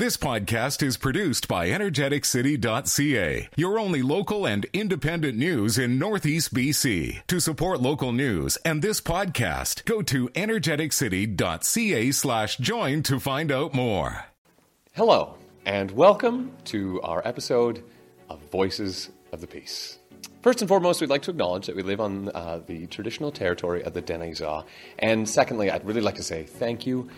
This 0.00 0.16
podcast 0.16 0.82
is 0.82 0.96
produced 0.96 1.46
by 1.46 1.68
energeticcity.ca, 1.68 3.48
your 3.54 3.78
only 3.78 4.00
local 4.00 4.46
and 4.46 4.64
independent 4.72 5.36
news 5.36 5.76
in 5.76 5.98
Northeast 5.98 6.54
BC. 6.54 7.26
To 7.26 7.38
support 7.38 7.82
local 7.82 8.10
news 8.10 8.56
and 8.64 8.80
this 8.80 9.02
podcast, 9.02 9.84
go 9.84 10.00
to 10.00 10.28
energeticcity.ca 10.28 12.12
slash 12.12 12.56
join 12.56 13.02
to 13.02 13.20
find 13.20 13.52
out 13.52 13.74
more. 13.74 14.24
Hello, 14.94 15.34
and 15.66 15.90
welcome 15.90 16.52
to 16.64 17.02
our 17.02 17.20
episode 17.28 17.84
of 18.30 18.40
Voices 18.50 19.10
of 19.32 19.42
the 19.42 19.46
Peace. 19.46 19.98
First 20.40 20.62
and 20.62 20.68
foremost, 20.68 21.02
we'd 21.02 21.10
like 21.10 21.20
to 21.22 21.30
acknowledge 21.30 21.66
that 21.66 21.76
we 21.76 21.82
live 21.82 22.00
on 22.00 22.30
uh, 22.30 22.62
the 22.66 22.86
traditional 22.86 23.30
territory 23.30 23.82
of 23.84 23.92
the 23.92 24.00
Dane-zaa. 24.00 24.64
And 24.98 25.28
secondly, 25.28 25.70
I'd 25.70 25.84
really 25.84 26.00
like 26.00 26.14
to 26.14 26.22
say 26.22 26.44
thank 26.44 26.86
you 26.86 27.10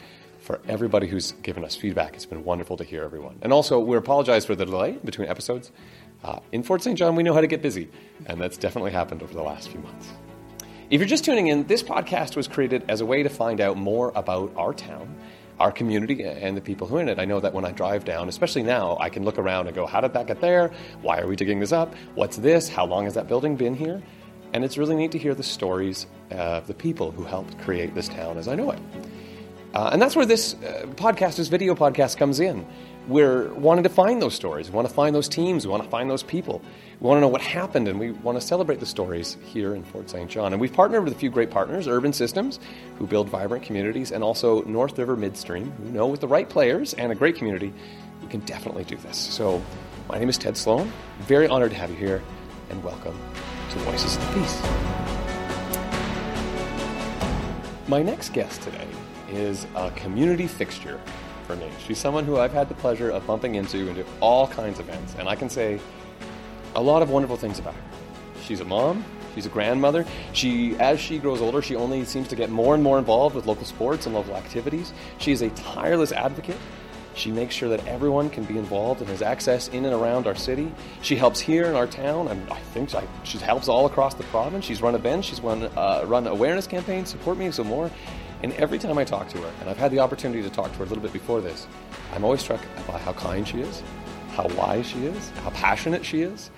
for 0.42 0.60
everybody 0.68 1.06
who's 1.06 1.32
given 1.42 1.64
us 1.64 1.76
feedback. 1.76 2.14
It's 2.14 2.26
been 2.26 2.44
wonderful 2.44 2.76
to 2.76 2.84
hear 2.84 3.04
everyone. 3.04 3.38
And 3.42 3.52
also, 3.52 3.78
we 3.78 3.96
apologize 3.96 4.44
for 4.44 4.54
the 4.54 4.66
delay 4.66 4.98
between 5.04 5.28
episodes. 5.28 5.70
Uh, 6.24 6.40
in 6.50 6.62
Fort 6.62 6.82
St. 6.82 6.98
John, 6.98 7.14
we 7.16 7.22
know 7.22 7.32
how 7.32 7.40
to 7.40 7.46
get 7.46 7.62
busy, 7.62 7.88
and 8.26 8.40
that's 8.40 8.56
definitely 8.56 8.90
happened 8.90 9.22
over 9.22 9.32
the 9.32 9.42
last 9.42 9.68
few 9.68 9.80
months. 9.80 10.08
If 10.90 11.00
you're 11.00 11.08
just 11.08 11.24
tuning 11.24 11.46
in, 11.46 11.66
this 11.68 11.82
podcast 11.82 12.36
was 12.36 12.48
created 12.48 12.84
as 12.88 13.00
a 13.00 13.06
way 13.06 13.22
to 13.22 13.28
find 13.28 13.60
out 13.60 13.76
more 13.76 14.12
about 14.14 14.52
our 14.56 14.74
town, 14.74 15.16
our 15.58 15.72
community, 15.72 16.24
and 16.24 16.56
the 16.56 16.60
people 16.60 16.86
who 16.86 16.96
are 16.96 17.00
in 17.00 17.08
it. 17.08 17.18
I 17.18 17.24
know 17.24 17.40
that 17.40 17.54
when 17.54 17.64
I 17.64 17.70
drive 17.70 18.04
down, 18.04 18.28
especially 18.28 18.62
now, 18.64 18.98
I 19.00 19.08
can 19.08 19.24
look 19.24 19.38
around 19.38 19.68
and 19.68 19.76
go, 19.76 19.86
how 19.86 20.00
did 20.00 20.12
that 20.12 20.26
get 20.26 20.40
there? 20.40 20.72
Why 21.02 21.20
are 21.20 21.26
we 21.26 21.36
digging 21.36 21.60
this 21.60 21.72
up? 21.72 21.94
What's 22.14 22.36
this? 22.36 22.68
How 22.68 22.84
long 22.84 23.04
has 23.04 23.14
that 23.14 23.28
building 23.28 23.56
been 23.56 23.74
here? 23.74 24.02
And 24.52 24.64
it's 24.64 24.76
really 24.76 24.96
neat 24.96 25.12
to 25.12 25.18
hear 25.18 25.34
the 25.34 25.42
stories 25.42 26.06
of 26.30 26.66
the 26.66 26.74
people 26.74 27.10
who 27.10 27.24
helped 27.24 27.58
create 27.60 27.94
this 27.94 28.08
town 28.08 28.36
as 28.36 28.48
I 28.48 28.54
know 28.54 28.72
it. 28.72 28.78
Uh, 29.74 29.90
and 29.92 30.02
that's 30.02 30.14
where 30.14 30.26
this 30.26 30.54
uh, 30.54 30.86
podcast, 30.96 31.36
this 31.36 31.48
video 31.48 31.74
podcast, 31.74 32.18
comes 32.18 32.40
in. 32.40 32.66
We're 33.08 33.52
wanting 33.54 33.82
to 33.82 33.88
find 33.88 34.22
those 34.22 34.34
stories. 34.34 34.70
We 34.70 34.76
want 34.76 34.86
to 34.86 34.94
find 34.94 35.14
those 35.14 35.28
teams. 35.28 35.66
We 35.66 35.72
want 35.72 35.82
to 35.82 35.88
find 35.88 36.08
those 36.08 36.22
people. 36.22 36.62
We 37.00 37.08
want 37.08 37.16
to 37.16 37.20
know 37.22 37.28
what 37.28 37.40
happened, 37.40 37.88
and 37.88 37.98
we 37.98 38.12
want 38.12 38.40
to 38.40 38.46
celebrate 38.46 38.80
the 38.80 38.86
stories 38.86 39.36
here 39.42 39.74
in 39.74 39.82
Fort 39.82 40.08
St. 40.08 40.30
John. 40.30 40.52
And 40.52 40.60
we've 40.60 40.72
partnered 40.72 41.02
with 41.02 41.12
a 41.12 41.16
few 41.16 41.30
great 41.30 41.50
partners 41.50 41.88
Urban 41.88 42.12
Systems, 42.12 42.60
who 42.98 43.06
build 43.06 43.28
vibrant 43.28 43.64
communities, 43.64 44.12
and 44.12 44.22
also 44.22 44.62
North 44.64 44.96
River 44.98 45.16
Midstream, 45.16 45.72
who 45.72 45.90
know 45.90 46.06
with 46.06 46.20
the 46.20 46.28
right 46.28 46.48
players 46.48 46.94
and 46.94 47.10
a 47.10 47.14
great 47.14 47.34
community, 47.34 47.72
we 48.20 48.28
can 48.28 48.40
definitely 48.40 48.84
do 48.84 48.96
this. 48.98 49.16
So, 49.16 49.60
my 50.08 50.18
name 50.18 50.28
is 50.28 50.38
Ted 50.38 50.56
Sloan. 50.56 50.92
Very 51.20 51.48
honored 51.48 51.72
to 51.72 51.76
have 51.78 51.90
you 51.90 51.96
here, 51.96 52.22
and 52.70 52.84
welcome 52.84 53.18
to 53.70 53.78
Voices 53.80 54.16
of 54.16 54.26
the 54.28 54.40
Peace. 54.40 54.62
My 57.88 58.02
next 58.02 58.32
guest 58.32 58.62
today 58.62 58.86
is 59.28 59.66
a 59.74 59.90
community 59.92 60.46
fixture 60.46 61.00
for 61.46 61.56
me. 61.56 61.68
She's 61.86 61.98
someone 61.98 62.24
who 62.24 62.38
I've 62.38 62.52
had 62.52 62.68
the 62.68 62.74
pleasure 62.74 63.10
of 63.10 63.26
bumping 63.26 63.56
into 63.56 63.88
into 63.88 64.04
all 64.20 64.46
kinds 64.46 64.78
of 64.78 64.88
events, 64.88 65.14
and 65.18 65.28
I 65.28 65.36
can 65.36 65.50
say 65.50 65.80
a 66.74 66.82
lot 66.82 67.02
of 67.02 67.10
wonderful 67.10 67.36
things 67.36 67.58
about 67.58 67.74
her. 67.74 67.82
She's 68.42 68.60
a 68.60 68.64
mom, 68.64 69.04
she's 69.34 69.46
a 69.46 69.50
grandmother. 69.50 70.04
She, 70.32 70.76
as 70.76 71.00
she 71.00 71.18
grows 71.18 71.40
older, 71.40 71.62
she 71.62 71.76
only 71.76 72.04
seems 72.04 72.28
to 72.28 72.36
get 72.36 72.50
more 72.50 72.74
and 72.74 72.82
more 72.82 72.98
involved 72.98 73.34
with 73.34 73.46
local 73.46 73.64
sports 73.64 74.06
and 74.06 74.14
local 74.14 74.36
activities. 74.36 74.92
She 75.18 75.32
is 75.32 75.42
a 75.42 75.50
tireless 75.50 76.12
advocate. 76.12 76.58
She 77.14 77.30
makes 77.30 77.54
sure 77.54 77.68
that 77.68 77.86
everyone 77.86 78.30
can 78.30 78.44
be 78.44 78.56
involved 78.56 79.00
and 79.00 79.10
has 79.10 79.20
access 79.20 79.68
in 79.68 79.84
and 79.84 79.94
around 79.94 80.26
our 80.26 80.34
city. 80.34 80.72
She 81.02 81.14
helps 81.14 81.40
here 81.40 81.64
in 81.64 81.74
our 81.74 81.86
town, 81.86 82.28
and 82.28 82.50
I 82.50 82.58
think 82.58 82.90
she 83.24 83.36
helps 83.38 83.68
all 83.68 83.84
across 83.84 84.14
the 84.14 84.22
province. 84.24 84.64
She's 84.64 84.80
run 84.80 84.94
events, 84.94 85.28
she's 85.28 85.40
run, 85.40 85.64
uh, 85.76 86.04
run 86.06 86.26
awareness 86.26 86.66
campaigns, 86.66 87.10
support 87.10 87.36
me, 87.36 87.50
some 87.50 87.66
more. 87.66 87.90
And 88.42 88.52
every 88.54 88.78
time 88.78 88.98
I 88.98 89.04
talk 89.04 89.28
to 89.30 89.38
her, 89.38 89.52
and 89.60 89.70
I've 89.70 89.76
had 89.76 89.92
the 89.92 90.00
opportunity 90.00 90.42
to 90.42 90.50
talk 90.50 90.72
to 90.72 90.78
her 90.78 90.84
a 90.84 90.86
little 90.88 91.02
bit 91.02 91.12
before 91.12 91.40
this, 91.40 91.66
I'm 92.12 92.24
always 92.24 92.40
struck 92.40 92.60
by 92.88 92.98
how 92.98 93.12
kind 93.12 93.46
she 93.46 93.60
is, 93.60 93.82
how 94.32 94.48
wise 94.56 94.86
she 94.86 95.06
is, 95.06 95.30
how 95.44 95.50
passionate 95.50 96.04
she 96.04 96.22
is, 96.22 96.50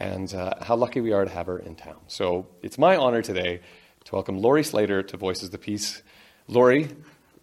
and 0.00 0.34
uh, 0.34 0.54
how 0.62 0.74
lucky 0.74 1.00
we 1.00 1.12
are 1.12 1.24
to 1.24 1.30
have 1.30 1.46
her 1.46 1.58
in 1.58 1.76
town. 1.76 1.96
So 2.08 2.46
it's 2.62 2.78
my 2.78 2.96
honor 2.96 3.22
today 3.22 3.60
to 4.06 4.14
welcome 4.14 4.38
Lori 4.38 4.64
Slater 4.64 5.02
to 5.04 5.16
Voices 5.16 5.50
the 5.50 5.58
Peace. 5.58 6.02
Lori, 6.48 6.88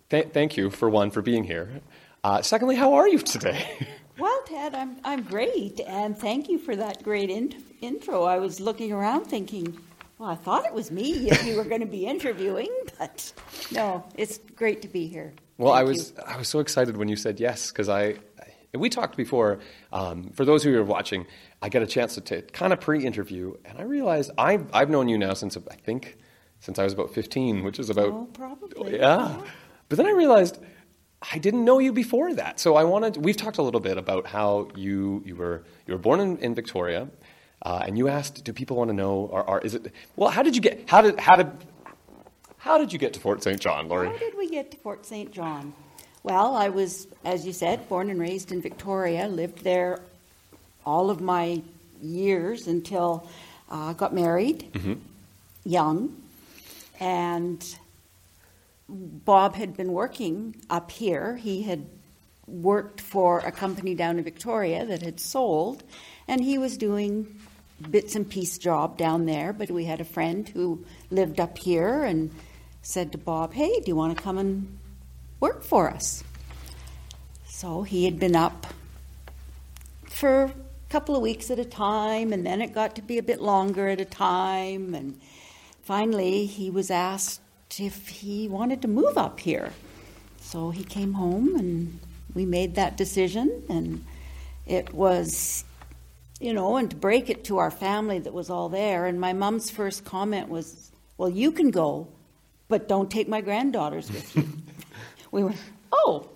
th- 0.09 0.30
thank 0.34 0.58
you 0.58 0.69
for 0.69 0.90
one 0.90 1.09
for 1.09 1.22
being 1.22 1.46
here. 1.46 1.81
Uh, 2.24 2.42
secondly, 2.42 2.75
how 2.75 2.96
are 2.96 3.08
you 3.08 3.19
today? 3.19 3.88
Well, 4.19 4.42
Ted, 4.48 4.74
I'm, 4.74 4.98
I'm 5.04 5.22
great, 5.22 5.80
and 5.81 6.18
thank 6.18 6.50
you 6.50 6.58
for 6.58 6.75
that 6.75 7.04
great 7.04 7.30
in- 7.30 7.64
intro. 7.81 8.24
I 8.24 8.40
was 8.40 8.59
looking 8.59 8.92
around 8.92 9.25
thinking, 9.25 9.78
well, 10.18 10.30
I 10.30 10.36
thought 10.36 10.66
it 10.66 10.74
was 10.74 10.92
me 10.92 11.30
if 11.30 11.46
you 11.46 11.56
were 11.56 11.64
going 11.64 11.82
to 11.82 11.88
be 11.88 12.06
interviewing, 12.06 12.70
but 12.98 13.32
no, 13.72 14.04
it's 14.16 14.40
great 14.56 14.82
to 14.82 14.88
be 14.88 15.08
here. 15.08 15.34
Well, 15.58 15.74
Thank 15.74 15.88
I 15.88 15.90
was 15.90 16.14
you. 16.16 16.24
I 16.26 16.38
was 16.38 16.48
so 16.48 16.60
excited 16.60 16.98
when 16.98 17.08
you 17.08 17.16
said 17.16 17.40
yes 17.40 17.72
because 17.72 17.88
I, 17.88 18.16
I, 18.40 18.78
we 18.78 18.90
talked 18.90 19.16
before. 19.16 19.60
Um, 19.94 20.32
for 20.32 20.44
those 20.44 20.64
who 20.64 20.76
are 20.76 20.84
watching, 20.84 21.28
I 21.62 21.70
got 21.70 21.84
a 21.84 21.88
chance 21.88 22.16
to 22.16 22.22
t- 22.22 22.42
kind 22.42 22.74
of 22.74 22.80
pre-interview, 22.80 23.56
and 23.66 23.78
I 23.78 23.84
realized 23.84 24.32
I 24.38 24.60
I've 24.74 24.90
known 24.90 25.08
you 25.08 25.18
now 25.18 25.34
since 25.34 25.56
I 25.56 25.76
think 25.76 26.18
since 26.60 26.80
I 26.80 26.84
was 26.84 26.94
about 26.94 27.14
fifteen, 27.14 27.64
which 27.64 27.80
is 27.80 27.90
about 27.90 28.10
oh, 28.10 28.30
probably 28.34 28.98
yeah. 28.98 29.38
yeah. 29.38 29.42
But 29.90 29.98
then 29.98 30.08
I 30.08 30.12
realized 30.12 30.60
I 31.32 31.38
didn't 31.40 31.66
know 31.66 31.80
you 31.80 31.94
before 31.94 32.34
that. 32.36 32.60
So 32.60 32.76
I 32.76 32.84
wanted. 32.84 33.18
We've 33.18 33.38
talked 33.38 33.58
a 33.58 33.64
little 33.64 33.80
bit 33.80 33.98
about 33.98 34.28
how 34.28 34.70
you 34.76 35.24
you 35.26 35.36
were 35.36 35.64
you 35.86 35.94
were 35.94 36.00
born 36.00 36.20
in, 36.20 36.38
in 36.38 36.56
Victoria, 36.56 37.08
uh, 37.62 37.84
and 37.85 37.97
you 37.97 38.07
asked, 38.07 38.44
do 38.44 38.53
people 38.53 38.78
want 38.78 38.90
to 38.90 38.95
know, 38.95 39.29
or, 39.31 39.44
or, 39.44 39.62
is 39.62 39.75
it, 39.75 39.91
well, 40.16 40.29
how 40.29 40.44
did 40.44 40.56
you 40.56 40.62
get, 40.62 40.90
how 40.90 41.01
did, 41.01 41.19
how 41.19 41.35
did, 41.35 41.51
how 42.57 42.78
did 42.78 42.94
you 42.94 43.00
get 43.00 43.13
to 43.13 43.19
Fort 43.19 43.44
St. 43.44 43.59
John, 43.59 43.88
Lori? 43.88 44.07
How 44.07 44.18
did 44.18 44.38
we 44.38 44.50
get 44.50 44.72
to 44.72 44.78
Fort 44.78 45.06
St. 45.06 45.31
John? 45.31 45.73
Well, 46.23 46.56
I 46.56 46.69
was, 46.69 47.07
as 47.23 47.45
you 47.45 47.53
said, 47.53 47.88
born 47.88 48.09
and 48.09 48.19
raised 48.19 48.51
in 48.51 48.62
Victoria, 48.62 49.28
lived 49.28 49.63
there 49.63 50.01
all 50.85 51.09
of 51.09 51.22
my 51.22 51.62
years 52.01 52.68
until 52.68 53.28
I 53.69 53.91
uh, 53.91 53.94
got 53.94 54.13
married 54.13 54.72
mm-hmm. 54.74 54.94
young. 55.66 56.22
And 57.00 57.63
Bob 58.89 59.56
had 59.56 59.75
been 59.75 59.91
working 59.91 60.56
up 60.69 60.91
here. 60.91 61.35
He 61.35 61.63
had 61.63 61.85
worked 62.47 63.01
for 63.01 63.39
a 63.39 63.51
company 63.51 63.94
down 63.94 64.18
in 64.18 64.24
Victoria 64.24 64.85
that 64.85 65.01
had 65.01 65.19
sold, 65.19 65.84
and 66.28 66.41
he 66.44 66.57
was 66.57 66.78
doing 66.78 67.39
bits 67.90 68.16
and 68.16 68.30
piece 68.30 68.58
job 68.58 68.98
down 68.98 69.26
there, 69.26 69.54
but 69.54 69.70
we 69.70 69.86
had 69.86 70.02
a 70.02 70.06
friend 70.06 70.48
who 70.50 70.86
lived 71.12 71.40
up 71.40 71.58
here 71.58 72.04
and 72.04 72.32
said 72.82 73.12
to 73.12 73.18
Bob, 73.18 73.54
Hey, 73.54 73.80
do 73.80 73.88
you 73.88 73.96
want 73.96 74.18
to 74.18 74.24
come 74.24 74.38
and 74.38 74.78
work 75.40 75.64
for 75.64 75.90
us? 75.90 76.24
So 77.46 77.84
he 77.84 78.06
had 78.06 78.20
been 78.20 78.36
up 78.36 78.68
for 80.06 80.44
a 80.44 80.54
couple 80.90 81.16
of 81.16 81.22
weeks 81.22 81.52
at 81.52 81.60
a 81.60 81.66
time, 81.66 82.34
and 82.34 82.46
then 82.46 82.62
it 82.62 82.74
got 82.74 82.96
to 82.96 83.02
be 83.02 83.18
a 83.18 83.24
bit 83.24 83.42
longer 83.42 83.88
at 83.88 84.02
a 84.02 84.06
time, 84.06 84.96
and 84.96 85.20
finally 85.84 86.46
he 86.46 86.70
was 86.70 86.90
asked 86.90 87.42
if 87.80 88.08
he 88.08 88.48
wanted 88.48 88.82
to 88.82 88.88
move 88.88 89.18
up 89.18 89.40
here. 89.40 89.74
So 90.40 90.70
he 90.70 90.84
came 90.84 91.14
home 91.14 91.56
and 91.56 92.00
we 92.34 92.46
made 92.46 92.76
that 92.76 92.98
decision, 92.98 93.64
and 93.70 94.06
it 94.66 94.94
was 94.94 95.66
you 96.40 96.53
know, 96.53 96.78
and 96.78 96.90
to 96.92 96.96
break 96.96 97.30
it 97.30 97.44
to 97.46 97.58
our 97.58 97.72
family 97.72 98.20
that 98.20 98.34
was 98.34 98.50
all 98.50 98.70
there. 98.70 99.06
And 99.06 99.20
my 99.20 99.34
mom's 99.34 99.70
first 99.70 100.06
comment 100.06 100.50
was, 100.50 100.92
Well, 101.18 101.30
you 101.30 101.52
can 101.52 101.72
go, 101.72 102.08
but 102.68 102.88
don't 102.88 103.09
take 103.09 103.28
my 103.28 103.42
granddaughters 103.42 104.12
with 104.12 104.36
you. 104.36 104.48
we 105.31 105.44
went, 105.44 105.58
Oh, 105.92 106.30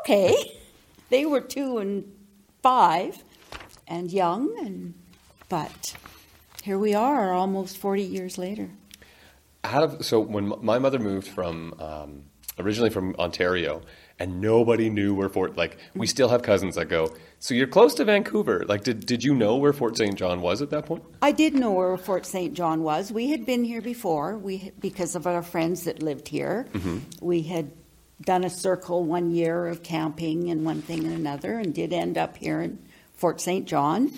okay. 0.00 0.34
They 1.10 1.26
were 1.26 1.40
two 1.40 1.78
and 1.78 2.12
five 2.62 3.22
and 3.86 4.10
young, 4.10 4.56
and 4.64 4.94
but 5.48 5.96
here 6.62 6.78
we 6.78 6.94
are 6.94 7.32
almost 7.32 7.78
40 7.78 8.02
years 8.02 8.38
later. 8.38 8.70
How 9.62 9.98
so 10.00 10.20
when 10.20 10.52
my 10.60 10.78
mother 10.78 10.98
moved 10.98 11.28
from 11.28 11.74
um, 11.78 12.24
originally 12.58 12.90
from 12.90 13.14
Ontario, 13.18 13.82
and 14.18 14.40
nobody 14.40 14.90
knew 14.90 15.14
where 15.14 15.28
Fort. 15.28 15.56
Like 15.56 15.78
we 15.94 16.06
still 16.06 16.28
have 16.28 16.42
cousins 16.42 16.76
that 16.76 16.86
go. 16.86 17.14
So 17.38 17.54
you're 17.54 17.66
close 17.66 17.94
to 17.94 18.04
Vancouver. 18.04 18.64
Like, 18.66 18.82
did 18.84 19.06
did 19.06 19.22
you 19.22 19.34
know 19.34 19.56
where 19.56 19.72
Fort 19.72 19.96
St. 19.96 20.14
John 20.14 20.40
was 20.40 20.62
at 20.62 20.70
that 20.70 20.86
point? 20.86 21.04
I 21.22 21.32
did 21.32 21.54
know 21.54 21.72
where 21.72 21.96
Fort 21.96 22.26
St. 22.26 22.54
John 22.54 22.82
was. 22.82 23.12
We 23.12 23.30
had 23.30 23.44
been 23.44 23.64
here 23.64 23.82
before. 23.82 24.38
We 24.38 24.72
because 24.80 25.14
of 25.14 25.26
our 25.26 25.42
friends 25.42 25.84
that 25.84 26.02
lived 26.02 26.28
here. 26.28 26.66
Mm-hmm. 26.72 26.98
We 27.20 27.42
had 27.42 27.70
done 28.22 28.44
a 28.44 28.50
circle 28.50 29.04
one 29.04 29.30
year 29.30 29.66
of 29.66 29.82
camping 29.82 30.50
and 30.50 30.64
one 30.64 30.80
thing 30.80 31.04
and 31.04 31.14
another, 31.14 31.58
and 31.58 31.74
did 31.74 31.92
end 31.92 32.16
up 32.16 32.36
here 32.38 32.62
in 32.62 32.78
Fort 33.14 33.40
St. 33.40 33.66
John, 33.66 34.12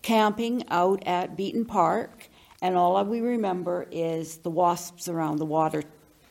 camping 0.00 0.64
out 0.68 1.02
at 1.06 1.36
Beatton 1.36 1.66
Park. 1.66 2.28
And 2.62 2.76
all 2.76 3.04
we 3.04 3.20
remember 3.20 3.86
is 3.90 4.38
the 4.38 4.50
wasps 4.50 5.08
around 5.08 5.38
the 5.38 5.44
water 5.44 5.82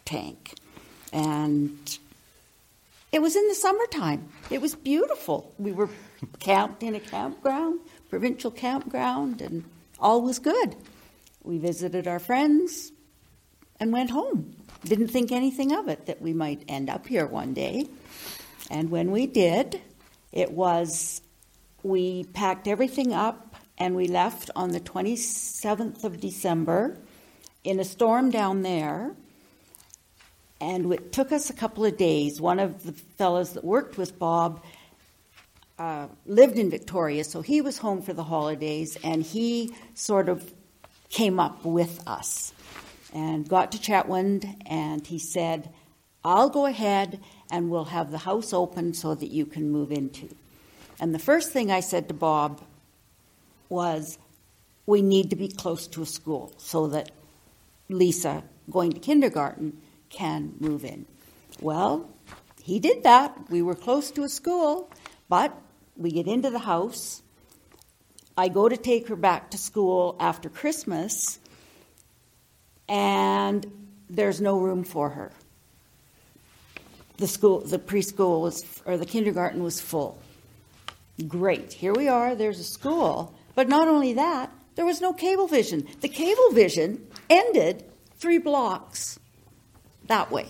tank. 0.06 0.56
And 1.12 2.00
it 3.12 3.22
was 3.22 3.36
in 3.36 3.48
the 3.48 3.56
summertime. 3.56 4.30
It 4.50 4.62
was 4.62 4.76
beautiful. 4.76 5.54
We 5.58 5.72
were 5.72 5.90
camped 6.40 6.84
in 6.84 6.96
a 6.96 7.00
campground, 7.00 7.82
provincial 8.10 8.52
campground, 8.52 9.42
and 9.42 9.64
all 10.00 10.22
was 10.22 10.40
good. 10.40 10.76
We 11.44 11.58
visited 11.58 12.08
our 12.08 12.20
friends 12.20 12.92
and 13.80 13.92
went 13.92 14.12
home. 14.12 14.56
Didn't 14.84 15.10
think 15.10 15.32
anything 15.32 15.72
of 15.74 15.88
it 15.88 16.06
that 16.06 16.22
we 16.22 16.34
might 16.34 16.64
end 16.68 16.90
up 16.90 17.08
here 17.08 17.26
one 17.26 17.54
day. 17.54 17.88
And 18.70 18.90
when 18.90 19.12
we 19.12 19.28
did, 19.28 19.82
it 20.32 20.52
was, 20.52 21.22
we 21.84 22.24
packed 22.26 22.68
everything 22.68 23.14
up 23.14 23.56
and 23.78 23.96
we 23.96 24.08
left 24.08 24.50
on 24.56 24.70
the 24.70 24.80
27th 24.80 26.04
of 26.04 26.20
December 26.20 26.98
in 27.64 27.80
a 27.80 27.84
storm 27.84 28.30
down 28.30 28.62
there. 28.62 29.12
And 30.62 30.94
it 30.94 31.12
took 31.12 31.32
us 31.32 31.50
a 31.50 31.54
couple 31.54 31.84
of 31.84 31.98
days. 31.98 32.40
One 32.40 32.60
of 32.60 32.84
the 32.84 32.94
fellows 32.94 33.54
that 33.54 33.64
worked 33.64 33.98
with 33.98 34.18
Bob 34.20 34.64
uh, 35.80 36.08
lived 36.28 36.60
in 36.60 36.70
Victoria, 36.70 37.24
so 37.24 37.42
he 37.42 37.62
was 37.62 37.80
home 37.80 38.04
for 38.04 38.14
the 38.14 38.24
holidays, 38.24 38.96
and 39.04 39.24
he 39.24 39.74
sort 39.96 40.30
of 40.30 40.54
came 41.10 41.40
up 41.40 41.66
with 41.66 42.08
us 42.08 42.54
and 43.14 43.50
got 43.50 43.72
to 43.72 43.80
Chetwynd, 43.80 44.64
and 44.68 45.06
he 45.06 45.18
said, 45.18 45.70
I'll 46.24 46.50
go 46.50 46.68
ahead 46.68 47.20
and 47.50 47.72
we'll 47.72 47.86
have 47.86 48.12
the 48.12 48.20
house 48.20 48.54
open 48.54 48.94
so 48.94 49.16
that 49.16 49.32
you 49.32 49.48
can 49.48 49.72
move 49.72 49.92
into. 49.92 50.30
And 51.00 51.16
the 51.16 51.20
first 51.20 51.52
thing 51.52 51.72
I 51.72 51.80
said 51.80 52.08
to 52.10 52.14
Bob 52.14 52.62
was, 53.68 54.20
We 54.86 55.02
need 55.02 55.32
to 55.32 55.36
be 55.36 55.48
close 55.48 55.88
to 55.88 56.04
a 56.04 56.06
school 56.06 56.54
so 56.58 56.88
that 56.88 57.10
Lisa, 57.90 58.44
going 58.70 58.94
to 58.94 59.00
kindergarten, 59.00 59.82
can 60.12 60.54
move 60.60 60.86
in. 60.86 61.06
Well, 61.60 62.10
he 62.62 62.80
did 62.80 63.04
that. 63.04 63.50
We 63.50 63.62
were 63.62 63.76
close 63.76 64.12
to 64.12 64.24
a 64.24 64.30
school, 64.30 64.90
but 65.30 65.56
we 65.98 66.12
get 66.12 66.28
into 66.28 66.50
the 66.50 66.60
house. 66.60 67.22
I 68.38 68.48
go 68.48 68.70
to 68.70 68.78
take 68.78 69.08
her 69.08 69.16
back 69.16 69.52
to 69.52 69.58
school 69.58 70.16
after 70.20 70.50
Christmas, 70.50 71.40
and 72.88 73.66
there's 74.10 74.42
no 74.42 74.60
room 74.60 74.84
for 74.84 75.10
her. 75.10 75.32
The 77.18 77.28
school, 77.28 77.60
the 77.60 77.80
preschool 77.80 78.42
was, 78.42 78.64
or 78.86 78.98
the 78.98 79.06
kindergarten 79.06 79.64
was 79.64 79.80
full. 79.80 80.20
Great, 81.28 81.74
here 81.74 81.94
we 81.94 82.08
are. 82.08 82.36
There's 82.36 82.60
a 82.60 82.64
school, 82.64 83.36
but 83.54 83.70
not 83.70 83.88
only 83.88 84.14
that, 84.14 84.52
there 84.76 84.86
was 84.86 85.02
no 85.02 85.14
cable 85.14 85.48
vision. 85.48 85.88
The 86.00 86.10
cable 86.10 86.52
vision 86.52 87.06
ended 87.30 87.84
three 88.18 88.40
blocks 88.40 89.20
that 90.12 90.30
way. 90.30 90.48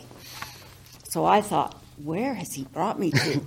So 1.03 1.23
I 1.23 1.41
thought, 1.41 1.79
where 2.03 2.33
has 2.33 2.53
he 2.53 2.63
brought 2.63 2.99
me 2.99 3.11
to? 3.11 3.45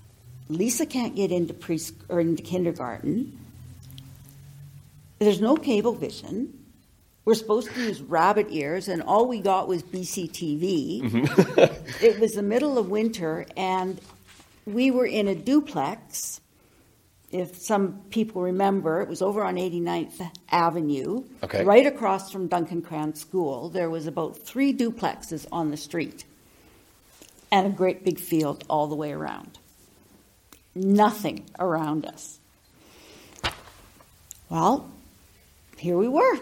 Lisa 0.48 0.86
can't 0.86 1.16
get 1.16 1.32
into 1.32 1.54
pre 1.54 1.80
or 2.08 2.20
into 2.20 2.42
kindergarten. 2.42 3.36
There's 5.18 5.40
no 5.40 5.56
cable 5.56 5.92
vision. 5.92 6.52
We're 7.24 7.34
supposed 7.34 7.72
to 7.74 7.80
use 7.80 8.00
rabbit 8.00 8.46
ears, 8.50 8.86
and 8.86 9.02
all 9.02 9.26
we 9.26 9.40
got 9.40 9.66
was 9.66 9.82
BCTV. 9.82 11.02
Mm-hmm. 11.02 12.04
it 12.04 12.20
was 12.20 12.34
the 12.34 12.42
middle 12.42 12.78
of 12.78 12.88
winter, 12.88 13.44
and 13.56 14.00
we 14.66 14.92
were 14.92 15.06
in 15.06 15.26
a 15.26 15.34
duplex. 15.34 16.40
If 17.36 17.56
some 17.56 18.00
people 18.10 18.42
remember, 18.42 19.00
it 19.02 19.08
was 19.08 19.20
over 19.20 19.42
on 19.42 19.56
89th 19.56 20.30
Avenue, 20.50 21.24
okay. 21.42 21.64
right 21.64 21.86
across 21.86 22.30
from 22.30 22.48
Duncan 22.48 22.82
Cran 22.82 23.14
School. 23.14 23.68
There 23.68 23.90
was 23.90 24.06
about 24.06 24.38
three 24.38 24.72
duplexes 24.72 25.46
on 25.52 25.70
the 25.70 25.76
street, 25.76 26.24
and 27.52 27.66
a 27.66 27.70
great 27.70 28.04
big 28.04 28.18
field 28.18 28.64
all 28.68 28.86
the 28.86 28.94
way 28.94 29.12
around 29.12 29.58
nothing 30.76 31.44
around 31.58 32.06
us. 32.06 32.38
Well, 34.48 34.90
here 35.78 35.96
we 35.96 36.08
were. 36.08 36.38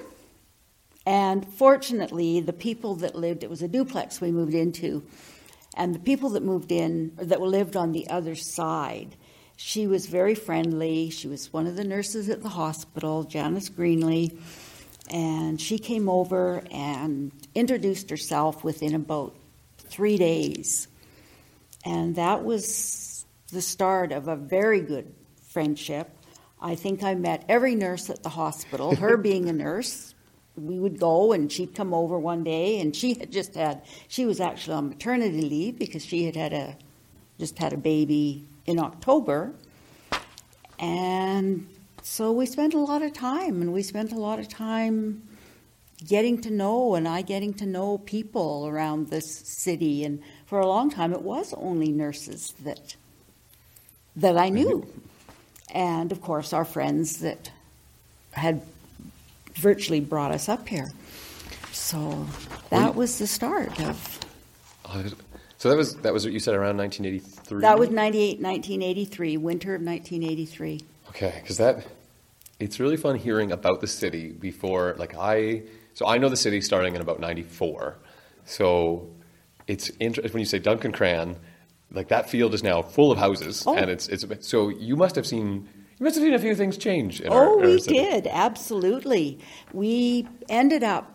And 1.06 1.46
fortunately, 1.54 2.40
the 2.40 2.52
people 2.52 2.96
that 2.96 3.14
lived, 3.14 3.44
it 3.44 3.50
was 3.50 3.62
a 3.62 3.68
duplex 3.68 4.20
we 4.20 4.32
moved 4.32 4.54
into, 4.54 5.04
and 5.76 5.94
the 5.94 5.98
people 5.98 6.30
that 6.30 6.42
moved 6.42 6.72
in, 6.72 7.12
or 7.18 7.26
that 7.26 7.40
lived 7.40 7.76
on 7.76 7.92
the 7.92 8.08
other 8.08 8.34
side, 8.34 9.14
she 9.56 9.86
was 9.86 10.06
very 10.06 10.34
friendly. 10.34 11.10
She 11.10 11.28
was 11.28 11.52
one 11.52 11.66
of 11.66 11.76
the 11.76 11.84
nurses 11.84 12.28
at 12.28 12.42
the 12.42 12.48
hospital, 12.48 13.24
Janice 13.24 13.70
Greenley, 13.70 14.36
and 15.10 15.60
she 15.60 15.78
came 15.78 16.08
over 16.08 16.62
and 16.70 17.30
introduced 17.54 18.10
herself 18.10 18.64
within 18.64 18.94
about 18.94 19.36
three 19.78 20.16
days. 20.16 20.88
And 21.84 22.16
that 22.16 22.44
was 22.44 23.24
the 23.52 23.62
start 23.62 24.10
of 24.12 24.28
a 24.28 24.36
very 24.36 24.80
good 24.80 25.14
friendship. 25.48 26.10
I 26.60 26.74
think 26.74 27.02
I 27.02 27.14
met 27.14 27.44
every 27.48 27.74
nurse 27.74 28.10
at 28.10 28.22
the 28.22 28.30
hospital, 28.30 28.96
her 28.96 29.16
being 29.18 29.48
a 29.48 29.52
nurse. 29.52 30.14
We 30.56 30.78
would 30.78 30.98
go 30.98 31.32
and 31.32 31.50
she'd 31.50 31.74
come 31.74 31.92
over 31.92 32.18
one 32.18 32.44
day 32.44 32.80
and 32.80 32.94
she 32.94 33.14
had 33.14 33.30
just 33.30 33.54
had, 33.54 33.82
she 34.08 34.24
was 34.24 34.40
actually 34.40 34.74
on 34.74 34.88
maternity 34.88 35.42
leave 35.42 35.78
because 35.78 36.04
she 36.04 36.24
had 36.24 36.36
had 36.36 36.52
a, 36.52 36.76
just 37.38 37.58
had 37.58 37.72
a 37.72 37.76
baby 37.76 38.48
in 38.66 38.78
October. 38.78 39.52
And 40.78 41.68
so 42.02 42.32
we 42.32 42.46
spent 42.46 42.74
a 42.74 42.78
lot 42.78 43.02
of 43.02 43.12
time 43.12 43.62
and 43.62 43.72
we 43.72 43.82
spent 43.82 44.12
a 44.12 44.18
lot 44.18 44.38
of 44.38 44.48
time 44.48 45.22
getting 46.06 46.40
to 46.42 46.50
know 46.50 46.94
and 46.94 47.08
I 47.08 47.22
getting 47.22 47.54
to 47.54 47.66
know 47.66 47.98
people 47.98 48.66
around 48.66 49.08
this 49.08 49.38
city. 49.38 50.04
And 50.04 50.22
for 50.46 50.60
a 50.60 50.66
long 50.66 50.90
time, 50.90 51.12
it 51.12 51.22
was 51.22 51.54
only 51.54 51.92
nurses 51.92 52.54
that 52.64 52.96
that 54.16 54.36
I 54.36 54.48
knew. 54.48 54.86
And 55.70 56.12
of 56.12 56.20
course, 56.20 56.52
our 56.52 56.64
friends 56.64 57.18
that 57.18 57.50
had 58.32 58.62
virtually 59.54 60.00
brought 60.00 60.30
us 60.30 60.48
up 60.48 60.68
here. 60.68 60.92
So 61.72 62.26
that 62.70 62.94
was 62.94 63.18
the 63.18 63.26
start 63.26 63.80
of. 63.80 64.20
So 65.64 65.70
that 65.70 65.78
was 65.78 65.94
that 66.02 66.12
was 66.12 66.26
what 66.26 66.34
you 66.34 66.40
said 66.40 66.54
around 66.54 66.76
1983. 66.76 67.62
That 67.62 67.78
was 67.78 67.88
98, 67.88 68.38
1983, 68.38 69.38
winter 69.38 69.74
of 69.74 69.80
1983. 69.80 70.82
Okay, 71.08 71.38
because 71.40 71.56
that 71.56 71.86
it's 72.60 72.78
really 72.78 72.98
fun 72.98 73.16
hearing 73.16 73.50
about 73.50 73.80
the 73.80 73.86
city 73.86 74.30
before. 74.32 74.94
Like 74.98 75.16
I, 75.16 75.62
so 75.94 76.06
I 76.06 76.18
know 76.18 76.28
the 76.28 76.36
city 76.36 76.60
starting 76.60 76.94
in 76.94 77.00
about 77.00 77.18
94. 77.18 77.96
So 78.44 79.08
it's 79.66 79.90
interesting 80.00 80.34
when 80.34 80.40
you 80.40 80.44
say 80.44 80.58
Duncan 80.58 80.92
Cran 80.92 81.34
like 81.90 82.08
that 82.08 82.28
field 82.28 82.52
is 82.52 82.62
now 82.62 82.82
full 82.82 83.10
of 83.10 83.16
houses, 83.16 83.64
oh. 83.66 83.74
and 83.74 83.88
it's 83.88 84.06
it's 84.08 84.46
so 84.46 84.68
you 84.68 84.96
must 84.96 85.16
have 85.16 85.26
seen 85.26 85.66
you 85.98 86.04
must 86.04 86.16
have 86.16 86.24
seen 86.24 86.34
a 86.34 86.38
few 86.38 86.54
things 86.54 86.76
change. 86.76 87.22
oh, 87.24 87.32
our, 87.32 87.56
we 87.56 87.80
did 87.80 88.26
absolutely. 88.26 89.38
We 89.72 90.28
ended 90.50 90.84
up. 90.84 91.13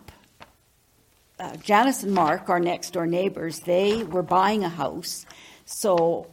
Uh, 1.40 1.56
Janice 1.56 2.02
and 2.02 2.12
Mark, 2.12 2.50
our 2.50 2.60
next 2.60 2.90
door 2.90 3.06
neighbors, 3.06 3.60
they 3.60 4.04
were 4.04 4.22
buying 4.22 4.62
a 4.62 4.68
house, 4.68 5.24
so 5.64 6.26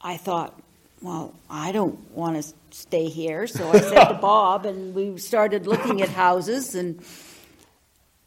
I 0.00 0.16
thought, 0.16 0.58
well, 1.02 1.34
I 1.50 1.72
don't 1.72 2.10
want 2.12 2.42
to 2.42 2.54
stay 2.70 3.08
here. 3.08 3.46
So 3.46 3.68
I 3.68 3.80
said 3.80 4.04
to 4.06 4.14
Bob, 4.20 4.64
and 4.64 4.94
we 4.94 5.18
started 5.18 5.66
looking 5.66 6.00
at 6.00 6.08
houses 6.08 6.74
and 6.74 7.04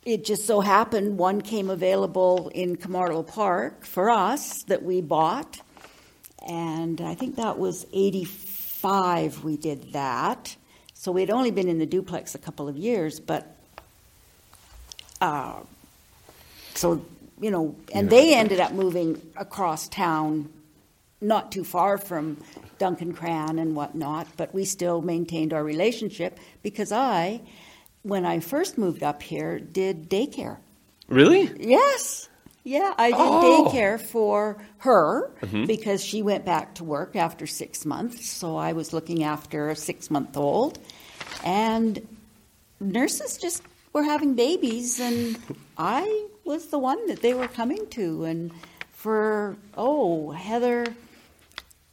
it 0.05 0.23
just 0.23 0.45
so 0.45 0.59
happened 0.59 1.17
one 1.17 1.41
came 1.41 1.69
available 1.69 2.51
in 2.53 2.75
Camardo 2.75 3.25
Park 3.25 3.83
for 3.83 4.11
us 4.11 4.63
that 4.63 4.83
we 4.83 5.01
bought. 5.01 5.61
And 6.47 7.01
I 7.01 7.15
think 7.15 7.37
that 7.37 7.57
was 7.57 7.87
85 7.91 9.43
we 9.43 9.57
did 9.57 9.93
that. 9.93 10.55
So 10.93 11.11
we'd 11.11 11.31
only 11.31 11.51
been 11.51 11.69
in 11.69 11.79
the 11.79 11.85
duplex 11.85 12.35
a 12.35 12.39
couple 12.39 12.67
of 12.67 12.77
years, 12.77 13.19
but 13.19 13.55
uh, 15.21 15.61
so, 16.75 17.05
you 17.39 17.51
know, 17.51 17.75
and 17.93 18.09
they 18.09 18.33
ended 18.33 18.59
up 18.59 18.71
moving 18.71 19.21
across 19.35 19.87
town, 19.87 20.49
not 21.21 21.51
too 21.51 21.63
far 21.63 21.97
from 21.97 22.37
Duncan 22.77 23.13
Cran 23.13 23.59
and 23.59 23.75
whatnot, 23.75 24.27
but 24.37 24.53
we 24.53 24.65
still 24.65 25.01
maintained 25.01 25.53
our 25.53 25.63
relationship 25.63 26.39
because 26.61 26.91
I 26.91 27.41
when 28.03 28.25
I 28.25 28.39
first 28.39 28.77
moved 28.77 29.01
up 29.01 29.23
here, 29.23 29.59
did 29.59 30.09
daycare. 30.09 30.57
Really? 31.07 31.49
Yes. 31.57 32.29
Yeah, 32.65 32.93
I 32.97 33.11
did 33.11 33.19
oh. 33.19 33.69
daycare 33.71 33.99
for 33.99 34.63
her 34.79 35.31
mm-hmm. 35.41 35.65
because 35.65 36.03
she 36.03 36.21
went 36.21 36.45
back 36.45 36.75
to 36.75 36.83
work 36.83 37.15
after 37.15 37.47
six 37.47 37.85
months. 37.85 38.29
So 38.29 38.55
I 38.55 38.73
was 38.73 38.93
looking 38.93 39.23
after 39.23 39.69
a 39.69 39.75
six 39.75 40.11
month 40.11 40.37
old. 40.37 40.79
And 41.43 42.07
nurses 42.79 43.37
just 43.37 43.63
were 43.91 44.03
having 44.03 44.35
babies, 44.35 44.99
and 44.99 45.37
I 45.77 46.27
was 46.43 46.67
the 46.67 46.79
one 46.79 47.07
that 47.07 47.21
they 47.21 47.33
were 47.33 47.47
coming 47.47 47.87
to. 47.91 48.25
And 48.25 48.51
for, 48.91 49.55
oh, 49.75 50.31
Heather, 50.31 50.85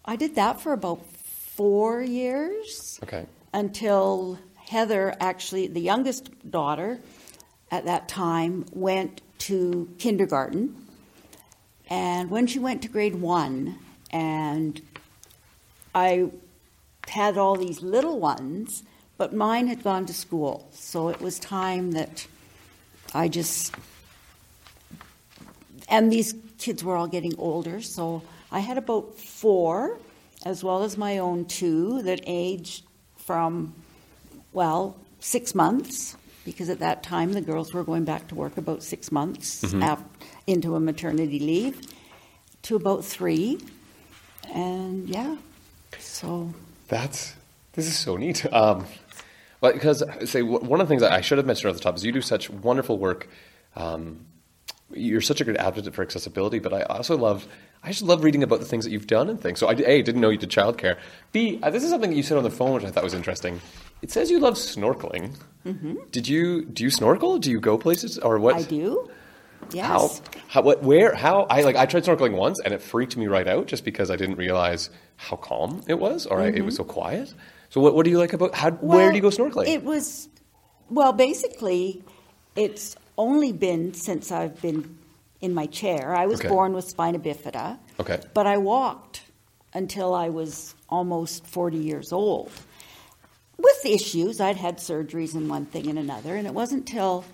I 0.05 0.17
did 0.17 0.35
that 0.37 0.61
for 0.61 0.73
about 0.73 1.07
four 1.07 2.03
years. 2.03 2.99
Okay. 3.03 3.27
Until 3.53 4.39
Heather, 4.57 5.15
actually, 5.21 5.67
the 5.67 5.81
youngest 5.81 6.51
daughter 6.51 7.01
at 7.71 7.85
that 7.85 8.09
time, 8.09 8.67
went 8.73 9.23
to 9.39 9.89
kindergarten. 9.99 10.87
And 11.89 12.31
when 12.31 12.47
she 12.47 12.59
went 12.59 12.83
to 12.83 12.89
grade 12.89 13.15
one, 13.15 13.79
and 14.11 14.81
I 15.95 16.31
had 17.09 17.39
all 17.39 17.57
these 17.57 17.83
little 17.83 18.19
ones, 18.19 18.83
but 19.19 19.35
mine 19.35 19.67
had 19.67 19.83
gone 19.83 20.07
to 20.07 20.15
school. 20.15 20.69
So 20.73 21.09
it 21.09 21.21
was 21.21 21.39
time 21.39 21.93
that 21.93 22.27
I 23.15 23.29
just. 23.29 23.75
And 25.91 26.13
these 26.13 26.35
kids 26.59 26.85
were 26.85 26.97
all 26.97 27.09
getting 27.09 27.35
older, 27.37 27.83
so 27.83 28.23
I 28.53 28.61
had 28.61 28.79
about 28.79 29.19
four, 29.19 29.99
as 30.47 30.63
well 30.65 30.85
as 30.85 30.97
my 30.97 31.19
own 31.19 31.45
two, 31.47 32.03
that 32.03 32.21
aged 32.27 32.85
from, 33.17 33.75
well, 34.53 34.97
six 35.19 35.55
months, 35.55 36.17
because 36.45 36.69
at 36.69 36.79
that 36.79 37.03
time 37.03 37.33
the 37.33 37.41
girls 37.41 37.75
were 37.75 37.85
going 37.85 38.05
back 38.05 38.29
to 38.29 38.35
work 38.35 38.57
about 38.57 38.83
six 38.83 39.11
months 39.13 39.63
af- 39.83 40.03
into 40.47 40.77
a 40.77 40.81
maternity 40.81 41.39
leave, 41.41 41.81
to 42.63 42.77
about 42.77 43.05
three. 43.05 43.59
And 44.55 45.09
yeah, 45.09 45.37
so 45.99 46.55
That's 46.89 47.35
this 47.75 47.87
is 47.87 47.97
so 47.97 48.17
neat. 48.17 48.47
Um, 48.53 48.87
well, 49.61 49.73
because 49.73 50.03
say 50.25 50.43
one 50.43 50.81
of 50.81 50.89
the 50.89 50.91
things 50.91 51.03
I 51.03 51.21
should 51.21 51.39
have 51.39 51.47
mentioned 51.47 51.71
at 51.71 51.77
the 51.77 51.83
top 51.83 51.97
is 51.97 52.05
you 52.05 52.13
do 52.13 52.23
such 52.23 52.49
wonderful 52.51 52.99
work. 52.99 53.29
Um, 53.77 54.27
you're 54.93 55.21
such 55.21 55.41
a 55.41 55.45
good 55.45 55.57
advocate 55.57 55.95
for 55.95 56.03
accessibility, 56.03 56.59
but 56.59 56.73
I 56.73 56.83
also 56.83 57.17
love 57.17 57.47
I 57.83 57.89
just 57.89 58.03
love 58.03 58.23
reading 58.25 58.43
about 58.43 58.61
the 58.61 58.67
things 58.67 58.85
that 58.85 58.91
you've 58.91 59.07
done 59.07 59.31
and 59.31 59.41
things. 59.41 59.59
So 59.59 59.69
I 59.69 59.73
a 59.73 60.03
didn't 60.03 60.21
know 60.21 60.29
you 60.31 60.39
did 60.39 60.51
childcare. 60.51 60.99
B 61.33 61.59
uh, 61.63 61.71
this 61.71 61.83
is 61.83 61.91
something 61.91 62.11
that 62.11 62.17
you 62.17 62.23
said 62.23 62.37
on 62.37 62.45
the 62.45 62.51
phone 62.51 62.75
which 62.75 62.85
I 62.85 62.91
thought 62.91 63.05
was 63.05 63.15
interesting. 63.15 63.61
It 64.03 64.11
says 64.11 64.31
you 64.31 64.39
love 64.39 64.55
snorkeling. 64.55 65.37
Did 66.11 66.27
you 66.29 66.65
do 66.65 66.85
you 66.85 66.91
snorkel? 66.91 67.39
Do 67.39 67.51
you 67.51 67.61
go 67.61 67.77
places 67.79 68.19
or 68.19 68.39
what? 68.39 68.57
I 68.57 68.63
do. 68.63 69.11
Yes. 69.73 69.87
How? 69.87 70.11
How? 70.49 70.63
What? 70.63 70.83
Where? 70.83 71.15
How? 71.15 71.43
I 71.43 71.63
like. 71.63 71.77
I 71.77 71.87
tried 71.87 72.05
snorkeling 72.05 72.37
once, 72.37 72.61
and 72.61 72.75
it 72.75 72.83
freaked 72.83 73.17
me 73.17 73.27
right 73.27 73.47
out, 73.47 73.67
just 73.67 73.85
because 73.85 74.11
I 74.11 74.17
didn't 74.17 74.37
realize 74.37 74.91
how 75.17 75.37
calm 75.37 75.83
it 75.87 75.99
was, 75.99 76.27
or 76.27 76.41
I, 76.41 76.47
it 76.47 76.65
was 76.65 76.77
so 76.77 76.85
quiet. 76.85 77.33
So, 77.69 77.81
what? 77.81 77.95
What 77.95 78.05
do 78.05 78.11
you 78.11 78.19
like 78.19 78.33
about? 78.33 78.55
How? 78.55 78.71
where 78.73 79.11
do 79.11 79.17
you 79.17 79.23
go 79.23 79.29
snorkeling? 79.29 79.69
It 79.69 79.85
was, 79.85 80.29
well, 80.89 81.13
basically, 81.13 82.03
it's 82.57 82.97
only 83.21 83.53
been 83.53 83.93
since 83.95 84.33
I've 84.33 84.61
been 84.63 84.97
in 85.41 85.53
my 85.55 85.67
chair. 85.67 86.15
I 86.15 86.27
was 86.27 86.41
Okay. 86.41 86.49
born 86.49 86.73
with 86.73 86.87
spina 86.89 87.19
bifida. 87.19 87.79
Okay. 88.01 88.19
But 88.35 88.47
I 88.47 88.57
walked 88.57 89.23
until 89.75 90.15
I 90.15 90.31
was 90.31 90.75
almost 90.89 91.47
40 91.47 91.77
years 91.79 92.13
old. 92.13 92.51
With 93.59 93.85
issues, 93.85 94.41
I'd 94.41 94.57
had 94.57 94.79
surgeries 94.79 95.35
and 95.35 95.49
one 95.51 95.67
thing 95.67 95.87
and 95.89 95.99
another, 95.99 96.35
and 96.35 96.47
it 96.47 96.55
wasn't 96.55 96.87
till 96.89 97.25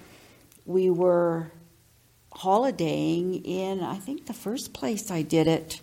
we 0.66 0.90
were 0.90 1.50
holidaying 2.32 3.44
in, 3.44 3.80
I 3.82 3.96
think 3.96 4.26
the 4.26 4.34
first 4.34 4.72
place 4.72 5.10
I 5.10 5.22
did 5.22 5.46
it, 5.46 5.80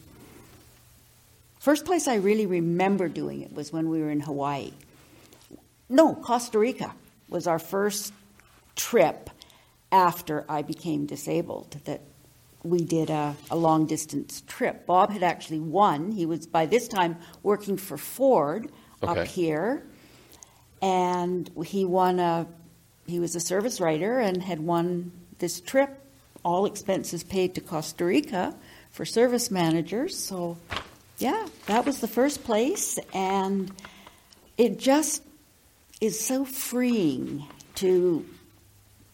first 1.59 1.85
place 1.85 2.07
I 2.07 2.15
really 2.15 2.45
remember 2.45 3.07
doing 3.07 3.41
it 3.41 3.53
was 3.53 3.71
when 3.71 3.89
we 3.89 4.01
were 4.01 4.11
in 4.11 4.19
Hawaii. 4.19 4.73
No, 5.89 6.13
Costa 6.13 6.59
Rica 6.59 6.93
was 7.29 7.47
our 7.47 7.57
first 7.59 8.13
trip 8.75 9.29
after 9.93 10.43
I 10.49 10.63
became 10.63 11.05
disabled 11.05 11.77
that 11.85 12.01
we 12.63 12.79
did 12.79 13.09
a, 13.09 13.35
a 13.51 13.55
long 13.55 13.85
distance 13.85 14.41
trip. 14.47 14.85
Bob 14.87 15.11
had 15.11 15.21
actually 15.21 15.59
won. 15.59 16.11
He 16.11 16.25
was 16.25 16.47
by 16.47 16.65
this 16.65 16.87
time 16.87 17.17
working 17.43 17.77
for 17.77 17.97
Ford 17.97 18.69
Okay. 19.03 19.21
up 19.21 19.27
here. 19.27 19.83
And 20.81 21.49
he 21.65 21.85
won 21.85 22.19
a 22.19 22.47
he 23.05 23.19
was 23.19 23.35
a 23.35 23.39
service 23.41 23.81
writer 23.81 24.19
and 24.19 24.41
had 24.41 24.61
won 24.61 25.11
this 25.39 25.59
trip, 25.59 25.89
all 26.43 26.65
expenses 26.65 27.21
paid 27.21 27.55
to 27.55 27.61
Costa 27.61 28.05
Rica 28.05 28.55
for 28.91 29.03
service 29.05 29.51
managers. 29.51 30.17
So 30.17 30.57
yeah, 31.19 31.47
that 31.67 31.85
was 31.85 31.99
the 31.99 32.07
first 32.07 32.43
place 32.45 32.97
and 33.13 33.71
it 34.57 34.79
just 34.79 35.21
is 35.99 36.19
so 36.19 36.45
freeing 36.45 37.45
to 37.75 38.25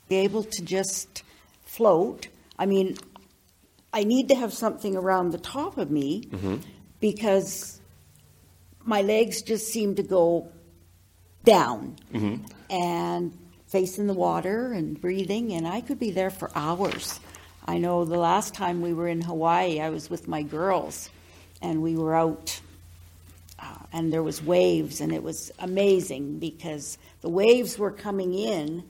be 0.09 0.17
able 0.17 0.43
to 0.43 0.61
just 0.63 1.23
float. 1.65 2.27
I 2.57 2.65
mean, 2.65 2.97
I 3.93 4.03
need 4.03 4.29
to 4.29 4.35
have 4.35 4.53
something 4.53 4.95
around 4.95 5.31
the 5.31 5.37
top 5.37 5.77
of 5.77 5.89
me 5.89 6.23
because 6.99 7.79
my 8.83 9.01
legs 9.01 9.41
just 9.41 9.67
seem 9.71 9.95
to 9.95 10.03
go 10.03 10.49
down 11.43 11.95
and 12.69 13.37
facing 13.67 14.07
the 14.07 14.13
water 14.13 14.73
and 14.73 14.99
breathing, 14.99 15.53
and 15.53 15.67
I 15.67 15.81
could 15.81 15.99
be 15.99 16.11
there 16.11 16.29
for 16.31 16.51
hours. 16.55 17.19
I 17.65 17.77
know 17.77 18.03
the 18.03 18.17
last 18.17 18.53
time 18.55 18.81
we 18.81 18.93
were 18.93 19.07
in 19.07 19.21
Hawaii, 19.21 19.79
I 19.79 19.89
was 19.89 20.09
with 20.09 20.27
my 20.27 20.41
girls, 20.41 21.09
and 21.61 21.81
we 21.81 21.95
were 21.95 22.15
out 22.15 22.59
uh, 23.59 23.65
and 23.91 24.11
there 24.13 24.23
was 24.23 24.41
waves 24.41 25.01
and 25.01 25.11
it 25.13 25.21
was 25.21 25.51
amazing 25.59 26.39
because 26.39 26.97
the 27.21 27.29
waves 27.29 27.77
were 27.77 27.91
coming 27.91 28.33
in 28.33 28.83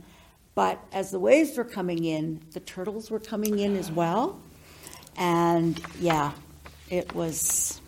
but 0.59 0.77
as 0.91 1.09
the 1.09 1.19
waves 1.19 1.55
were 1.55 1.63
coming 1.63 2.03
in 2.03 2.41
the 2.51 2.59
turtles 2.59 3.09
were 3.09 3.21
coming 3.33 3.59
in 3.59 3.77
as 3.77 3.89
well. 3.89 4.41
And 5.15 5.81
yeah 6.01 6.33
it 6.89 7.15
was 7.15 7.79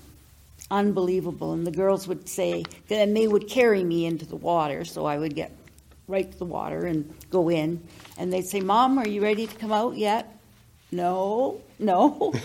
unbelievable. 0.70 1.52
And 1.52 1.68
the 1.68 1.72
girls 1.72 2.08
would 2.08 2.30
say 2.30 2.64
and 2.90 3.14
they 3.14 3.28
would 3.28 3.50
carry 3.50 3.84
me 3.84 4.06
into 4.06 4.26
the 4.26 4.38
water. 4.38 4.86
So 4.86 5.06
i 5.06 5.18
would 5.18 5.36
get 5.36 5.52
right 6.08 6.32
to 6.32 6.38
the 6.40 6.46
water 6.46 6.86
and 6.86 7.14
go 7.30 7.50
in. 7.50 7.84
And 8.18 8.32
they'd 8.32 8.48
say 8.48 8.62
mom 8.62 8.98
are 9.00 9.08
you 9.08 9.22
ready 9.22 9.48
to 9.48 9.56
come 9.58 9.74
out 9.74 9.98
yet? 9.98 10.40
No 10.94 11.60
no. 11.78 12.34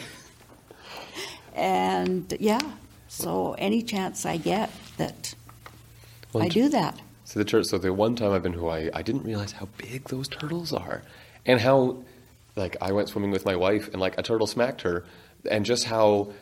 And 1.54 2.37
yeah, 2.40 2.61
so 3.06 3.54
any 3.59 3.80
chance 3.83 4.26
I 4.26 4.38
get 4.38 4.71
that 4.97 5.37
Well, 6.33 6.42
I 6.42 6.49
do 6.49 6.68
that. 6.71 7.00
So 7.26 7.40
the 7.40 7.45
tur- 7.45 7.64
so 7.64 7.76
the 7.76 7.92
one 7.92 8.14
time 8.14 8.30
I've 8.33 8.42
been 8.45 8.52
to 8.52 8.59
Hawaii, 8.61 8.88
I 8.95 9.02
didn't 9.02 9.25
realize 9.25 9.50
how 9.50 9.66
big 9.78 10.04
those 10.09 10.28
turtles 10.28 10.73
are, 10.73 11.02
and 11.45 11.61
how 11.61 12.04
like 12.54 12.76
I 12.80 12.92
went 12.92 13.09
swimming 13.09 13.33
with 13.33 13.45
my 13.45 13.56
wife 13.56 13.88
and 13.88 14.00
like 14.00 14.16
a 14.16 14.23
turtle 14.23 14.47
smacked 14.47 14.83
her, 14.83 15.04
and 15.50 15.66
just 15.66 15.85
how 15.85 16.33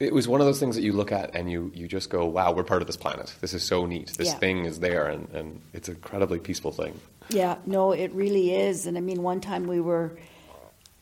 it 0.00 0.12
was 0.12 0.28
one 0.28 0.40
of 0.40 0.46
those 0.46 0.60
things 0.60 0.76
that 0.76 0.82
you 0.82 0.92
look 0.92 1.10
at 1.12 1.34
and 1.34 1.50
you 1.50 1.72
you 1.74 1.88
just 1.88 2.10
go, 2.10 2.26
wow, 2.26 2.52
we're 2.52 2.62
part 2.62 2.82
of 2.82 2.86
this 2.86 2.98
planet. 2.98 3.34
This 3.40 3.54
is 3.54 3.62
so 3.64 3.86
neat. 3.86 4.08
This 4.18 4.28
Yeah. 4.28 4.34
thing 4.34 4.64
is 4.66 4.80
there, 4.80 5.06
and 5.08 5.28
and 5.32 5.60
it's 5.72 5.88
an 5.88 5.94
incredibly 5.94 6.38
peaceful 6.38 6.70
thing. 6.70 7.00
Yeah, 7.30 7.56
no, 7.64 7.92
it 7.92 8.12
really 8.12 8.54
is. 8.54 8.86
And 8.86 8.98
I 8.98 9.00
mean, 9.00 9.22
one 9.22 9.40
time 9.40 9.66
we 9.66 9.80
were, 9.80 10.18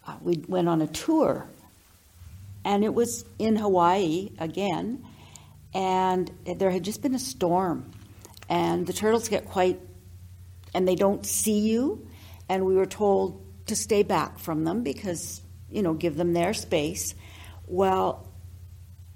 uh, 0.06 0.14
we 0.22 0.42
went 0.48 0.68
on 0.68 0.80
a 0.82 0.86
tour, 0.86 1.46
and 2.64 2.84
it 2.84 2.94
was 2.94 3.24
in 3.40 3.56
Hawaii 3.56 4.30
again, 4.38 5.04
and 5.74 6.30
there 6.44 6.70
had 6.70 6.84
just 6.84 7.02
been 7.02 7.14
a 7.14 7.18
storm, 7.18 7.90
and 8.48 8.86
the 8.86 8.92
turtles 8.92 9.28
get 9.28 9.46
quite, 9.46 9.80
and 10.74 10.86
they 10.86 10.94
don't 10.94 11.24
see 11.24 11.58
you, 11.60 12.08
and 12.48 12.64
we 12.64 12.74
were 12.74 12.86
told 12.86 13.42
to 13.66 13.76
stay 13.76 14.02
back 14.02 14.38
from 14.38 14.64
them 14.64 14.82
because, 14.82 15.42
you 15.70 15.82
know, 15.82 15.94
give 15.94 16.16
them 16.16 16.32
their 16.32 16.54
space. 16.54 17.14
Well, 17.66 18.26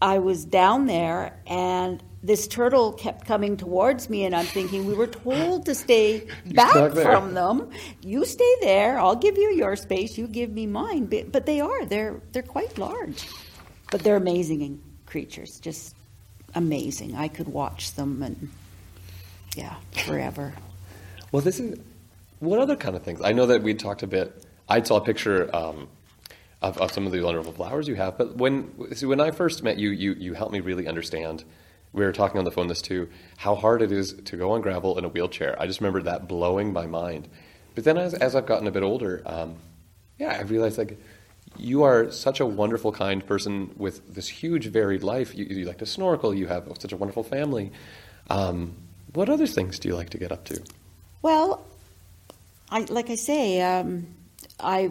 I 0.02 0.18
was 0.18 0.44
down 0.44 0.86
there 0.86 1.38
and 1.46 2.02
this 2.22 2.48
turtle 2.48 2.92
kept 2.92 3.26
coming 3.26 3.56
towards 3.56 4.10
me 4.10 4.24
and 4.24 4.34
I'm 4.34 4.46
thinking 4.46 4.86
we 4.86 4.94
were 4.94 5.06
told 5.06 5.66
to 5.66 5.74
stay 5.74 6.26
back 6.46 6.92
from 6.92 7.34
them. 7.34 7.70
You 8.02 8.24
stay 8.24 8.54
there. 8.60 8.98
I'll 8.98 9.16
give 9.16 9.36
you 9.36 9.52
your 9.52 9.76
space. 9.76 10.18
You 10.18 10.26
give 10.26 10.50
me 10.50 10.66
mine. 10.66 11.06
But, 11.06 11.32
but 11.32 11.46
they 11.46 11.60
are. 11.60 11.84
They're 11.84 12.20
they're 12.32 12.42
quite 12.42 12.78
large. 12.78 13.28
But 13.90 14.02
they're 14.02 14.16
amazing 14.16 14.82
creatures. 15.06 15.60
Just 15.60 15.94
amazing. 16.54 17.14
I 17.14 17.28
could 17.28 17.48
watch 17.48 17.94
them 17.94 18.22
and 18.22 18.50
yeah, 19.56 19.76
forever. 19.92 20.54
Well, 21.32 21.42
this 21.42 21.60
is 21.60 21.78
what 22.40 22.58
other 22.58 22.76
kind 22.76 22.96
of 22.96 23.02
things? 23.02 23.20
I 23.22 23.32
know 23.32 23.46
that 23.46 23.62
we 23.62 23.74
talked 23.74 24.02
a 24.02 24.06
bit. 24.06 24.44
I 24.68 24.82
saw 24.82 24.96
a 24.96 25.00
picture 25.00 25.54
um, 25.54 25.88
of, 26.62 26.78
of 26.78 26.92
some 26.92 27.06
of 27.06 27.12
the 27.12 27.20
wonderful 27.20 27.52
flowers 27.52 27.88
you 27.88 27.96
have, 27.96 28.16
but 28.16 28.36
when 28.36 28.62
when 29.02 29.20
I 29.20 29.30
first 29.30 29.62
met 29.62 29.78
you, 29.78 29.90
you 29.90 30.14
you 30.14 30.34
helped 30.34 30.52
me 30.52 30.60
really 30.60 30.86
understand. 30.86 31.44
We 31.92 32.04
were 32.04 32.12
talking 32.12 32.38
on 32.38 32.44
the 32.44 32.52
phone 32.52 32.68
this 32.68 32.80
too, 32.80 33.08
how 33.36 33.56
hard 33.56 33.82
it 33.82 33.90
is 33.90 34.12
to 34.12 34.36
go 34.36 34.52
on 34.52 34.60
gravel 34.60 34.96
in 34.96 35.04
a 35.04 35.08
wheelchair. 35.08 35.60
I 35.60 35.66
just 35.66 35.80
remember 35.80 36.02
that 36.02 36.28
blowing 36.28 36.72
my 36.72 36.86
mind. 36.86 37.28
But 37.74 37.82
then 37.82 37.98
as, 37.98 38.14
as 38.14 38.36
I've 38.36 38.46
gotten 38.46 38.68
a 38.68 38.70
bit 38.70 38.84
older, 38.84 39.22
um, 39.26 39.56
yeah, 40.16 40.36
I 40.38 40.42
realized 40.42 40.78
like 40.78 41.00
you 41.56 41.82
are 41.82 42.10
such 42.12 42.38
a 42.40 42.46
wonderful, 42.46 42.92
kind 42.92 43.26
person 43.26 43.74
with 43.76 44.14
this 44.14 44.28
huge, 44.28 44.66
varied 44.66 45.02
life. 45.02 45.34
You, 45.34 45.46
you 45.46 45.64
like 45.64 45.78
to 45.78 45.86
snorkel. 45.86 46.32
You 46.32 46.46
have 46.46 46.68
such 46.78 46.92
a 46.92 46.96
wonderful 46.96 47.24
family. 47.24 47.72
Um, 48.28 48.76
what 49.14 49.28
other 49.28 49.46
things 49.46 49.78
do 49.78 49.88
you 49.88 49.96
like 49.96 50.10
to 50.10 50.18
get 50.18 50.32
up 50.32 50.44
to? 50.46 50.62
Well, 51.22 51.66
I 52.70 52.80
like 52.80 53.10
I 53.10 53.16
say, 53.16 53.60
um, 53.60 54.06
I 54.58 54.90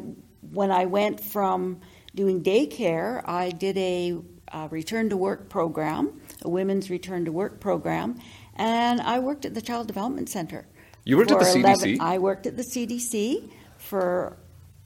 when 0.51 0.71
I 0.71 0.85
went 0.85 1.21
from 1.21 1.81
doing 2.15 2.43
daycare, 2.43 3.21
I 3.25 3.49
did 3.51 3.77
a, 3.77 4.17
uh 4.51 4.67
return 4.71 5.09
to 5.09 5.17
work 5.17 5.49
program, 5.49 6.21
a 6.41 6.49
women's 6.49 6.89
return 6.89 7.25
to 7.25 7.31
work 7.31 7.59
program, 7.59 8.19
and 8.55 8.99
I 9.01 9.19
worked 9.19 9.45
at 9.45 9.53
the 9.53 9.61
Child 9.61 9.87
Development 9.87 10.27
Center. 10.29 10.65
You 11.05 11.17
worked 11.17 11.31
at 11.31 11.39
the 11.39 11.45
for 11.45 11.51
CDC? 11.51 11.99
I 11.99 12.17
worked 12.17 12.45
at 12.45 12.57
the 12.57 12.63
CDC 12.63 13.49
for 13.77 14.37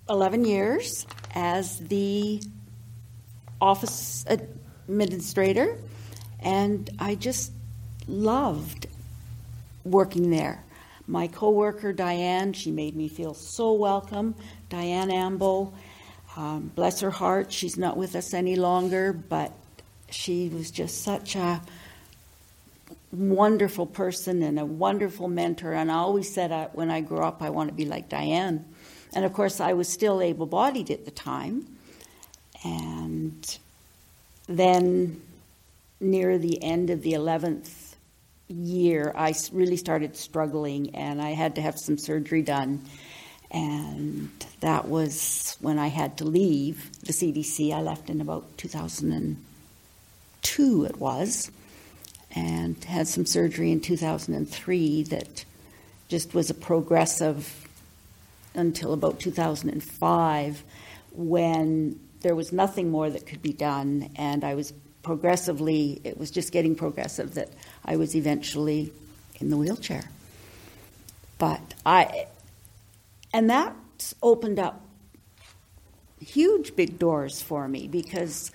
11 0.10 0.46
years 0.46 1.08
as 1.34 1.80
the 1.80 2.42
office 3.60 4.26
administrator, 4.28 5.78
and 6.40 6.90
I 7.00 7.16
just 7.16 7.52
loved 8.08 8.88
working 9.84 10.30
there. 10.30 10.64
My 11.08 11.28
coworker 11.28 11.92
Diane, 11.92 12.54
she 12.54 12.72
made 12.72 12.96
me 12.96 13.08
feel 13.08 13.34
so 13.34 13.74
welcome. 13.74 14.36
Diane 14.70 15.12
Ambo, 15.12 15.74
Um, 16.36 16.72
bless 16.74 17.02
her 17.02 17.12
heart, 17.12 17.52
she's 17.52 17.78
not 17.78 17.96
with 17.96 18.16
us 18.16 18.34
any 18.34 18.56
longer, 18.56 19.14
but 19.14 19.52
she 20.10 20.50
was 20.50 20.72
just 20.72 21.04
such 21.04 21.36
a 21.36 21.62
wonderful 23.12 23.86
person 23.86 24.42
and 24.42 24.60
a 24.60 24.66
wonderful 24.66 25.28
mentor. 25.28 25.74
And 25.74 25.92
I 25.92 25.96
always 25.96 26.34
said 26.34 26.52
uh, 26.52 26.70
when 26.74 26.90
I 26.90 27.02
grew 27.02 27.20
up, 27.20 27.44
I 27.44 27.52
want 27.52 27.70
to 27.70 27.76
be 27.76 27.86
like 27.86 28.10
Diane. 28.10 28.66
And 29.14 29.26
of 29.26 29.34
course, 29.34 29.60
I 29.60 29.74
was 29.74 29.88
still 29.88 30.22
able 30.22 30.48
bodied 30.48 30.90
at 30.90 31.06
the 31.06 31.12
time. 31.12 31.68
And 32.64 33.60
then 34.48 35.22
near 36.00 36.40
the 36.40 36.64
end 36.64 36.90
of 36.90 37.04
the 37.04 37.14
11th 37.14 37.83
year, 38.48 39.12
I 39.16 39.34
really 39.52 39.78
started 39.78 40.16
struggling 40.16 40.96
and 40.96 41.22
I 41.22 41.32
had 41.32 41.56
to 41.56 41.62
have 41.62 41.80
some 41.80 41.98
surgery 41.98 42.42
done. 42.42 42.86
And 43.52 44.32
that 44.62 44.88
was 44.88 45.58
when 45.62 45.80
I 45.80 45.88
had 45.88 46.18
to 46.18 46.26
leave 46.26 46.92
the 47.02 47.14
CDC. 47.14 47.74
I 47.74 47.82
left 47.82 48.10
in 48.10 48.22
about 48.22 48.58
2002, 48.58 50.86
it 50.86 50.98
was, 50.98 51.52
and 52.32 52.84
had 52.84 53.08
some 53.08 53.28
surgery 53.28 53.72
in 53.72 53.80
2003 53.80 55.04
that 55.04 55.46
just 56.08 56.34
was 56.34 56.50
a 56.50 56.56
progressive 56.56 57.68
until 58.56 58.94
about 58.94 59.20
2005 59.20 60.64
when 61.12 62.00
there 62.22 62.36
was 62.36 62.52
nothing 62.52 62.90
more 62.90 63.10
that 63.10 63.28
could 63.28 63.42
be 63.42 63.54
done, 63.54 64.10
and 64.16 64.44
I 64.44 64.56
was 64.56 64.74
progressively, 65.04 66.02
it 66.04 66.18
was 66.18 66.32
just 66.32 66.52
getting 66.52 66.76
progressive 66.76 67.36
that 67.36 67.50
I 67.86 67.96
was 67.98 68.16
eventually 68.16 68.92
in 69.40 69.50
the 69.50 69.58
wheelchair. 69.58 70.04
But 71.38 71.74
I, 71.86 72.28
and 73.34 73.50
that 73.50 73.76
opened 74.22 74.60
up 74.60 74.82
huge 76.24 76.76
big 76.76 76.98
doors 76.98 77.42
for 77.42 77.68
me 77.68 77.88
because 77.88 78.52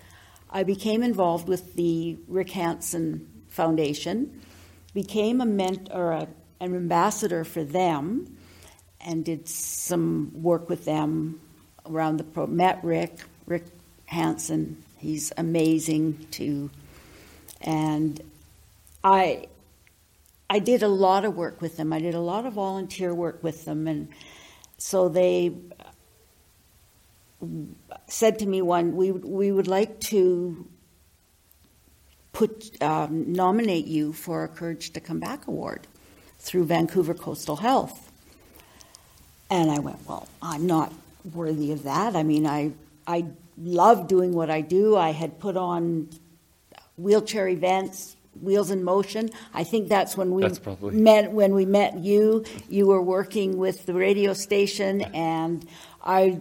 I 0.51 0.63
became 0.63 1.03
involved 1.03 1.49
with 1.49 1.75
the 1.75 2.17
Rick 2.27 2.51
Hansen 2.51 3.29
Foundation, 3.49 4.41
became 4.95 5.41
a 5.41 5.47
mentor, 5.47 6.13
a, 6.13 6.29
an 6.61 6.75
ambassador 6.75 7.45
for 7.45 7.63
them, 7.63 8.37
and 9.01 9.25
did 9.25 9.49
some 9.49 10.31
work 10.35 10.69
with 10.69 10.85
them 10.85 11.41
around 11.87 12.17
the 12.17 12.25
pro. 12.25 12.47
Met 12.47 12.83
Rick, 12.83 13.19
Rick 13.47 13.67
Hansen. 14.07 14.83
He's 14.97 15.33
amazing 15.37 16.27
too, 16.31 16.71
and 17.61 18.21
I 19.03 19.47
I 20.51 20.59
did 20.59 20.83
a 20.83 20.89
lot 20.89 21.25
of 21.25 21.37
work 21.37 21.61
with 21.61 21.77
them. 21.77 21.93
I 21.93 21.99
did 21.99 22.15
a 22.15 22.21
lot 22.21 22.47
of 22.47 22.55
volunteer 22.55 23.15
work 23.15 23.43
with 23.43 23.65
them, 23.65 23.87
and 23.87 24.09
so 24.79 25.09
they 25.09 25.55
said 28.07 28.39
to 28.41 28.47
me 28.47 28.63
one, 28.63 28.97
we 28.97 29.13
we 29.13 29.53
would 29.53 29.69
like 29.69 30.01
to 30.01 30.67
put 32.33 32.83
um, 32.83 33.33
nominate 33.33 33.87
you 33.87 34.13
for 34.13 34.45
a 34.45 34.49
Courage 34.49 34.93
to 34.93 35.01
Come 35.01 35.21
Back 35.21 35.47
award 35.47 35.87
through 36.39 36.65
Vancouver 36.65 37.15
Coastal 37.15 37.57
Health. 37.57 38.11
And 39.51 39.71
I 39.71 39.79
went, 39.79 40.07
well, 40.07 40.29
I'm 40.43 40.67
not 40.67 40.93
worthy 41.35 41.73
of 41.73 41.85
that. 41.85 42.17
I 42.17 42.23
mean, 42.23 42.47
I 42.47 42.73
I 43.07 43.27
love 43.57 44.09
doing 44.09 44.33
what 44.33 44.51
I 44.51 44.61
do. 44.61 44.97
I 44.97 45.11
had 45.11 45.39
put 45.39 45.57
on 45.57 46.09
wheelchair 46.97 47.49
events, 47.49 48.17
Wheels 48.43 48.71
in 48.71 48.85
Motion. 48.85 49.31
I 49.55 49.65
think 49.65 49.89
that's 49.89 50.17
when 50.17 50.31
we 50.33 50.43
That's 50.43 50.59
probably- 50.59 50.95
met. 50.97 51.33
When 51.33 51.55
we 51.55 51.67
met 51.67 51.99
you, 51.99 52.45
you 52.69 52.87
were 52.87 53.03
working 53.03 53.59
with 53.59 53.87
the 53.87 53.95
radio 53.95 54.33
station, 54.35 55.03
and 55.03 55.67
I 56.05 56.41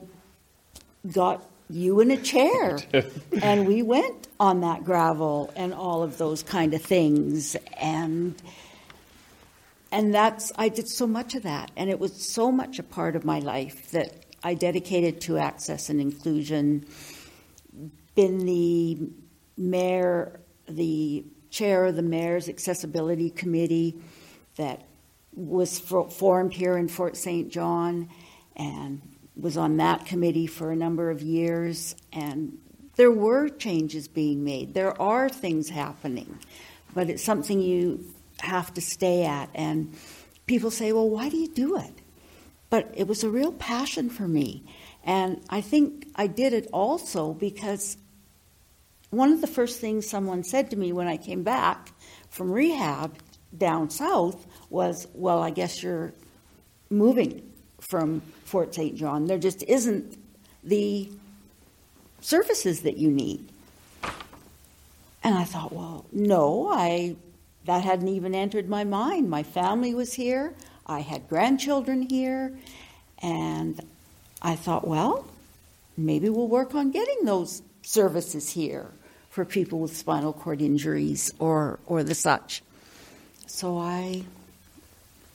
got 1.12 1.46
you 1.70 2.00
in 2.00 2.12
a 2.12 2.18
chair, 2.18 2.80
and 3.42 3.68
we 3.68 3.82
went 3.84 4.28
on 4.40 4.62
that 4.62 4.84
gravel 4.86 5.52
and 5.56 5.74
all 5.74 6.04
of 6.04 6.18
those 6.18 6.44
kind 6.44 6.74
of 6.74 6.82
things, 6.82 7.56
and 7.80 8.36
and 9.92 10.14
that's 10.14 10.52
I 10.58 10.70
did 10.70 10.88
so 10.88 11.08
much 11.08 11.36
of 11.36 11.44
that, 11.44 11.72
and 11.76 11.90
it 11.90 12.00
was 12.00 12.14
so 12.34 12.52
much 12.52 12.80
a 12.80 12.84
part 12.84 13.16
of 13.16 13.26
my 13.26 13.40
life 13.40 13.92
that 13.92 14.14
I 14.44 14.54
dedicated 14.54 15.22
to 15.22 15.38
access 15.38 15.90
and 15.90 16.00
inclusion. 16.00 16.86
Been 18.16 18.46
the 18.46 18.98
mayor, 19.58 20.40
the 20.68 21.24
chair 21.58 21.86
of 21.86 21.96
the 21.96 22.02
mayor's 22.02 22.48
accessibility 22.50 23.30
committee 23.30 23.96
that 24.58 24.86
was 25.34 25.80
for, 25.80 26.10
formed 26.10 26.54
here 26.54 26.78
in 26.78 26.88
Fort 26.88 27.18
St. 27.18 27.50
John, 27.50 28.10
and 28.56 29.02
was 29.36 29.58
on 29.58 29.78
that 29.78 30.06
committee 30.06 30.48
for 30.48 30.72
a 30.72 30.76
number 30.76 31.10
of 31.10 31.22
years, 31.22 31.96
and 32.12 32.58
there 32.96 33.12
were 33.12 33.50
changes 33.50 34.08
being 34.08 34.44
made. 34.44 34.74
There 34.74 35.00
are 35.02 35.30
things 35.30 35.70
happening, 35.70 36.40
but 36.94 37.10
it's 37.10 37.24
something 37.24 37.62
you 37.62 38.04
have 38.40 38.74
to 38.74 38.82
stay 38.82 39.26
at. 39.26 39.50
And 39.54 39.96
people 40.48 40.72
say, 40.72 40.92
well, 40.92 41.10
why 41.10 41.30
do 41.30 41.38
you 41.38 41.48
do 41.48 41.78
it? 41.78 41.94
But 42.70 42.92
it 42.96 43.08
was 43.08 43.24
a 43.24 43.30
real 43.30 43.52
passion 43.52 44.10
for 44.10 44.28
me. 44.28 44.64
And 45.04 45.42
I 45.50 45.62
think 45.62 46.08
I 46.16 46.28
did 46.28 46.54
it 46.54 46.68
also 46.74 47.34
because 47.34 47.98
one 49.10 49.32
of 49.32 49.42
the 49.42 49.48
first 49.48 49.80
things 49.80 50.10
someone 50.10 50.44
said 50.44 50.72
to 50.72 50.76
me 50.76 50.92
when 50.92 51.08
I 51.08 51.18
came 51.18 51.44
back 51.44 51.92
from 52.30 52.52
rehab 52.52 53.18
down 53.58 53.90
south 53.90 54.46
was, 54.70 55.08
Well, 55.14 55.42
I 55.42 55.50
guess 55.50 55.82
you're 55.82 56.14
moving 56.90 57.50
from 57.80 58.22
Fort 58.46 58.76
St. 58.76 58.96
John. 58.96 59.26
There 59.26 59.38
just 59.38 59.64
isn't 59.64 60.18
the 60.64 61.10
services 62.22 62.82
that 62.82 62.98
you 62.98 63.10
need. 63.10 63.48
And 65.24 65.36
I 65.36 65.44
thought, 65.44 65.72
Well, 65.72 66.06
no, 66.12 66.70
I 66.70 67.16
that 67.66 67.84
hadn't 67.84 68.08
even 68.08 68.34
entered 68.34 68.70
my 68.70 68.86
mind. 68.86 69.30
My 69.30 69.44
family 69.44 69.94
was 69.94 70.14
here, 70.14 70.54
I 70.86 71.02
had 71.02 71.28
grandchildren 71.28 72.02
here, 72.02 72.58
and 73.22 73.80
I 74.42 74.56
thought, 74.56 74.88
well, 74.88 75.28
maybe 75.98 76.30
we'll 76.30 76.48
work 76.48 76.74
on 76.76 76.92
getting 76.92 77.26
those 77.26 77.62
services 77.84 78.50
here 78.50 78.88
for 79.38 79.46
people 79.46 79.78
with 79.78 79.96
spinal 79.96 80.34
cord 80.34 80.64
injuries 80.64 81.32
or, 81.38 81.78
or 81.86 82.02
the 82.02 82.16
such. 82.16 82.64
So 83.46 83.78
I 83.78 84.24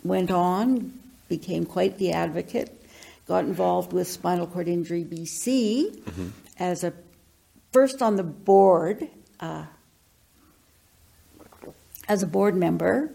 went 0.03 0.33
on, 0.33 0.93
became 1.29 1.65
quite 1.65 1.99
the 1.99 2.11
advocate, 2.11 2.77
got 3.29 3.45
involved 3.45 3.93
with 3.93 4.09
Spinal 4.09 4.49
Cord 4.49 4.67
Injury 4.67 5.05
BC 5.05 6.03
as 6.59 6.83
a 6.83 6.93
first 7.71 8.03
on 8.03 8.17
the 8.17 8.25
board 8.25 9.07
uh, 9.39 9.67
as 12.09 12.25
a 12.25 12.27
board 12.27 12.57
member, 12.57 13.13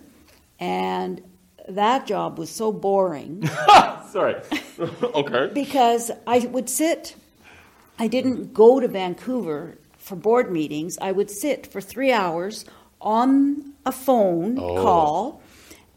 and 0.58 1.22
that 1.68 2.08
job 2.08 2.40
was 2.40 2.50
so 2.50 2.72
boring 2.72 3.46
Sorry. 4.10 4.36
okay. 4.80 5.52
because 5.54 6.12
I 6.26 6.40
would 6.40 6.70
sit. 6.70 7.18
I 8.00 8.08
didn't 8.08 8.54
go 8.54 8.80
to 8.80 8.88
Vancouver 8.88 9.78
for 10.08 10.16
board 10.16 10.52
meetings. 10.52 10.98
I 11.00 11.12
would 11.12 11.30
sit 11.30 11.68
for 11.72 11.82
three 11.82 12.12
hours 12.12 12.66
on 13.02 13.74
a 13.86 13.92
phone 13.92 14.58
Oh. 14.58 14.76
call 14.82 15.42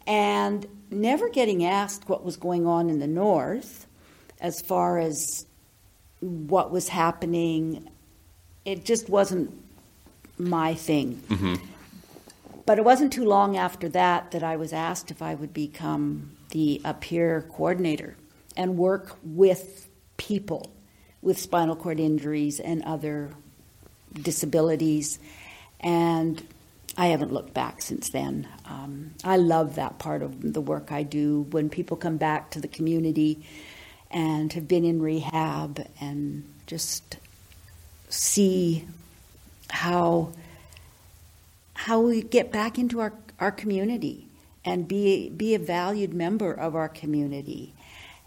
and 0.06 0.66
never 0.90 1.28
getting 1.28 1.64
asked 1.64 2.08
what 2.08 2.24
was 2.24 2.36
going 2.36 2.66
on 2.66 2.90
in 2.90 2.98
the 2.98 3.06
north 3.06 3.86
as 4.40 4.60
far 4.60 4.98
as 4.98 5.46
what 6.20 6.70
was 6.70 6.88
happening. 6.88 7.88
It 8.64 8.84
just 8.84 9.08
wasn't 9.08 9.54
my 10.38 10.74
thing. 10.74 11.22
Mm-hmm. 11.28 11.54
But 12.66 12.78
it 12.78 12.84
wasn't 12.84 13.12
too 13.12 13.24
long 13.24 13.56
after 13.56 13.88
that 13.90 14.30
that 14.32 14.42
I 14.42 14.56
was 14.56 14.72
asked 14.72 15.10
if 15.10 15.22
I 15.22 15.34
would 15.34 15.52
become 15.54 16.36
the 16.50 16.80
a 16.84 16.94
peer 16.94 17.46
coordinator 17.50 18.16
and 18.56 18.76
work 18.76 19.16
with 19.22 19.88
people 20.16 20.70
with 21.22 21.38
spinal 21.38 21.76
cord 21.76 21.98
injuries 22.00 22.60
and 22.60 22.82
other 22.84 23.30
disabilities. 24.12 25.18
And 25.80 26.42
I 26.96 27.08
haven't 27.08 27.32
looked 27.32 27.54
back 27.54 27.82
since 27.82 28.10
then. 28.10 28.48
Um, 28.66 29.12
I 29.24 29.36
love 29.36 29.76
that 29.76 29.98
part 29.98 30.22
of 30.22 30.52
the 30.52 30.60
work 30.60 30.92
I 30.92 31.02
do 31.02 31.42
when 31.50 31.70
people 31.70 31.96
come 31.96 32.16
back 32.16 32.50
to 32.50 32.60
the 32.60 32.68
community 32.68 33.46
and 34.10 34.52
have 34.52 34.66
been 34.66 34.84
in 34.84 35.00
rehab 35.00 35.86
and 36.00 36.44
just 36.66 37.16
see 38.08 38.84
how 39.70 40.32
how 41.74 42.00
we 42.00 42.22
get 42.22 42.52
back 42.52 42.78
into 42.78 43.00
our, 43.00 43.12
our 43.38 43.52
community 43.52 44.26
and 44.64 44.86
be 44.86 45.28
be 45.30 45.54
a 45.54 45.58
valued 45.58 46.12
member 46.12 46.52
of 46.52 46.74
our 46.74 46.88
community 46.88 47.72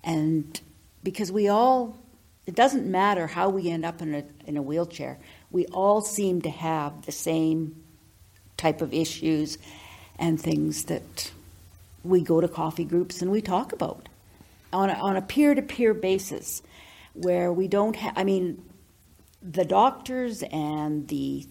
and 0.03 0.61
because 1.03 1.31
we 1.31 1.47
all 1.47 1.97
it 2.45 2.55
doesn't 2.55 2.89
matter 2.89 3.27
how 3.27 3.49
we 3.49 3.69
end 3.69 3.85
up 3.85 4.01
in 4.01 4.15
a 4.15 4.23
in 4.45 4.57
a 4.57 4.61
wheelchair 4.61 5.19
we 5.53 5.67
all 5.67 6.01
seem 6.01 6.41
to 6.41 6.49
have 6.49 7.05
the 7.05 7.11
same 7.11 7.81
type 8.57 8.81
of 8.81 8.93
issues 8.93 9.57
and 10.19 10.41
things 10.41 10.85
that 10.85 11.31
we 12.03 12.21
go 12.21 12.41
to 12.41 12.47
coffee 12.47 12.83
groups 12.83 13.21
and 13.21 13.31
we 13.31 13.39
talk 13.39 13.71
about 13.71 14.09
on 14.73 14.89
a, 14.89 14.93
on 14.93 15.15
a 15.15 15.21
peer-to-peer 15.21 15.93
basis 15.93 16.63
where 17.13 17.53
we 17.53 17.67
don't 17.67 17.95
have, 17.95 18.13
I 18.17 18.23
mean, 18.23 18.65
the 19.43 19.63
doctors 19.63 20.41
and 20.41 21.07
the 21.07 21.45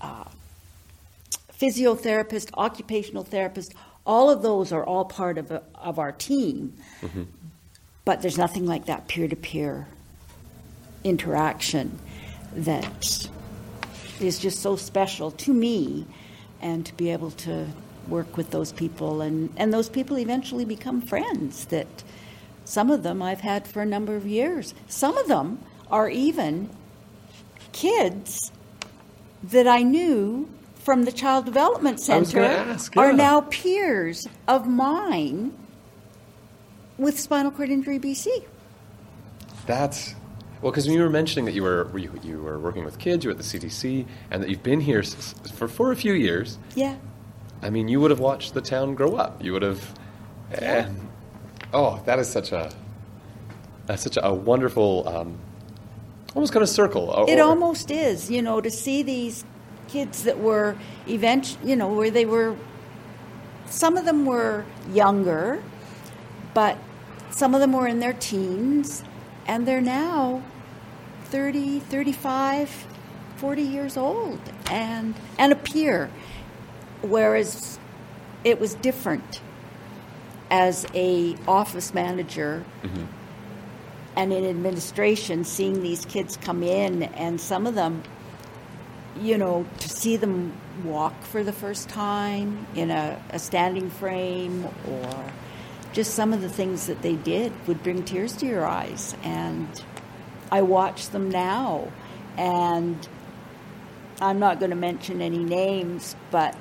uh, 0.00 0.24
physiotherapist, 1.52 2.50
occupational 2.54 3.22
therapist, 3.22 3.74
all 4.04 4.28
of 4.28 4.42
those 4.42 4.72
are 4.72 4.84
all 4.84 5.04
part 5.04 5.38
of, 5.38 5.52
a, 5.52 5.62
of 5.76 6.00
our 6.00 6.10
team. 6.10 6.74
Mm-hmm. 7.00 7.22
But 8.04 8.22
there's 8.22 8.38
nothing 8.38 8.66
like 8.66 8.86
that 8.86 9.06
peer 9.06 9.28
to 9.28 9.36
peer 9.36 9.86
interaction 11.04 12.00
that 12.56 13.28
is 14.20 14.38
just 14.38 14.60
so 14.60 14.76
special 14.76 15.30
to 15.30 15.52
me 15.52 16.06
and 16.60 16.86
to 16.86 16.94
be 16.94 17.10
able 17.10 17.30
to 17.30 17.66
work 18.08 18.36
with 18.36 18.50
those 18.50 18.72
people 18.72 19.20
and, 19.20 19.52
and 19.56 19.72
those 19.72 19.88
people 19.88 20.18
eventually 20.18 20.64
become 20.64 21.00
friends 21.00 21.66
that 21.66 21.86
some 22.64 22.90
of 22.90 23.02
them 23.02 23.22
I've 23.22 23.40
had 23.40 23.66
for 23.66 23.82
a 23.82 23.86
number 23.86 24.16
of 24.16 24.26
years. 24.26 24.74
Some 24.88 25.16
of 25.18 25.28
them 25.28 25.60
are 25.90 26.08
even 26.08 26.68
kids 27.72 28.50
that 29.42 29.68
I 29.68 29.82
knew 29.82 30.48
from 30.74 31.04
the 31.04 31.12
Child 31.12 31.44
Development 31.44 32.00
Center 32.00 32.42
ask, 32.42 32.94
yeah. 32.94 33.02
are 33.02 33.12
now 33.12 33.42
peers 33.42 34.26
of 34.48 34.66
mine 34.66 35.52
with 36.98 37.18
spinal 37.18 37.50
cord 37.50 37.70
injury 37.70 37.98
BC. 37.98 38.44
That's 39.66 40.14
well, 40.62 40.72
because 40.72 40.86
you 40.86 41.00
were 41.00 41.10
mentioning 41.10 41.44
that 41.44 41.52
you 41.52 41.62
were 41.62 41.90
you, 41.98 42.10
you, 42.22 42.40
were 42.40 42.58
working 42.58 42.84
with 42.84 42.98
kids, 42.98 43.24
you 43.24 43.30
were 43.30 43.32
at 43.32 43.38
the 43.38 43.44
CDC, 43.44 44.06
and 44.30 44.42
that 44.42 44.48
you've 44.48 44.62
been 44.62 44.80
here 44.80 45.02
for 45.02 45.68
for 45.68 45.92
a 45.92 45.96
few 45.96 46.12
years. 46.12 46.58
Yeah. 46.74 46.96
I 47.62 47.70
mean, 47.70 47.88
you 47.88 48.00
would 48.00 48.10
have 48.10 48.20
watched 48.20 48.54
the 48.54 48.60
town 48.60 48.94
grow 48.94 49.16
up. 49.16 49.42
You 49.42 49.52
would 49.52 49.62
have. 49.62 49.98
Yeah. 50.52 50.86
And, 50.86 51.08
oh, 51.72 52.02
that 52.06 52.18
is 52.18 52.28
such 52.28 52.52
a 52.52 52.72
that's 53.86 54.02
such 54.02 54.18
a, 54.20 54.34
wonderful, 54.34 55.08
um, 55.08 55.38
almost 56.34 56.52
kind 56.52 56.62
of 56.62 56.68
circle. 56.68 57.10
Or, 57.10 57.30
it 57.30 57.38
almost 57.38 57.90
is, 57.90 58.30
you 58.30 58.42
know, 58.42 58.60
to 58.60 58.70
see 58.70 59.02
these 59.02 59.44
kids 59.88 60.24
that 60.24 60.40
were 60.40 60.76
event, 61.06 61.56
you 61.64 61.76
know, 61.76 61.88
where 61.88 62.10
they 62.10 62.26
were. 62.26 62.56
Some 63.66 63.96
of 63.96 64.04
them 64.04 64.26
were 64.26 64.64
younger, 64.92 65.62
but 66.54 66.78
some 67.30 67.54
of 67.54 67.60
them 67.60 67.72
were 67.72 67.86
in 67.86 68.00
their 68.00 68.12
teens 68.12 69.02
and 69.46 69.66
they're 69.66 69.80
now 69.80 70.42
30, 71.24 71.80
35, 71.80 72.86
40 73.36 73.62
years 73.62 73.96
old 73.96 74.40
and, 74.70 75.14
and 75.38 75.52
a 75.52 75.56
peer. 75.56 76.10
Whereas 77.02 77.78
it 78.44 78.60
was 78.60 78.74
different 78.74 79.40
as 80.50 80.86
a 80.94 81.36
office 81.48 81.92
manager 81.92 82.64
mm-hmm. 82.82 83.04
and 84.14 84.32
in 84.32 84.44
administration 84.44 85.44
seeing 85.44 85.82
these 85.82 86.04
kids 86.04 86.36
come 86.36 86.62
in 86.62 87.02
and 87.02 87.40
some 87.40 87.66
of 87.66 87.74
them 87.74 88.02
you 89.20 89.36
know 89.36 89.66
to 89.80 89.88
see 89.88 90.16
them 90.16 90.52
walk 90.84 91.20
for 91.24 91.42
the 91.42 91.52
first 91.52 91.88
time 91.88 92.66
in 92.74 92.90
a, 92.90 93.20
a 93.30 93.38
standing 93.38 93.90
frame 93.90 94.64
or 94.88 95.32
just 95.96 96.14
some 96.14 96.34
of 96.34 96.42
the 96.42 96.48
things 96.50 96.88
that 96.88 97.00
they 97.00 97.16
did 97.16 97.50
would 97.66 97.82
bring 97.82 98.02
tears 98.02 98.36
to 98.36 98.44
your 98.46 98.66
eyes. 98.66 99.16
And 99.22 99.66
I 100.52 100.60
watch 100.60 101.08
them 101.08 101.30
now. 101.30 101.90
And 102.36 103.08
I'm 104.20 104.38
not 104.38 104.60
going 104.60 104.68
to 104.70 104.76
mention 104.76 105.22
any 105.22 105.42
names, 105.42 106.14
but, 106.30 106.54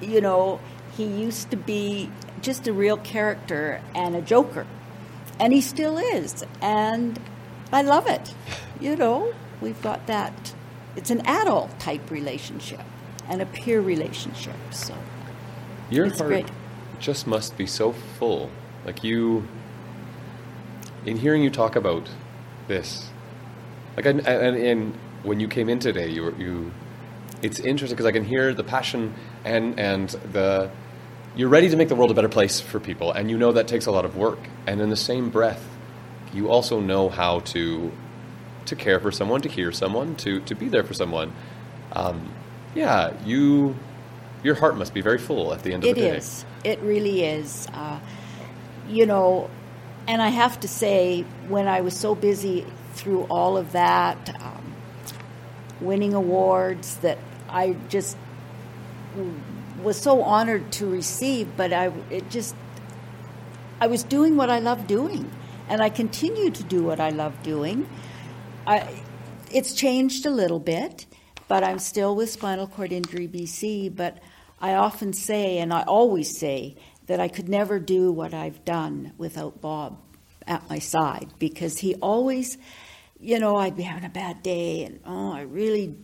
you 0.00 0.20
know, 0.20 0.58
he 0.96 1.04
used 1.04 1.52
to 1.52 1.56
be 1.56 2.10
just 2.42 2.66
a 2.66 2.72
real 2.72 2.96
character 2.96 3.80
and 3.94 4.16
a 4.16 4.20
joker. 4.20 4.66
And 5.38 5.52
he 5.52 5.60
still 5.60 5.96
is. 5.96 6.44
And 6.60 7.20
I 7.72 7.82
love 7.82 8.08
it. 8.08 8.34
You 8.80 8.96
know, 8.96 9.32
we've 9.60 9.80
got 9.80 10.08
that. 10.08 10.54
It's 10.96 11.12
an 11.12 11.24
adult 11.24 11.78
type 11.78 12.10
relationship 12.10 12.82
and 13.28 13.40
a 13.40 13.46
peer 13.46 13.80
relationship. 13.80 14.56
So 14.72 14.96
Your 15.88 16.06
it's 16.06 16.18
heart, 16.18 16.30
great 16.30 16.50
just 16.98 17.26
must 17.26 17.56
be 17.56 17.66
so 17.66 17.92
full. 17.92 18.50
Like 18.84 19.04
you, 19.04 19.46
in 21.04 21.16
hearing 21.16 21.42
you 21.42 21.50
talk 21.50 21.76
about 21.76 22.08
this, 22.66 23.10
like 23.96 24.06
and, 24.06 24.26
and, 24.26 24.94
when 25.24 25.40
you 25.40 25.48
came 25.48 25.68
in 25.68 25.80
today, 25.80 26.08
you 26.08 26.22
were 26.22 26.34
you. 26.36 26.72
It's 27.42 27.58
interesting 27.58 27.96
because 27.96 28.06
I 28.06 28.12
can 28.12 28.24
hear 28.24 28.54
the 28.54 28.64
passion 28.64 29.14
and 29.44 29.78
and 29.78 30.08
the. 30.32 30.70
You're 31.36 31.48
ready 31.48 31.68
to 31.68 31.76
make 31.76 31.88
the 31.88 31.94
world 31.94 32.10
a 32.10 32.14
better 32.14 32.28
place 32.28 32.60
for 32.60 32.80
people, 32.80 33.12
and 33.12 33.30
you 33.30 33.36
know 33.36 33.52
that 33.52 33.68
takes 33.68 33.86
a 33.86 33.90
lot 33.90 34.04
of 34.04 34.16
work. 34.16 34.38
And 34.66 34.80
in 34.80 34.90
the 34.90 34.96
same 34.96 35.30
breath, 35.30 35.64
you 36.32 36.50
also 36.50 36.80
know 36.80 37.08
how 37.08 37.40
to 37.40 37.92
to 38.66 38.76
care 38.76 39.00
for 39.00 39.10
someone, 39.10 39.40
to 39.42 39.48
hear 39.48 39.72
someone, 39.72 40.14
to 40.16 40.40
to 40.40 40.54
be 40.54 40.68
there 40.68 40.84
for 40.84 40.94
someone. 40.94 41.32
Um, 41.92 42.32
yeah, 42.74 43.12
you 43.24 43.76
your 44.42 44.54
heart 44.54 44.76
must 44.76 44.94
be 44.94 45.00
very 45.00 45.18
full 45.18 45.52
at 45.52 45.62
the 45.62 45.72
end 45.72 45.84
of 45.84 45.90
it 45.90 45.94
the 45.94 46.00
day. 46.00 46.08
It 46.08 46.16
is. 46.16 46.44
It 46.64 46.80
really 46.80 47.24
is. 47.24 47.66
Uh, 47.72 48.00
you 48.88 49.06
know, 49.06 49.50
and 50.06 50.22
I 50.22 50.28
have 50.28 50.60
to 50.60 50.68
say, 50.68 51.22
when 51.48 51.68
I 51.68 51.82
was 51.82 51.96
so 51.96 52.14
busy 52.14 52.66
through 52.94 53.24
all 53.24 53.56
of 53.56 53.72
that, 53.72 54.34
um, 54.42 54.74
winning 55.80 56.14
awards 56.14 56.96
that 56.98 57.18
I 57.48 57.76
just 57.88 58.16
was 59.82 60.00
so 60.00 60.22
honored 60.22 60.72
to 60.72 60.86
receive, 60.86 61.56
but 61.56 61.72
I 61.72 61.92
it 62.10 62.30
just 62.30 62.54
I 63.80 63.86
was 63.86 64.02
doing 64.02 64.36
what 64.36 64.50
I 64.50 64.58
love 64.58 64.86
doing, 64.86 65.30
and 65.68 65.80
I 65.82 65.88
continue 65.88 66.50
to 66.50 66.62
do 66.62 66.82
what 66.82 67.00
I 67.00 67.10
love 67.10 67.42
doing. 67.42 67.88
I, 68.66 69.02
it's 69.52 69.72
changed 69.72 70.26
a 70.26 70.30
little 70.30 70.58
bit, 70.58 71.06
but 71.48 71.64
I'm 71.64 71.78
still 71.78 72.14
with 72.14 72.30
Spinal 72.30 72.66
Cord 72.66 72.92
Injury 72.92 73.26
BC. 73.26 73.94
But 73.94 74.18
I 74.60 74.74
often 74.74 75.12
say, 75.12 75.58
and 75.58 75.72
I 75.72 75.82
always 75.82 76.38
say, 76.38 76.76
that 77.08 77.20
I 77.20 77.28
could 77.28 77.48
never 77.48 77.78
do 77.78 78.12
what 78.12 78.34
I've 78.34 78.64
done 78.64 79.12
without 79.18 79.60
Bob 79.60 79.98
at 80.46 80.68
my 80.70 80.78
side 80.78 81.28
because 81.38 81.78
he 81.78 81.94
always, 81.96 82.58
you 83.18 83.38
know, 83.38 83.56
I'd 83.56 83.76
be 83.76 83.82
having 83.82 84.04
a 84.04 84.10
bad 84.10 84.42
day 84.42 84.84
and, 84.84 85.00
oh, 85.04 85.32
I 85.32 85.42
really 85.42 85.96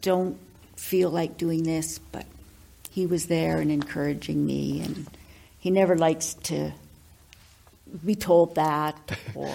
don't 0.00 0.38
feel 0.76 1.10
like 1.10 1.36
doing 1.36 1.64
this, 1.64 1.98
but 1.98 2.26
he 2.90 3.06
was 3.06 3.26
there 3.26 3.58
and 3.58 3.70
encouraging 3.72 4.44
me, 4.44 4.82
and 4.82 5.06
he 5.58 5.70
never 5.70 5.96
likes 5.96 6.34
to 6.34 6.72
be 8.04 8.14
told 8.14 8.54
that 8.56 9.18
or 9.34 9.54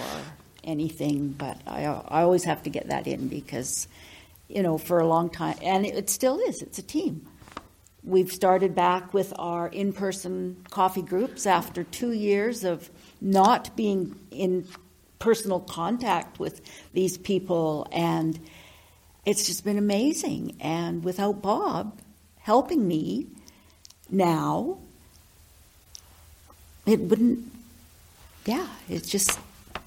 anything, 0.64 1.30
but 1.30 1.56
I, 1.66 1.84
I 1.84 2.22
always 2.22 2.44
have 2.44 2.62
to 2.64 2.70
get 2.70 2.88
that 2.88 3.06
in 3.06 3.28
because, 3.28 3.88
you 4.48 4.62
know, 4.62 4.78
for 4.78 4.98
a 4.98 5.06
long 5.06 5.30
time, 5.30 5.56
and 5.62 5.84
it 5.86 6.08
still 6.10 6.38
is, 6.38 6.62
it's 6.62 6.78
a 6.78 6.82
team. 6.82 7.26
We've 8.04 8.32
started 8.32 8.74
back 8.74 9.12
with 9.12 9.34
our 9.38 9.68
in 9.68 9.92
person 9.92 10.64
coffee 10.70 11.02
groups 11.02 11.46
after 11.46 11.84
two 11.84 12.12
years 12.12 12.64
of 12.64 12.88
not 13.20 13.76
being 13.76 14.18
in 14.30 14.66
personal 15.18 15.60
contact 15.60 16.38
with 16.38 16.60
these 16.94 17.18
people, 17.18 17.86
and 17.92 18.38
it's 19.26 19.46
just 19.46 19.64
been 19.64 19.76
amazing. 19.76 20.56
And 20.60 21.04
without 21.04 21.42
Bob 21.42 21.98
helping 22.38 22.86
me 22.88 23.26
now, 24.08 24.78
it 26.86 27.00
wouldn't, 27.00 27.52
yeah, 28.46 28.68
it 28.88 29.04
just, 29.04 29.38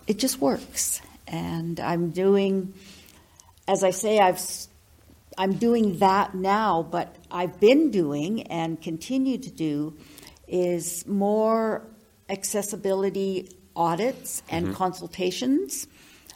it 0.06 0.20
just 0.20 0.40
works. 0.40 1.02
And 1.28 1.80
I'm 1.80 2.12
doing, 2.12 2.74
as 3.72 3.86
I 3.86 3.92
say, 3.92 4.20
I've 4.20 4.42
I'm 5.38 5.54
doing 5.54 6.00
that 6.00 6.36
now, 6.36 6.84
but 6.84 7.16
I've 7.32 7.58
been 7.62 7.90
doing 7.90 8.44
and 8.48 8.80
continue 8.82 9.38
to 9.38 9.50
do 9.50 9.98
is 10.46 11.08
more 11.08 11.88
accessibility 12.28 13.50
audits 13.74 14.44
and 14.50 14.66
mm-hmm. 14.66 14.76
consultations. 14.76 15.88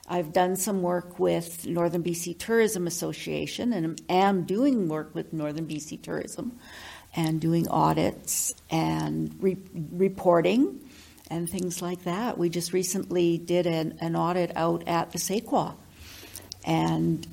I've 0.08 0.32
done 0.32 0.56
some 0.56 0.82
work 0.82 1.20
with 1.20 1.68
Northern 1.68 2.04
BC 2.04 2.40
Tourism 2.40 2.88
Association 2.88 3.74
and 3.74 4.02
am 4.08 4.46
doing 4.46 4.88
work 4.88 5.14
with 5.14 5.34
Northern 5.34 5.68
BC 5.68 6.02
Tourism 6.02 6.58
and 7.18 7.42
doing 7.42 7.68
audits 7.68 8.54
and 8.70 9.36
re- 9.44 9.58
reporting 9.92 10.90
and 11.30 11.50
things 11.50 11.82
like 11.82 12.06
that. 12.06 12.38
We 12.38 12.48
just 12.48 12.72
recently 12.72 13.38
did 13.38 13.68
an, 13.68 13.98
an 14.00 14.16
audit 14.16 14.54
out 14.56 14.88
at 14.88 15.12
the 15.12 15.20
Sequoia 15.20 15.76
and 16.66 17.26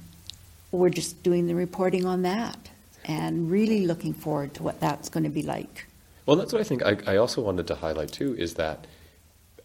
we're 0.71 0.90
just 0.90 1.23
doing 1.23 1.47
the 1.47 1.55
reporting 1.55 2.07
on 2.07 2.23
that 2.23 2.71
and 3.05 3.51
really 3.51 3.87
looking 3.87 4.14
forward 4.14 4.55
to 4.55 4.62
what 4.62 4.79
that's 4.79 5.09
going 5.09 5.25
to 5.25 5.31
be 5.31 5.42
like. 5.42 5.87
Well, 6.25 6.37
that's 6.37 6.53
what 6.53 6.61
I 6.61 6.64
think. 6.64 6.85
I, 6.85 6.97
I 7.07 7.16
also 7.16 7.42
wanted 7.42 7.66
to 7.66 7.75
highlight 7.75 8.12
too 8.12 8.37
is 8.38 8.55
that 8.55 8.87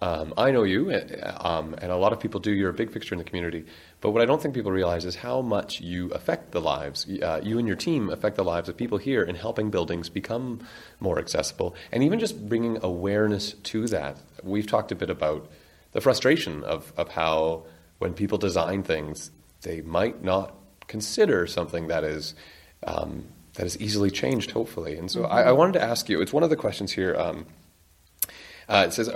um, 0.01 0.33
I 0.37 0.51
know 0.51 0.63
you, 0.63 0.91
uh, 0.91 1.37
um, 1.39 1.75
and 1.81 1.91
a 1.91 1.97
lot 1.97 2.13
of 2.13 2.19
people 2.19 2.39
do. 2.39 2.51
You're 2.51 2.69
a 2.69 2.73
big 2.73 2.91
fixture 2.91 3.15
in 3.15 3.19
the 3.19 3.23
community. 3.23 3.65
But 3.99 4.11
what 4.11 4.21
I 4.21 4.25
don't 4.25 4.39
think 4.39 4.53
people 4.53 4.71
realize 4.71 5.05
is 5.05 5.15
how 5.15 5.41
much 5.41 5.81
you 5.81 6.09
affect 6.11 6.51
the 6.51 6.61
lives. 6.61 7.07
Uh, 7.09 7.41
you 7.43 7.57
and 7.57 7.67
your 7.67 7.77
team 7.77 8.11
affect 8.11 8.35
the 8.35 8.43
lives 8.43 8.69
of 8.69 8.77
people 8.77 8.99
here 8.99 9.23
in 9.23 9.35
helping 9.35 9.71
buildings 9.71 10.07
become 10.09 10.59
more 10.99 11.17
accessible, 11.17 11.75
and 11.91 12.03
even 12.03 12.19
just 12.19 12.47
bringing 12.47 12.77
awareness 12.83 13.53
to 13.53 13.87
that. 13.87 14.17
We've 14.43 14.67
talked 14.67 14.91
a 14.91 14.95
bit 14.95 15.09
about 15.09 15.49
the 15.93 16.01
frustration 16.01 16.63
of, 16.63 16.93
of 16.95 17.09
how 17.09 17.63
when 17.97 18.13
people 18.13 18.37
design 18.37 18.83
things, 18.83 19.31
they 19.67 19.81
might 19.81 20.23
not 20.23 20.55
consider 20.87 21.45
something 21.45 21.87
that 21.87 22.03
is 22.03 22.35
um, 22.83 23.25
that 23.55 23.65
is 23.65 23.79
easily 23.79 24.09
changed, 24.09 24.51
hopefully. 24.51 24.97
And 24.97 25.11
so 25.11 25.23
mm-hmm. 25.23 25.33
I, 25.33 25.43
I, 25.43 25.51
wanted 25.51 25.73
to 25.73 25.81
ask 25.81 26.07
you. 26.09 26.21
It's 26.21 26.31
one 26.31 26.43
of 26.43 26.49
the 26.49 26.55
questions 26.55 26.91
here. 26.91 27.15
Um, 27.15 27.45
uh, 28.69 28.85
it 28.87 28.93
says. 28.93 29.09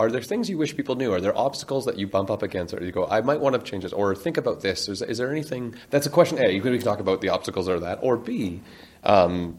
Are 0.00 0.12
there 0.12 0.22
things 0.22 0.48
you 0.48 0.56
wish 0.56 0.76
people 0.76 0.94
knew? 0.94 1.12
Are 1.12 1.20
there 1.20 1.36
obstacles 1.36 1.84
that 1.86 1.98
you 1.98 2.06
bump 2.06 2.30
up 2.30 2.44
against, 2.44 2.72
or 2.72 2.84
you 2.84 2.92
go, 2.92 3.08
I 3.08 3.20
might 3.20 3.40
want 3.40 3.56
to 3.56 3.62
change 3.68 3.82
this, 3.82 3.92
or 3.92 4.14
think 4.14 4.36
about 4.36 4.60
this? 4.60 4.88
Is, 4.88 5.02
is 5.02 5.18
there 5.18 5.28
anything? 5.32 5.74
That's 5.90 6.06
a 6.06 6.10
question 6.10 6.38
A. 6.38 6.50
You 6.50 6.62
can 6.62 6.78
talk 6.78 7.00
about 7.00 7.20
the 7.20 7.30
obstacles 7.30 7.68
or 7.68 7.80
that, 7.80 7.98
or 8.00 8.16
B. 8.16 8.60
Um, 9.02 9.58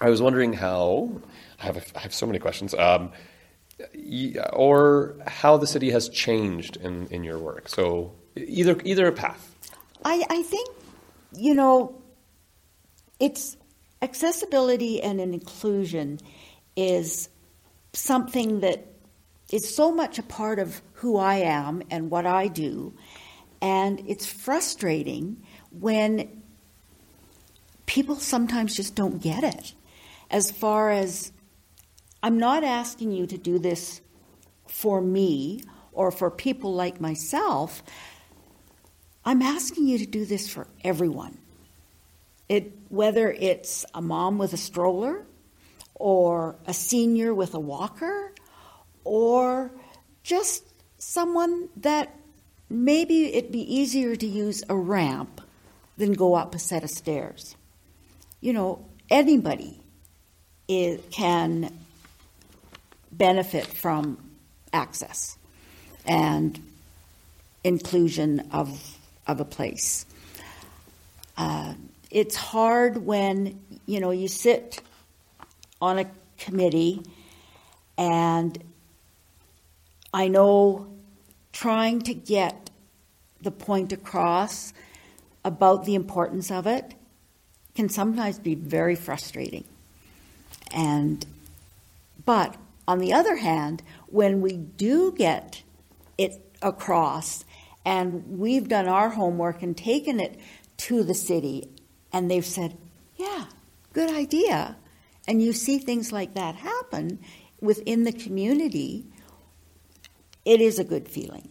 I 0.00 0.08
was 0.08 0.22
wondering 0.22 0.54
how. 0.54 1.20
I 1.60 1.64
have, 1.66 1.76
a, 1.76 1.82
I 1.94 2.00
have 2.00 2.14
so 2.14 2.24
many 2.26 2.38
questions. 2.38 2.72
Um, 2.74 3.12
or 4.54 5.16
how 5.26 5.58
the 5.58 5.66
city 5.66 5.90
has 5.90 6.08
changed 6.08 6.78
in, 6.78 7.06
in 7.08 7.22
your 7.22 7.38
work. 7.38 7.68
So 7.68 8.14
either 8.36 8.76
either 8.84 9.06
a 9.06 9.12
path. 9.12 9.54
I, 10.04 10.24
I 10.30 10.42
think 10.42 10.68
you 11.32 11.54
know 11.54 12.00
it's 13.18 13.56
accessibility 14.02 15.02
and 15.02 15.20
inclusion 15.20 16.20
is 16.76 17.28
something 17.92 18.60
that 18.60 18.86
is 19.50 19.74
so 19.74 19.90
much 19.90 20.18
a 20.18 20.22
part 20.22 20.58
of 20.58 20.82
who 20.94 21.16
I 21.16 21.36
am 21.36 21.82
and 21.90 22.10
what 22.10 22.26
I 22.26 22.48
do, 22.48 22.94
and 23.60 24.02
it's 24.06 24.26
frustrating 24.26 25.42
when 25.70 26.42
people 27.86 28.16
sometimes 28.16 28.74
just 28.74 28.94
don't 28.94 29.22
get 29.22 29.44
it. 29.44 29.74
As 30.30 30.50
far 30.50 30.90
as 30.90 31.32
I'm 32.22 32.38
not 32.38 32.64
asking 32.64 33.12
you 33.12 33.26
to 33.28 33.38
do 33.38 33.58
this 33.58 34.00
for 34.66 35.00
me 35.00 35.62
or 35.92 36.10
for 36.10 36.30
people 36.30 36.74
like 36.74 37.00
myself. 37.00 37.82
I'm 39.26 39.42
asking 39.42 39.88
you 39.88 39.98
to 39.98 40.06
do 40.06 40.24
this 40.24 40.48
for 40.48 40.68
everyone. 40.84 41.36
It, 42.48 42.72
whether 42.88 43.32
it's 43.32 43.84
a 43.92 44.00
mom 44.00 44.38
with 44.38 44.52
a 44.52 44.56
stroller, 44.56 45.26
or 45.96 46.54
a 46.66 46.72
senior 46.72 47.34
with 47.34 47.54
a 47.54 47.58
walker, 47.58 48.32
or 49.02 49.72
just 50.22 50.62
someone 50.98 51.68
that 51.78 52.14
maybe 52.70 53.34
it'd 53.34 53.50
be 53.50 53.74
easier 53.76 54.14
to 54.14 54.26
use 54.26 54.62
a 54.68 54.76
ramp 54.76 55.40
than 55.96 56.12
go 56.12 56.34
up 56.34 56.54
a 56.54 56.58
set 56.58 56.84
of 56.84 56.90
stairs. 56.90 57.56
You 58.40 58.52
know, 58.52 58.84
anybody 59.10 59.80
can 61.10 61.76
benefit 63.10 63.66
from 63.66 64.18
access 64.72 65.38
and 66.04 66.60
inclusion 67.64 68.48
of, 68.52 68.95
of 69.26 69.40
a 69.40 69.44
place. 69.44 70.06
Uh, 71.36 71.74
it's 72.10 72.36
hard 72.36 72.98
when 72.98 73.60
you 73.86 74.00
know 74.00 74.10
you 74.10 74.28
sit 74.28 74.80
on 75.80 75.98
a 75.98 76.06
committee 76.38 77.02
and 77.98 78.62
I 80.12 80.28
know 80.28 80.86
trying 81.52 82.00
to 82.02 82.14
get 82.14 82.70
the 83.42 83.50
point 83.50 83.92
across 83.92 84.72
about 85.44 85.84
the 85.84 85.94
importance 85.94 86.50
of 86.50 86.66
it 86.66 86.94
can 87.74 87.88
sometimes 87.88 88.38
be 88.38 88.54
very 88.54 88.94
frustrating. 88.94 89.64
And 90.72 91.24
but 92.24 92.56
on 92.88 92.98
the 92.98 93.12
other 93.12 93.36
hand, 93.36 93.82
when 94.06 94.40
we 94.40 94.56
do 94.56 95.12
get 95.12 95.62
it 96.18 96.40
across 96.62 97.44
and 97.86 98.38
we've 98.38 98.68
done 98.68 98.88
our 98.88 99.08
homework 99.08 99.62
and 99.62 99.76
taken 99.76 100.18
it 100.20 100.38
to 100.76 101.04
the 101.04 101.14
city 101.14 101.70
and 102.12 102.30
they've 102.30 102.44
said, 102.44 102.76
yeah, 103.16 103.44
good 103.92 104.10
idea, 104.10 104.76
and 105.26 105.40
you 105.40 105.52
see 105.52 105.78
things 105.78 106.12
like 106.12 106.34
that 106.34 106.56
happen 106.56 107.20
within 107.60 108.04
the 108.04 108.12
community, 108.12 109.06
it 110.44 110.60
is 110.60 110.78
a 110.78 110.84
good 110.84 111.08
feeling. 111.08 111.48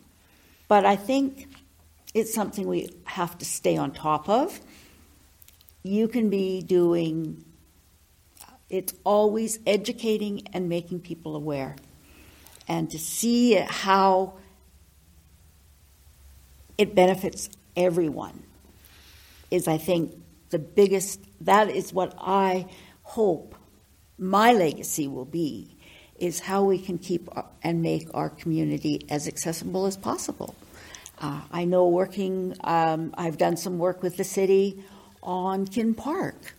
But 0.68 0.86
I 0.86 0.96
think 0.96 1.48
it's 2.14 2.34
something 2.34 2.68
we 2.68 2.90
have 3.06 3.38
to 3.40 3.46
stay 3.46 3.78
on 3.78 3.92
top 3.92 4.30
of. 4.30 4.60
You 5.84 6.08
can 6.08 6.30
be 6.30 6.62
doing 6.62 7.44
it's 8.70 8.94
always 9.04 9.60
educating 9.66 10.48
and 10.52 10.68
making 10.68 11.00
people 11.00 11.36
aware. 11.36 11.76
And 12.68 12.90
to 12.90 13.00
see 13.00 13.54
how 13.54 14.34
it 16.78 16.96
benefits 16.96 17.50
everyone 17.76 18.44
is, 19.52 19.68
I 19.68 19.78
think, 19.78 20.14
the 20.50 20.60
biggest, 20.60 21.20
that 21.42 21.70
is 21.70 21.94
what 21.94 22.14
I 22.20 22.68
hope 23.04 23.56
my 24.18 24.54
legacy 24.54 25.08
will 25.08 25.26
be, 25.26 25.76
is 26.20 26.40
how 26.40 26.64
we 26.64 26.80
can 26.80 26.98
keep 26.98 27.30
and 27.62 27.82
make 27.82 28.08
our 28.14 28.30
community 28.30 29.06
as 29.10 29.28
accessible 29.28 29.86
as 29.86 29.98
possible. 29.98 30.56
Uh, 31.20 31.42
I 31.52 31.66
know 31.66 31.88
working, 31.88 32.56
um, 32.64 33.14
I've 33.18 33.38
done 33.38 33.58
some 33.58 33.78
work 33.80 34.02
with 34.02 34.18
the 34.18 34.24
city 34.24 34.84
on 35.24 35.66
Kin 35.66 35.94
Park 35.94 36.56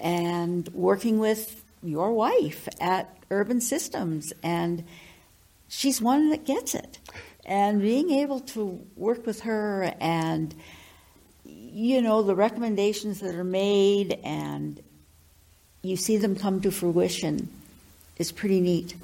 and 0.00 0.68
working 0.68 1.18
with 1.18 1.62
your 1.82 2.12
wife 2.12 2.68
at 2.80 3.16
Urban 3.30 3.60
Systems, 3.60 4.32
and 4.42 4.84
she's 5.68 6.00
one 6.00 6.30
that 6.30 6.44
gets 6.44 6.74
it. 6.74 6.98
And 7.44 7.80
being 7.80 8.10
able 8.10 8.40
to 8.40 8.86
work 8.96 9.26
with 9.26 9.40
her 9.40 9.94
and 10.00 10.54
you 11.44 12.00
know 12.00 12.22
the 12.22 12.34
recommendations 12.34 13.20
that 13.20 13.34
are 13.34 13.44
made 13.44 14.18
and 14.22 14.80
you 15.82 15.96
see 15.96 16.16
them 16.16 16.36
come 16.36 16.60
to 16.60 16.70
fruition 16.70 17.48
is 18.18 18.30
pretty 18.30 18.60
neat. 18.60 18.94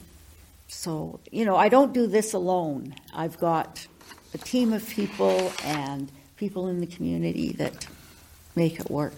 So, 0.68 1.18
you 1.32 1.44
know, 1.44 1.56
I 1.56 1.68
don't 1.68 1.92
do 1.92 2.06
this 2.06 2.34
alone. 2.34 2.94
I've 3.14 3.38
got 3.38 3.86
a 4.34 4.38
team 4.38 4.72
of 4.72 4.86
people 4.88 5.52
and 5.64 6.12
people 6.36 6.68
in 6.68 6.80
the 6.80 6.86
community 6.86 7.52
that 7.52 7.86
make 8.54 8.78
it 8.78 8.90
work. 8.90 9.14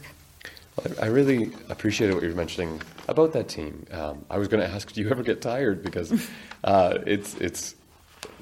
I 1.01 1.07
really 1.07 1.53
appreciated 1.69 2.15
what 2.15 2.23
you 2.23 2.31
were 2.31 2.37
mentioning 2.37 2.81
about 3.09 3.33
that 3.35 3.49
team. 3.49 3.85
Um, 3.91 4.25
I 4.31 4.39
was 4.39 4.49
going 4.49 4.63
to 4.63 4.69
ask, 4.75 4.93
do 4.93 5.03
you 5.03 5.11
ever 5.11 5.23
get 5.23 5.43
tired? 5.43 5.83
Because 5.83 6.13
uh, 6.65 6.99
it's 7.07 7.35
it's 7.35 7.75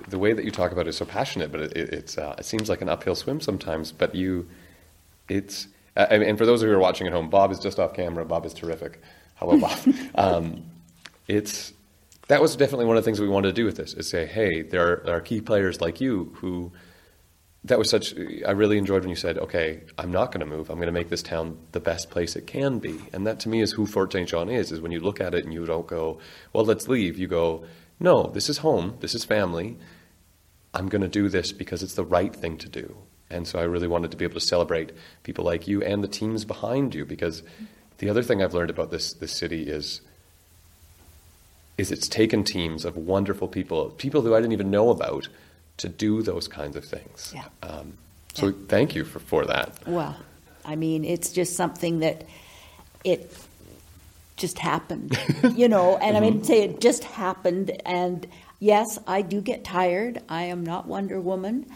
the 0.08 0.18
way 0.18 0.32
that 0.32 0.44
you 0.44 0.50
talk 0.50 0.72
about 0.72 0.86
it 0.86 0.90
is 0.90 0.96
so 0.96 1.04
passionate, 1.04 1.50
but 1.50 1.60
it, 1.60 1.76
it's 1.76 2.18
uh, 2.18 2.34
it 2.38 2.44
seems 2.44 2.68
like 2.68 2.80
an 2.80 2.88
uphill 2.88 3.14
swim 3.14 3.40
sometimes. 3.40 3.92
But 3.92 4.14
you, 4.14 4.48
it's 5.28 5.68
uh, 5.96 6.06
and 6.10 6.38
for 6.38 6.46
those 6.46 6.62
of 6.62 6.66
you 6.66 6.72
who 6.72 6.78
are 6.78 6.82
watching 6.82 7.06
at 7.06 7.12
home, 7.12 7.30
Bob 7.30 7.50
is 7.50 7.58
just 7.58 7.78
off 7.78 7.94
camera. 7.94 8.24
Bob 8.24 8.46
is 8.46 8.54
terrific. 8.54 9.00
Hello, 9.36 9.58
Bob. 9.58 9.78
um, 10.14 10.64
it's 11.26 11.72
that 12.28 12.42
was 12.42 12.56
definitely 12.56 12.86
one 12.86 12.96
of 12.96 13.04
the 13.04 13.08
things 13.08 13.20
we 13.20 13.28
wanted 13.28 13.48
to 13.48 13.54
do 13.54 13.64
with 13.64 13.76
this 13.76 13.94
is 13.94 14.08
say, 14.08 14.26
hey, 14.26 14.62
there 14.62 14.92
are, 14.92 15.02
there 15.04 15.16
are 15.16 15.20
key 15.20 15.40
players 15.40 15.80
like 15.80 16.00
you 16.00 16.32
who 16.36 16.72
that 17.64 17.78
was 17.78 17.90
such 17.90 18.14
i 18.46 18.52
really 18.52 18.78
enjoyed 18.78 19.02
when 19.02 19.10
you 19.10 19.16
said 19.16 19.36
okay 19.36 19.82
i'm 19.98 20.12
not 20.12 20.30
going 20.30 20.40
to 20.40 20.46
move 20.46 20.70
i'm 20.70 20.76
going 20.76 20.86
to 20.86 20.92
make 20.92 21.08
this 21.08 21.22
town 21.22 21.58
the 21.72 21.80
best 21.80 22.08
place 22.08 22.36
it 22.36 22.46
can 22.46 22.78
be 22.78 22.98
and 23.12 23.26
that 23.26 23.40
to 23.40 23.48
me 23.48 23.60
is 23.60 23.72
who 23.72 23.84
fort 23.84 24.12
st 24.12 24.28
john 24.28 24.48
is 24.48 24.70
is 24.70 24.80
when 24.80 24.92
you 24.92 25.00
look 25.00 25.20
at 25.20 25.34
it 25.34 25.44
and 25.44 25.52
you 25.52 25.66
don't 25.66 25.86
go 25.86 26.18
well 26.52 26.64
let's 26.64 26.86
leave 26.88 27.18
you 27.18 27.26
go 27.26 27.64
no 28.00 28.24
this 28.28 28.48
is 28.48 28.58
home 28.58 28.96
this 29.00 29.14
is 29.14 29.24
family 29.24 29.76
i'm 30.74 30.88
going 30.88 31.02
to 31.02 31.08
do 31.08 31.28
this 31.28 31.52
because 31.52 31.82
it's 31.82 31.94
the 31.94 32.04
right 32.04 32.34
thing 32.34 32.56
to 32.56 32.68
do 32.68 32.96
and 33.30 33.46
so 33.46 33.58
i 33.58 33.62
really 33.62 33.88
wanted 33.88 34.10
to 34.10 34.16
be 34.16 34.24
able 34.24 34.34
to 34.34 34.40
celebrate 34.40 34.92
people 35.22 35.44
like 35.44 35.68
you 35.68 35.82
and 35.82 36.02
the 36.02 36.08
teams 36.08 36.44
behind 36.44 36.94
you 36.94 37.04
because 37.04 37.42
the 37.98 38.08
other 38.08 38.22
thing 38.22 38.42
i've 38.42 38.54
learned 38.54 38.70
about 38.70 38.90
this 38.90 39.12
this 39.14 39.32
city 39.32 39.62
is 39.68 40.00
is 41.76 41.92
it's 41.92 42.08
taken 42.08 42.42
teams 42.42 42.84
of 42.84 42.96
wonderful 42.96 43.48
people 43.48 43.90
people 43.90 44.22
who 44.22 44.34
i 44.34 44.38
didn't 44.38 44.52
even 44.52 44.70
know 44.70 44.90
about 44.90 45.28
to 45.78 45.88
do 45.88 46.22
those 46.22 46.46
kinds 46.46 46.76
of 46.76 46.84
things. 46.84 47.32
Yeah. 47.34 47.44
Um, 47.62 47.96
so 48.34 48.48
yeah. 48.48 48.52
thank 48.68 48.94
you 48.94 49.04
for, 49.04 49.20
for 49.20 49.46
that. 49.46 49.78
Well, 49.86 50.16
I 50.64 50.76
mean, 50.76 51.04
it's 51.04 51.32
just 51.32 51.56
something 51.56 52.00
that 52.00 52.24
it 53.04 53.32
just 54.38 54.58
happened, 54.58 55.18
you 55.54 55.68
know, 55.68 55.96
and 55.96 56.14
mm-hmm. 56.14 56.16
I 56.16 56.20
mean, 56.20 56.34
mm-hmm. 56.34 56.44
say 56.44 56.62
it 56.62 56.80
just 56.80 57.04
happened. 57.04 57.70
And 57.84 58.26
yes, 58.60 58.98
I 59.06 59.22
do 59.22 59.40
get 59.40 59.64
tired. 59.64 60.22
I 60.28 60.44
am 60.44 60.64
not 60.64 60.86
Wonder 60.86 61.20
Woman. 61.20 61.66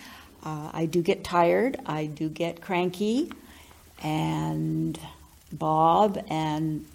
Uh, 0.44 0.70
I 0.72 0.87
do 0.87 1.03
get 1.03 1.22
tired. 1.22 1.79
I 1.87 2.07
do 2.07 2.29
get 2.29 2.61
cranky. 2.61 3.31
And 4.03 4.98
Bob 5.53 6.25
and 6.29 6.87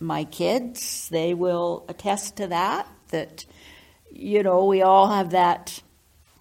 my 0.00 0.24
kids, 0.24 1.08
they 1.10 1.34
will 1.34 1.84
attest 1.88 2.36
to 2.36 2.48
that, 2.48 2.86
that, 3.10 3.44
you 4.12 4.42
know, 4.42 4.64
we 4.64 4.82
all 4.82 5.08
have 5.08 5.30
that 5.30 5.80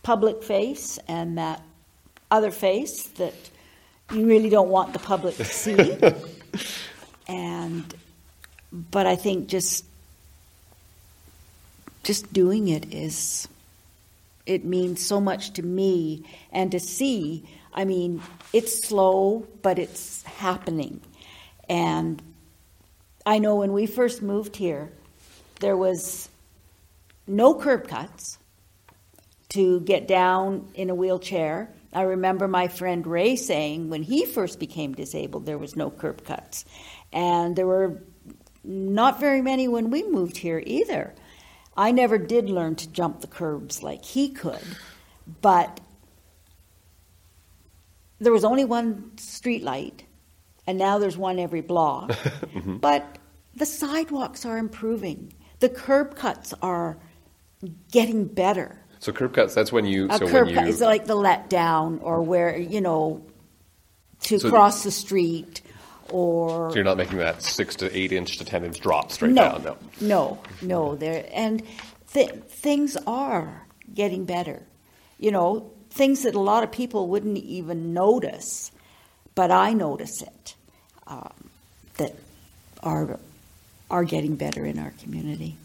public 0.03 0.43
face 0.43 0.97
and 1.07 1.37
that 1.37 1.61
other 2.31 2.51
face 2.51 3.03
that 3.03 3.33
you 4.11 4.25
really 4.25 4.49
don't 4.49 4.69
want 4.69 4.93
the 4.93 4.99
public 4.99 5.35
to 5.35 5.45
see. 5.45 5.97
and 7.27 7.93
but 8.71 9.07
I 9.07 9.15
think 9.15 9.47
just 9.47 9.85
just 12.03 12.31
doing 12.31 12.69
it 12.69 12.93
is 12.93 13.47
it 14.45 14.65
means 14.65 15.05
so 15.05 15.21
much 15.21 15.53
to 15.53 15.61
me 15.61 16.25
and 16.51 16.71
to 16.71 16.79
see. 16.79 17.47
I 17.71 17.85
mean, 17.85 18.21
it's 18.51 18.87
slow, 18.87 19.45
but 19.61 19.77
it's 19.77 20.23
happening. 20.23 21.01
And 21.69 22.21
I 23.25 23.37
know 23.37 23.57
when 23.57 23.73
we 23.73 23.85
first 23.85 24.23
moved 24.23 24.55
here, 24.55 24.91
there 25.59 25.77
was 25.77 26.29
no 27.27 27.53
curb 27.53 27.87
cuts 27.87 28.39
to 29.49 29.81
get 29.81 30.07
down 30.07 30.67
in 30.73 30.89
a 30.89 30.95
wheelchair. 30.95 31.69
I 31.93 32.01
remember 32.01 32.47
my 32.47 32.67
friend 32.67 33.05
Ray 33.05 33.35
saying 33.35 33.89
when 33.89 34.01
he 34.01 34.25
first 34.25 34.59
became 34.59 34.93
disabled, 34.93 35.45
there 35.45 35.57
was 35.57 35.75
no 35.75 35.91
curb 35.91 36.25
cuts. 36.25 36.65
And 37.13 37.55
there 37.55 37.67
were 37.67 38.01
not 38.63 39.19
very 39.19 39.41
many 39.41 39.67
when 39.67 39.89
we 39.89 40.03
moved 40.03 40.37
here 40.37 40.61
either. 40.65 41.13
I 41.77 41.91
never 41.91 42.17
did 42.17 42.49
learn 42.49 42.75
to 42.75 42.89
jump 42.89 43.21
the 43.21 43.27
curbs 43.27 43.81
like 43.81 44.03
he 44.03 44.29
could, 44.29 44.63
but 45.41 45.79
there 48.19 48.33
was 48.33 48.43
only 48.43 48.65
one 48.65 49.17
street 49.17 49.63
light, 49.63 50.03
and 50.67 50.77
now 50.77 50.99
there's 50.99 51.17
one 51.17 51.39
every 51.39 51.61
block. 51.61 52.09
mm-hmm. 52.11 52.77
But 52.77 53.17
the 53.55 53.65
sidewalks 53.65 54.45
are 54.45 54.57
improving. 54.57 55.33
The 55.59 55.69
curb 55.69 56.15
cuts 56.15 56.53
are 56.61 56.97
getting 57.91 58.25
better. 58.25 58.77
So 58.99 59.13
curb 59.13 59.33
cuts, 59.33 59.53
that's 59.53 59.71
when 59.71 59.85
you. 59.85 60.07
A 60.09 60.17
so 60.17 60.27
curb 60.27 60.47
when 60.47 60.55
cut 60.55 60.67
is 60.67 60.81
like 60.81 61.05
the 61.05 61.15
let 61.15 61.49
down 61.49 61.99
or 61.99 62.21
where, 62.21 62.57
you 62.57 62.81
know, 62.81 63.25
to 64.23 64.39
so, 64.39 64.49
cross 64.49 64.83
the 64.83 64.91
street 64.91 65.61
or. 66.11 66.69
So 66.69 66.75
you're 66.75 66.83
not 66.83 66.97
making 66.97 67.17
that 67.17 67.41
six 67.41 67.75
to 67.77 67.97
eight 67.97 68.11
inch 68.11 68.37
to 68.37 68.45
10 68.45 68.65
inch 68.65 68.79
drop 68.79 69.11
straight 69.11 69.33
no, 69.33 69.43
down, 69.43 69.63
no. 69.63 69.77
No, 70.01 70.41
no. 70.61 70.95
There, 70.95 71.25
and 71.33 71.63
th- 72.13 72.31
things 72.49 72.97
are 73.07 73.65
getting 73.93 74.25
better. 74.25 74.63
You 75.17 75.31
know, 75.31 75.71
things 75.89 76.23
that 76.23 76.35
a 76.35 76.39
lot 76.39 76.63
of 76.63 76.71
people 76.71 77.07
wouldn't 77.07 77.37
even 77.37 77.93
notice, 77.93 78.71
but 79.35 79.51
I 79.51 79.73
notice 79.73 80.21
it, 80.21 80.55
um, 81.07 81.49
that 81.97 82.15
are, 82.81 83.19
are 83.89 84.03
getting 84.03 84.35
better 84.35 84.65
in 84.65 84.79
our 84.79 84.93
community. 85.01 85.57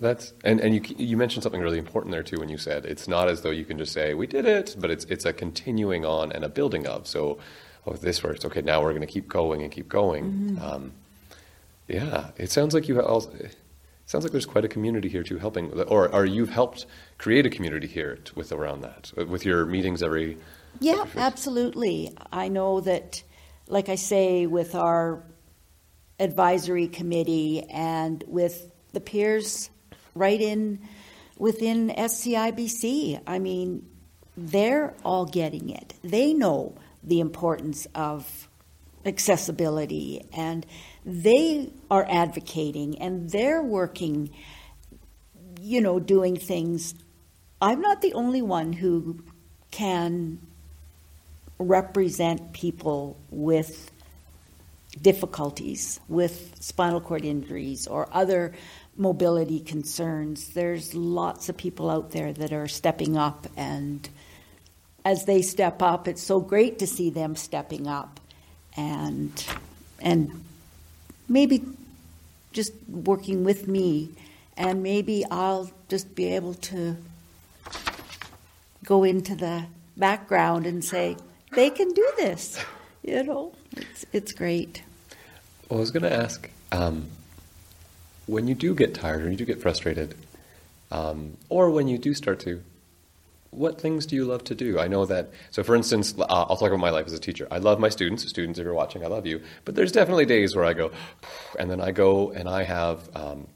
That's 0.00 0.32
and, 0.44 0.60
and 0.60 0.74
you 0.74 0.96
you 0.96 1.16
mentioned 1.18 1.42
something 1.42 1.60
really 1.60 1.78
important 1.78 2.12
there 2.12 2.22
too 2.22 2.38
when 2.38 2.48
you 2.48 2.56
said 2.56 2.86
it's 2.86 3.06
not 3.06 3.28
as 3.28 3.42
though 3.42 3.50
you 3.50 3.66
can 3.66 3.76
just 3.76 3.92
say 3.92 4.14
we 4.14 4.26
did 4.26 4.46
it, 4.46 4.74
but 4.78 4.90
it's 4.90 5.04
it's 5.04 5.26
a 5.26 5.32
continuing 5.32 6.06
on 6.06 6.32
and 6.32 6.42
a 6.42 6.48
building 6.48 6.86
of. 6.86 7.06
So, 7.06 7.38
oh, 7.86 7.94
this 7.94 8.22
works. 8.22 8.44
Okay, 8.44 8.62
now 8.62 8.82
we're 8.82 8.90
going 8.90 9.00
to 9.00 9.06
keep 9.06 9.28
going 9.28 9.62
and 9.62 9.70
keep 9.70 9.88
going. 9.88 10.24
Mm-hmm. 10.24 10.64
Um, 10.64 10.92
yeah, 11.88 12.30
it 12.36 12.50
sounds 12.50 12.74
like 12.74 12.88
you 12.88 13.00
also. 13.00 13.30
sounds 14.06 14.24
like 14.24 14.32
there's 14.32 14.46
quite 14.46 14.64
a 14.64 14.68
community 14.68 15.08
here 15.08 15.22
too, 15.22 15.38
helping, 15.38 15.72
or 15.82 16.12
or 16.14 16.24
you've 16.24 16.50
helped 16.50 16.86
create 17.18 17.46
a 17.46 17.50
community 17.50 17.86
here 17.86 18.18
with 18.34 18.52
around 18.52 18.82
that 18.82 19.12
with 19.28 19.44
your 19.44 19.66
meetings 19.66 20.02
every. 20.02 20.38
Yeah, 20.78 21.02
every 21.02 21.20
absolutely. 21.20 22.16
I 22.32 22.48
know 22.48 22.80
that, 22.80 23.22
like 23.66 23.88
I 23.88 23.96
say, 23.96 24.46
with 24.46 24.74
our 24.74 25.24
advisory 26.20 26.86
committee 26.86 27.64
and 27.70 28.22
with 28.26 28.70
the 28.92 29.00
peers 29.00 29.70
right 30.14 30.40
in 30.40 30.78
within 31.38 31.88
SCIBC. 31.88 33.22
I 33.26 33.38
mean, 33.38 33.88
they're 34.36 34.94
all 35.04 35.24
getting 35.24 35.70
it. 35.70 35.94
They 36.04 36.34
know 36.34 36.76
the 37.02 37.20
importance 37.20 37.86
of 37.94 38.48
accessibility 39.06 40.22
and 40.32 40.66
they 41.04 41.72
are 41.90 42.06
advocating 42.10 42.98
and 42.98 43.30
they're 43.30 43.62
working, 43.62 44.30
you 45.60 45.80
know, 45.80 45.98
doing 45.98 46.36
things. 46.36 46.94
I'm 47.62 47.80
not 47.80 48.02
the 48.02 48.12
only 48.12 48.42
one 48.42 48.72
who 48.72 49.22
can 49.70 50.38
represent 51.58 52.52
people 52.52 53.18
with 53.30 53.90
difficulties, 55.00 56.00
with 56.08 56.56
spinal 56.60 57.00
cord 57.00 57.24
injuries 57.24 57.86
or 57.86 58.08
other 58.12 58.52
mobility 58.96 59.60
concerns. 59.60 60.48
There's 60.48 60.94
lots 60.94 61.48
of 61.48 61.56
people 61.56 61.90
out 61.90 62.10
there 62.10 62.32
that 62.32 62.52
are 62.52 62.68
stepping 62.68 63.16
up, 63.16 63.46
and 63.56 64.08
as 65.04 65.24
they 65.24 65.42
step 65.42 65.82
up, 65.82 66.08
it's 66.08 66.22
so 66.22 66.40
great 66.40 66.78
to 66.78 66.86
see 66.86 67.10
them 67.10 67.36
stepping 67.36 67.86
up, 67.86 68.20
and 68.76 69.46
and 70.00 70.44
maybe 71.28 71.62
just 72.52 72.72
working 72.88 73.44
with 73.44 73.68
me, 73.68 74.10
and 74.56 74.82
maybe 74.82 75.24
I'll 75.30 75.70
just 75.88 76.14
be 76.14 76.34
able 76.34 76.54
to 76.54 76.96
go 78.84 79.04
into 79.04 79.34
the 79.34 79.64
background 79.96 80.66
and 80.66 80.84
say 80.84 81.16
they 81.52 81.70
can 81.70 81.92
do 81.92 82.12
this. 82.16 82.62
You 83.02 83.22
know, 83.24 83.52
it's 83.76 84.06
it's 84.12 84.32
great. 84.32 84.82
I 85.70 85.74
was 85.74 85.90
going 85.90 86.02
to 86.02 86.12
ask. 86.12 86.50
Um, 86.72 87.08
when 88.30 88.46
you 88.46 88.54
do 88.54 88.74
get 88.76 88.94
tired, 88.94 89.22
or 89.24 89.30
you 89.30 89.36
do 89.36 89.44
get 89.44 89.60
frustrated, 89.60 90.14
um, 90.92 91.36
or 91.48 91.68
when 91.70 91.88
you 91.88 91.98
do 91.98 92.14
start 92.14 92.38
to, 92.40 92.62
what 93.50 93.80
things 93.80 94.06
do 94.06 94.14
you 94.14 94.24
love 94.24 94.44
to 94.44 94.54
do? 94.54 94.78
I 94.78 94.88
know 94.88 95.04
that. 95.06 95.30
So, 95.50 95.62
for 95.62 95.74
instance, 95.74 96.14
uh, 96.18 96.24
I'll 96.28 96.56
talk 96.56 96.68
about 96.68 96.78
my 96.78 96.90
life 96.90 97.06
as 97.06 97.12
a 97.12 97.18
teacher. 97.18 97.48
I 97.50 97.58
love 97.58 97.80
my 97.80 97.88
students. 97.88 98.26
Students, 98.28 98.58
if 98.58 98.64
you're 98.64 98.74
watching, 98.74 99.04
I 99.04 99.08
love 99.08 99.26
you. 99.26 99.42
But 99.64 99.74
there's 99.74 99.92
definitely 99.92 100.26
days 100.26 100.54
where 100.54 100.64
I 100.64 100.72
go, 100.72 100.92
and 101.58 101.70
then 101.70 101.80
I 101.80 101.90
go 101.90 102.30
and 102.30 102.48
I 102.48 102.62
have. 102.62 103.08
Um, 103.14 103.48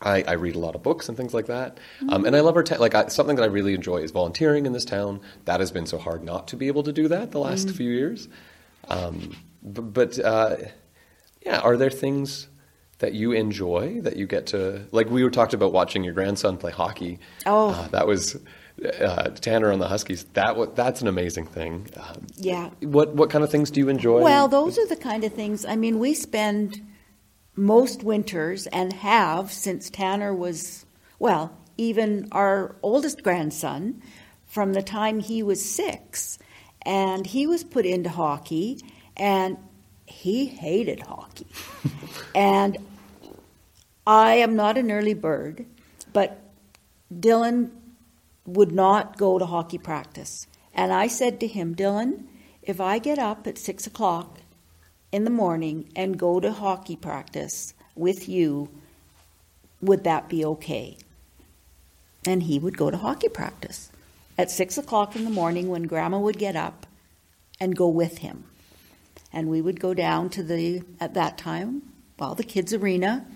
I, 0.00 0.22
I, 0.22 0.32
read 0.34 0.54
a 0.54 0.60
lot 0.60 0.76
of 0.76 0.84
books 0.84 1.08
and 1.08 1.18
things 1.18 1.34
like 1.34 1.46
that, 1.46 1.78
mm-hmm. 1.96 2.10
um, 2.10 2.24
and 2.24 2.36
I 2.36 2.40
love 2.40 2.54
our 2.54 2.62
town. 2.62 2.78
Like 2.78 2.94
I, 2.94 3.08
something 3.08 3.34
that 3.34 3.42
I 3.42 3.46
really 3.46 3.74
enjoy 3.74 3.96
is 3.96 4.12
volunteering 4.12 4.64
in 4.64 4.72
this 4.72 4.84
town. 4.84 5.20
That 5.46 5.58
has 5.58 5.72
been 5.72 5.86
so 5.86 5.98
hard 5.98 6.22
not 6.22 6.46
to 6.48 6.56
be 6.56 6.68
able 6.68 6.84
to 6.84 6.92
do 6.92 7.08
that 7.08 7.32
the 7.32 7.40
last 7.40 7.66
mm-hmm. 7.66 7.76
few 7.76 7.90
years. 7.90 8.28
Um, 8.86 9.36
but, 9.60 9.92
but 9.92 10.18
uh, 10.20 10.56
yeah, 11.44 11.58
are 11.58 11.76
there 11.76 11.90
things 11.90 12.46
that 12.98 13.14
you 13.14 13.32
enjoy 13.32 14.00
that 14.02 14.16
you 14.16 14.26
get 14.26 14.46
to 14.48 14.86
like 14.92 15.08
we 15.08 15.24
were 15.24 15.30
talked 15.30 15.54
about 15.54 15.72
watching 15.72 16.04
your 16.04 16.14
grandson 16.14 16.56
play 16.56 16.72
hockey 16.72 17.18
oh 17.46 17.70
uh, 17.70 17.88
that 17.88 18.06
was 18.06 18.36
uh, 18.84 19.30
Tanner 19.30 19.72
on 19.72 19.78
the 19.78 19.88
Huskies 19.88 20.24
that 20.34 20.48
w- 20.48 20.70
that's 20.74 21.00
an 21.00 21.08
amazing 21.08 21.46
thing. 21.46 21.86
Yeah. 22.36 22.70
What 22.80 23.14
what 23.14 23.30
kind 23.30 23.42
of 23.44 23.50
things 23.50 23.70
do 23.70 23.80
you 23.80 23.88
enjoy? 23.88 24.22
Well 24.22 24.48
those 24.48 24.78
are 24.78 24.86
the 24.86 24.96
kind 24.96 25.24
of 25.24 25.32
things 25.32 25.64
I 25.64 25.76
mean 25.76 25.98
we 25.98 26.14
spend 26.14 26.80
most 27.56 28.02
winters 28.02 28.66
and 28.68 28.92
have 28.92 29.52
since 29.52 29.90
Tanner 29.90 30.34
was 30.34 30.86
well 31.18 31.56
even 31.76 32.28
our 32.32 32.76
oldest 32.82 33.22
grandson 33.22 34.02
from 34.46 34.72
the 34.72 34.82
time 34.82 35.20
he 35.20 35.42
was 35.42 35.64
6 35.64 36.38
and 36.82 37.26
he 37.26 37.46
was 37.46 37.62
put 37.64 37.84
into 37.84 38.08
hockey 38.08 38.80
and 39.16 39.56
he 40.06 40.46
hated 40.46 41.00
hockey. 41.00 41.46
and 42.34 42.78
I 44.06 44.34
am 44.34 44.56
not 44.56 44.78
an 44.78 44.90
early 44.90 45.12
bird, 45.14 45.66
but 46.12 46.40
Dylan 47.12 47.70
would 48.48 48.72
not 48.72 49.18
go 49.18 49.38
to 49.38 49.46
hockey 49.46 49.78
practice. 49.78 50.46
And 50.72 50.92
I 50.92 51.06
said 51.06 51.38
to 51.40 51.46
him, 51.46 51.74
Dylan, 51.74 52.24
if 52.62 52.80
I 52.80 52.98
get 52.98 53.18
up 53.18 53.46
at 53.46 53.58
six 53.58 53.86
o'clock 53.86 54.38
in 55.12 55.24
the 55.24 55.30
morning 55.30 55.90
and 55.94 56.18
go 56.18 56.40
to 56.40 56.52
hockey 56.52 56.96
practice 56.96 57.74
with 57.94 58.28
you, 58.28 58.70
would 59.82 60.04
that 60.04 60.28
be 60.28 60.44
okay? 60.44 60.96
And 62.26 62.44
he 62.44 62.58
would 62.58 62.76
go 62.76 62.90
to 62.90 62.96
hockey 62.96 63.28
practice 63.28 63.90
at 64.38 64.50
six 64.50 64.78
o'clock 64.78 65.14
in 65.14 65.24
the 65.24 65.30
morning 65.30 65.68
when 65.68 65.82
grandma 65.82 66.18
would 66.18 66.38
get 66.38 66.56
up 66.56 66.86
and 67.60 67.76
go 67.76 67.88
with 67.88 68.18
him 68.18 68.44
and 69.32 69.48
we 69.48 69.60
would 69.60 69.80
go 69.80 69.92
down 69.92 70.30
to 70.30 70.42
the 70.42 70.82
at 71.00 71.14
that 71.14 71.36
time 71.36 71.82
well 72.18 72.34
the 72.34 72.44
kids 72.44 72.72
arena 72.72 73.26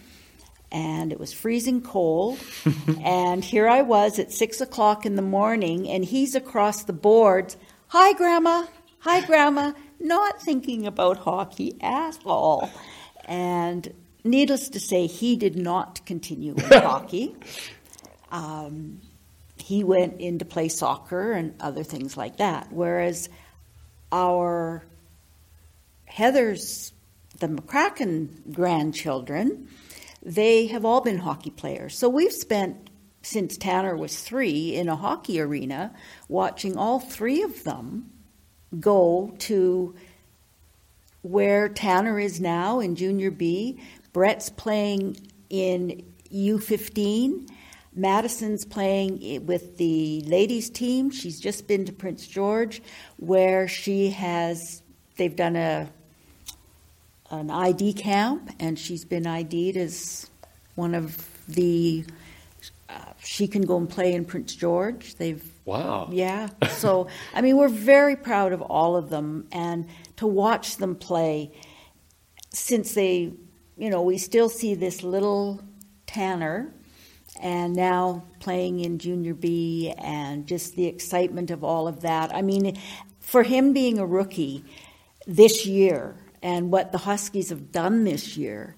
and 0.73 1.13
it 1.13 1.21
was 1.21 1.33
freezing 1.33 1.83
cold. 1.83 2.39
And 3.05 3.45
here 3.45 3.69
i 3.69 3.83
was 3.83 4.19
at 4.19 4.33
six 4.33 4.61
o'clock 4.61 5.05
in 5.07 5.17
the 5.17 5.23
morning 5.23 5.89
and 5.89 6.05
he's 6.05 6.35
across 6.35 6.85
the 6.85 6.93
boards 6.93 7.57
hi 7.89 8.15
grandma. 8.15 8.65
Hi 9.01 9.21
grandma. 9.21 9.73
Not 10.01 10.41
thinking 10.41 10.87
about 10.87 11.19
hockey 11.19 11.77
at 11.83 12.19
all. 12.25 12.71
And 13.27 13.93
needless 14.25 14.71
to 14.71 14.81
say 14.81 15.07
he 15.07 15.37
did 15.37 15.57
not 15.57 16.05
continue 16.07 16.55
with 16.55 16.65
hockey. 16.73 17.37
Um, 18.31 19.03
he 19.59 19.85
went 19.85 20.21
in 20.21 20.39
to 20.39 20.45
play 20.45 20.69
soccer 20.69 21.33
and 21.33 21.55
other 21.61 21.85
things 21.85 22.17
like 22.17 22.39
that. 22.39 22.73
Whereas 22.73 23.29
our 24.11 24.85
Heather's, 26.07 26.93
the 27.41 27.49
McCracken 27.49 28.53
grandchildren, 28.53 29.69
they 30.23 30.67
have 30.69 30.85
all 30.85 31.01
been 31.01 31.19
hockey 31.19 31.51
players. 31.51 31.99
So 31.99 32.09
we've 32.09 32.33
spent, 32.33 32.91
since 33.23 33.57
Tanner 33.57 33.97
was 33.97 34.21
three, 34.21 34.75
in 34.75 34.89
a 34.89 34.97
hockey 34.97 35.41
arena 35.41 35.95
watching 36.29 36.77
all 36.77 37.01
three 37.01 37.43
of 37.43 37.65
them 37.65 38.11
go 38.79 39.35
to 39.41 39.95
where 41.23 41.69
Tanner 41.69 42.19
is 42.19 42.41
now 42.41 42.81
in 42.81 42.97
Junior 42.97 43.31
B. 43.31 43.81
Brett's 44.13 44.51
playing 44.51 45.17
in 45.51 46.05
U15. 46.33 47.49
Madison's 47.95 48.65
playing 48.65 49.45
with 49.47 49.77
the 49.77 50.23
ladies' 50.23 50.71
team. 50.71 51.11
She's 51.11 51.39
just 51.39 51.67
been 51.67 51.85
to 51.85 51.93
Prince 51.93 52.27
George, 52.27 52.83
where 53.19 53.69
she 53.69 54.11
has. 54.11 54.83
They've 55.17 55.37
done 55.37 55.57
a 55.57 55.91
an 57.33 57.51
ID 57.51 57.95
camp, 57.95 58.51
and 58.61 58.79
she's 58.79 59.05
been 59.05 59.27
ID'd 59.27 59.77
as 59.77 60.31
one 60.75 60.95
of 60.95 61.29
the. 61.49 62.05
Uh, 62.89 62.99
she 63.25 63.49
can 63.49 63.63
go 63.63 63.79
and 63.79 63.89
play 63.89 64.13
in 64.13 64.25
Prince 64.25 64.55
George. 64.55 65.15
They've 65.15 65.43
Wow. 65.65 66.09
yeah. 66.11 66.49
So, 66.71 67.09
I 67.35 67.41
mean, 67.41 67.57
we're 67.57 67.69
very 67.69 68.17
proud 68.17 68.53
of 68.53 68.61
all 68.61 68.97
of 68.97 69.09
them 69.09 69.47
and 69.53 69.89
to 70.17 70.27
watch 70.27 70.77
them 70.77 70.95
play 70.97 71.53
since 72.51 72.95
they, 72.95 73.33
you 73.77 73.89
know, 73.91 74.03
we 74.03 74.19
still 74.19 74.49
see 74.49 74.75
this 74.75 75.03
little 75.03 75.63
Tanner 76.07 76.75
and 77.41 77.75
now 77.75 78.25
playing 78.41 78.81
in 78.81 78.99
Junior 78.99 79.35
B 79.35 79.95
and 79.97 80.47
just 80.47 80.77
the 80.77 80.87
excitement 80.87 81.51
of 81.51 81.65
all 81.65 81.89
of 81.89 82.03
that. 82.03 82.35
I 82.35 82.43
mean, 82.43 82.79
for 83.21 83.43
him 83.43 83.73
being 83.73 83.99
a 83.99 84.07
rookie 84.07 84.65
this 85.27 85.65
year 85.65 86.17
and 86.43 86.71
what 86.73 86.93
the 86.93 86.99
Huskies 86.99 87.51
have 87.51 87.71
done 87.73 88.05
this 88.05 88.37
year, 88.37 88.75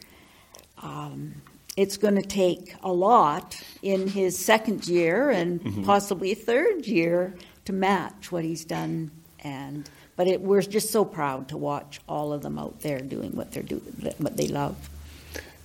um, 0.83 1.35
it's 1.77 1.97
going 1.97 2.15
to 2.17 2.23
take 2.23 2.75
a 2.83 2.93
lot 2.93 3.61
in 3.83 4.07
his 4.09 4.39
second 4.39 4.87
year 4.87 5.31
and 5.31 5.61
Mm-hmm. 5.61 5.85
possibly 5.85 6.35
third 6.35 6.87
year 6.87 7.35
to 7.65 7.73
match 7.73 8.31
what 8.31 8.45
he's 8.45 8.65
done. 8.65 9.11
And 9.43 9.89
but 10.17 10.29
it, 10.29 10.41
we're 10.41 10.63
just 10.63 10.91
so 10.93 11.05
proud 11.05 11.49
to 11.49 11.57
watch 11.57 12.01
all 12.09 12.33
of 12.33 12.43
them 12.43 12.59
out 12.59 12.81
there 12.81 13.01
doing 13.01 13.33
what 13.33 13.51
they're 13.51 13.63
doing, 13.65 13.83
what 14.19 14.37
they 14.37 14.47
love. 14.47 14.77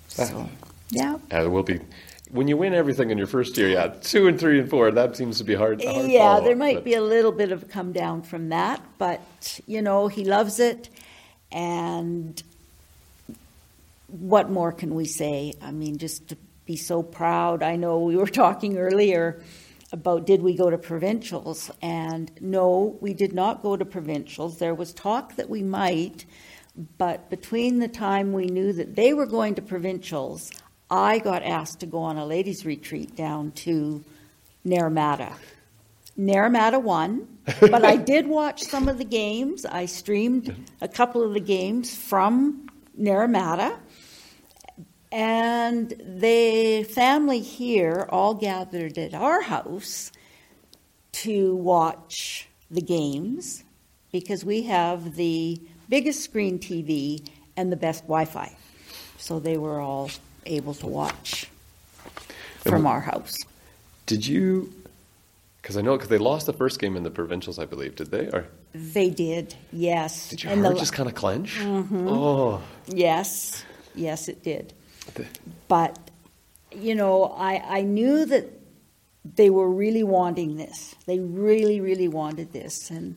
So, 0.08 0.50
yeah. 0.90 1.18
Uh, 1.32 1.44
it 1.46 1.48
will 1.52 1.64
be. 1.64 1.80
When 2.32 2.48
you 2.48 2.58
win 2.58 2.74
everything 2.74 3.10
in 3.12 3.18
your 3.18 3.28
first 3.28 3.58
year, 3.58 3.70
yeah, 3.70 3.88
two 4.02 4.28
and 4.28 4.40
three 4.40 4.60
and 4.60 4.70
four, 4.70 4.90
that 4.92 5.16
seems 5.16 5.38
to 5.40 5.44
be 5.44 5.54
hard. 5.56 5.84
hard 5.84 6.10
Yeah, 6.10 6.40
there 6.40 6.56
might 6.56 6.76
but- 6.78 6.84
be 6.84 6.94
a 6.96 7.02
little 7.02 7.32
bit 7.32 7.52
of 7.52 7.64
a 7.64 7.66
come 7.66 7.92
down 7.92 8.22
from 8.24 8.50
that, 8.50 8.82
but 8.98 9.22
you 9.68 9.82
know, 9.82 10.08
he 10.08 10.26
loves 10.26 10.60
it 10.60 10.90
and 11.52 12.42
what 14.08 14.50
more 14.50 14.72
can 14.72 14.96
we 14.96 15.06
say? 15.06 15.54
I 15.62 15.72
mean, 15.72 15.98
just 15.98 16.30
to 16.30 16.38
be 16.66 16.76
so 16.76 17.02
proud. 17.02 17.64
I 17.64 17.76
know 17.76 18.00
we 18.00 18.16
were 18.16 18.28
talking 18.46 18.78
earlier 18.78 19.42
about 19.92 20.28
did 20.28 20.42
we 20.42 20.56
go 20.56 20.70
to 20.70 20.78
provincials 20.78 21.72
and 21.82 22.32
no, 22.40 22.98
we 23.02 23.14
did 23.14 23.34
not 23.34 23.64
go 23.64 23.76
to 23.76 23.86
provincials. 23.86 24.60
There 24.60 24.76
was 24.76 24.94
talk 24.94 25.36
that 25.38 25.50
we 25.50 25.64
might, 25.64 26.26
but 26.98 27.30
between 27.30 27.80
the 27.80 27.88
time 27.88 28.34
we 28.34 28.46
knew 28.46 28.72
that 28.74 28.96
they 28.96 29.14
were 29.14 29.26
going 29.26 29.56
to 29.56 29.62
provincials, 29.62 30.52
I 30.92 31.20
got 31.20 31.44
asked 31.44 31.80
to 31.80 31.86
go 31.86 32.00
on 32.00 32.18
a 32.18 32.26
ladies 32.26 32.66
retreat 32.66 33.16
down 33.16 33.52
to 33.52 34.04
Naramata. 34.66 35.34
Naramata 36.20 36.82
won, 36.82 37.28
but 37.62 37.86
I 37.86 37.96
did 37.96 38.28
watch 38.28 38.64
some 38.64 38.90
of 38.90 38.98
the 38.98 39.06
games. 39.06 39.66
I 39.66 39.86
streamed 39.86 40.54
a 40.82 40.88
couple 40.88 41.24
of 41.24 41.34
the 41.34 41.40
games 41.40 41.96
from 41.96 42.68
Naramata. 43.00 43.78
And 45.12 45.90
the 46.06 46.84
family 46.84 47.40
here 47.40 48.06
all 48.10 48.34
gathered 48.34 48.98
at 48.98 49.14
our 49.14 49.42
house 49.42 50.12
to 51.14 51.56
watch 51.56 52.48
the 52.70 52.82
games 52.82 53.64
because 54.12 54.44
we 54.44 54.64
have 54.64 55.16
the 55.16 55.60
biggest 55.88 56.22
screen 56.22 56.60
TV 56.60 57.26
and 57.58 57.72
the 57.72 57.78
best 57.78 58.04
Wi 58.04 58.26
Fi. 58.26 58.56
So 59.18 59.40
they 59.40 59.58
were 59.58 59.80
all 59.80 60.12
able 60.46 60.74
to 60.76 60.88
watch 60.88 61.50
from 62.60 62.86
our 62.86 63.02
house. 63.02 63.36
Did 64.06 64.28
you? 64.28 64.74
Because 65.62 65.76
I 65.78 65.82
know 65.82 65.96
because 65.98 66.10
they 66.10 66.18
lost 66.18 66.46
the 66.46 66.54
first 66.54 66.80
game 66.80 66.96
in 66.96 67.04
the 67.04 67.12
provincials, 67.12 67.60
I 67.60 67.66
believe. 67.66 67.96
Did 67.96 68.12
they? 68.12 68.28
Or 68.28 68.48
They 68.74 69.10
did, 69.10 69.56
yes. 69.74 70.30
did 70.30 70.44
your 70.44 70.54
And 70.54 70.62
heart 70.64 70.76
the- 70.76 70.80
just 70.80 70.94
kind 70.94 71.10
of 71.10 71.16
clench? 71.16 71.58
Mm-hmm. 71.60 72.08
Oh, 72.08 72.62
Yes, 72.88 73.64
yes, 73.94 74.28
it 74.30 74.42
did. 74.44 74.74
The- 75.16 75.26
But, 75.68 75.98
you 76.72 76.96
know, 76.96 77.26
I, 77.38 77.80
I 77.80 77.82
knew 77.82 78.26
that 78.26 78.46
they 79.36 79.50
were 79.50 79.70
really 79.70 80.04
wanting 80.04 80.56
this. 80.56 80.96
They 81.06 81.20
really, 81.20 81.82
really 81.82 82.08
wanted 82.08 82.54
this. 82.54 82.90
And, 82.90 83.16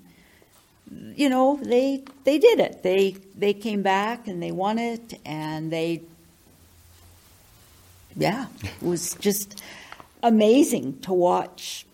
you 1.16 1.28
know, 1.28 1.58
they, 1.62 2.02
they 2.24 2.38
did 2.38 2.58
it. 2.58 2.82
They, 2.82 3.16
they 3.36 3.54
came 3.54 3.82
back 3.82 4.26
and 4.26 4.42
they 4.42 4.50
won 4.50 4.78
it 4.78 5.18
and 5.24 5.70
they, 5.72 6.02
yeah, 8.16 8.46
it 8.62 8.82
was 8.82 9.14
just 9.14 9.62
amazing 10.22 10.98
to 11.00 11.12
watch 11.14 11.86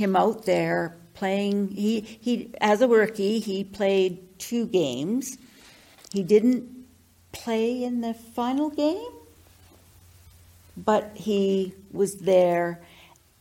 him 0.00 0.16
out 0.16 0.46
there 0.46 0.96
playing. 1.14 1.68
He, 1.68 2.00
he, 2.00 2.50
as 2.60 2.80
a 2.80 2.88
rookie, 2.88 3.38
he 3.38 3.62
played 3.62 4.38
two 4.38 4.66
games. 4.66 5.36
He 6.12 6.22
didn't 6.22 6.86
play 7.32 7.84
in 7.84 8.00
the 8.00 8.14
final 8.14 8.70
game, 8.70 9.12
but 10.76 11.12
he 11.14 11.74
was 11.92 12.16
there, 12.16 12.80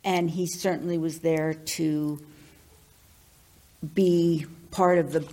and 0.03 0.29
he 0.29 0.45
certainly 0.45 0.97
was 0.97 1.19
there 1.19 1.53
to 1.53 2.19
be 3.95 4.45
part 4.71 4.99
of 4.99 5.13
the 5.13 5.25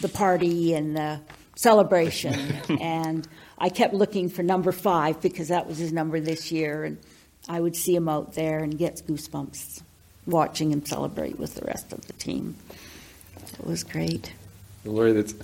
the 0.00 0.08
party 0.08 0.74
and 0.74 0.96
the 0.96 1.20
celebration. 1.56 2.34
and 2.80 3.26
I 3.58 3.68
kept 3.68 3.92
looking 3.92 4.28
for 4.28 4.44
number 4.44 4.70
five 4.70 5.20
because 5.20 5.48
that 5.48 5.66
was 5.66 5.78
his 5.78 5.92
number 5.92 6.20
this 6.20 6.52
year, 6.52 6.84
and 6.84 6.98
I 7.48 7.60
would 7.60 7.74
see 7.74 7.94
him 7.96 8.08
out 8.08 8.34
there 8.34 8.60
and 8.60 8.78
get 8.78 9.02
goosebumps 9.08 9.82
watching 10.28 10.70
him 10.70 10.84
celebrate 10.84 11.38
with 11.38 11.54
the 11.54 11.64
rest 11.64 11.92
of 11.92 12.06
the 12.06 12.12
team. 12.12 12.54
It 13.58 13.66
was 13.66 13.82
great. 13.82 14.32
Lori, 14.84 15.12
that's 15.12 15.34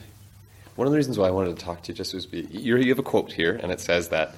one 0.77 0.87
of 0.87 0.93
the 0.93 0.97
reasons 0.97 1.19
why 1.19 1.29
I 1.29 1.31
wanted 1.31 1.57
to 1.59 1.65
talk 1.65 1.83
to 1.83 1.93
you. 1.93 1.97
Just 1.97 2.15
was 2.15 2.27
be 2.27 2.43
you 2.43 2.77
have 2.89 2.99
a 2.99 3.03
quote 3.03 3.33
here, 3.33 3.59
and 3.61 3.73
it 3.73 3.81
says 3.81 4.09
that 4.09 4.35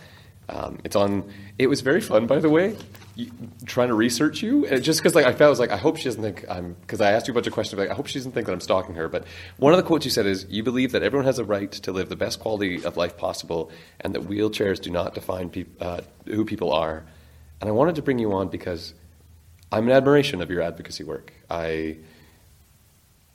um, 0.48 0.78
it's 0.84 0.96
on. 0.96 1.30
It 1.58 1.66
was 1.66 1.80
very 1.80 2.00
fun, 2.00 2.26
by 2.26 2.38
the 2.38 2.48
way. 2.48 2.76
You, 3.14 3.30
trying 3.64 3.88
to 3.88 3.94
research 3.94 4.42
you, 4.42 4.66
and 4.66 4.82
just 4.82 5.00
because 5.00 5.14
like 5.14 5.24
I 5.24 5.32
felt 5.32 5.48
I 5.48 5.48
was 5.48 5.58
like 5.58 5.70
I 5.70 5.76
hope 5.76 5.96
she 5.96 6.04
doesn't 6.04 6.22
think 6.22 6.44
I'm 6.48 6.74
because 6.82 7.00
I 7.00 7.12
asked 7.12 7.26
you 7.26 7.32
a 7.32 7.34
bunch 7.34 7.46
of 7.46 7.52
questions. 7.52 7.78
Like 7.78 7.90
I 7.90 7.94
hope 7.94 8.06
she 8.06 8.18
doesn't 8.18 8.32
think 8.32 8.46
that 8.46 8.52
I'm 8.52 8.60
stalking 8.60 8.94
her. 8.94 9.08
But 9.08 9.24
one 9.56 9.72
of 9.72 9.78
the 9.78 9.82
quotes 9.82 10.04
you 10.04 10.10
said 10.10 10.26
is 10.26 10.46
you 10.48 10.62
believe 10.62 10.92
that 10.92 11.02
everyone 11.02 11.24
has 11.24 11.38
a 11.38 11.44
right 11.44 11.72
to 11.72 11.92
live 11.92 12.08
the 12.10 12.16
best 12.16 12.40
quality 12.40 12.84
of 12.84 12.96
life 12.96 13.16
possible, 13.16 13.70
and 14.00 14.14
that 14.14 14.22
wheelchairs 14.22 14.80
do 14.80 14.90
not 14.90 15.14
define 15.14 15.50
uh, 15.80 16.02
who 16.26 16.44
people 16.44 16.72
are. 16.72 17.04
And 17.60 17.70
I 17.70 17.72
wanted 17.72 17.94
to 17.94 18.02
bring 18.02 18.18
you 18.18 18.34
on 18.34 18.48
because 18.48 18.92
I'm 19.70 19.88
in 19.88 19.92
admiration 19.92 20.40
of 20.40 20.50
your 20.50 20.62
advocacy 20.62 21.04
work. 21.04 21.32
I 21.50 21.98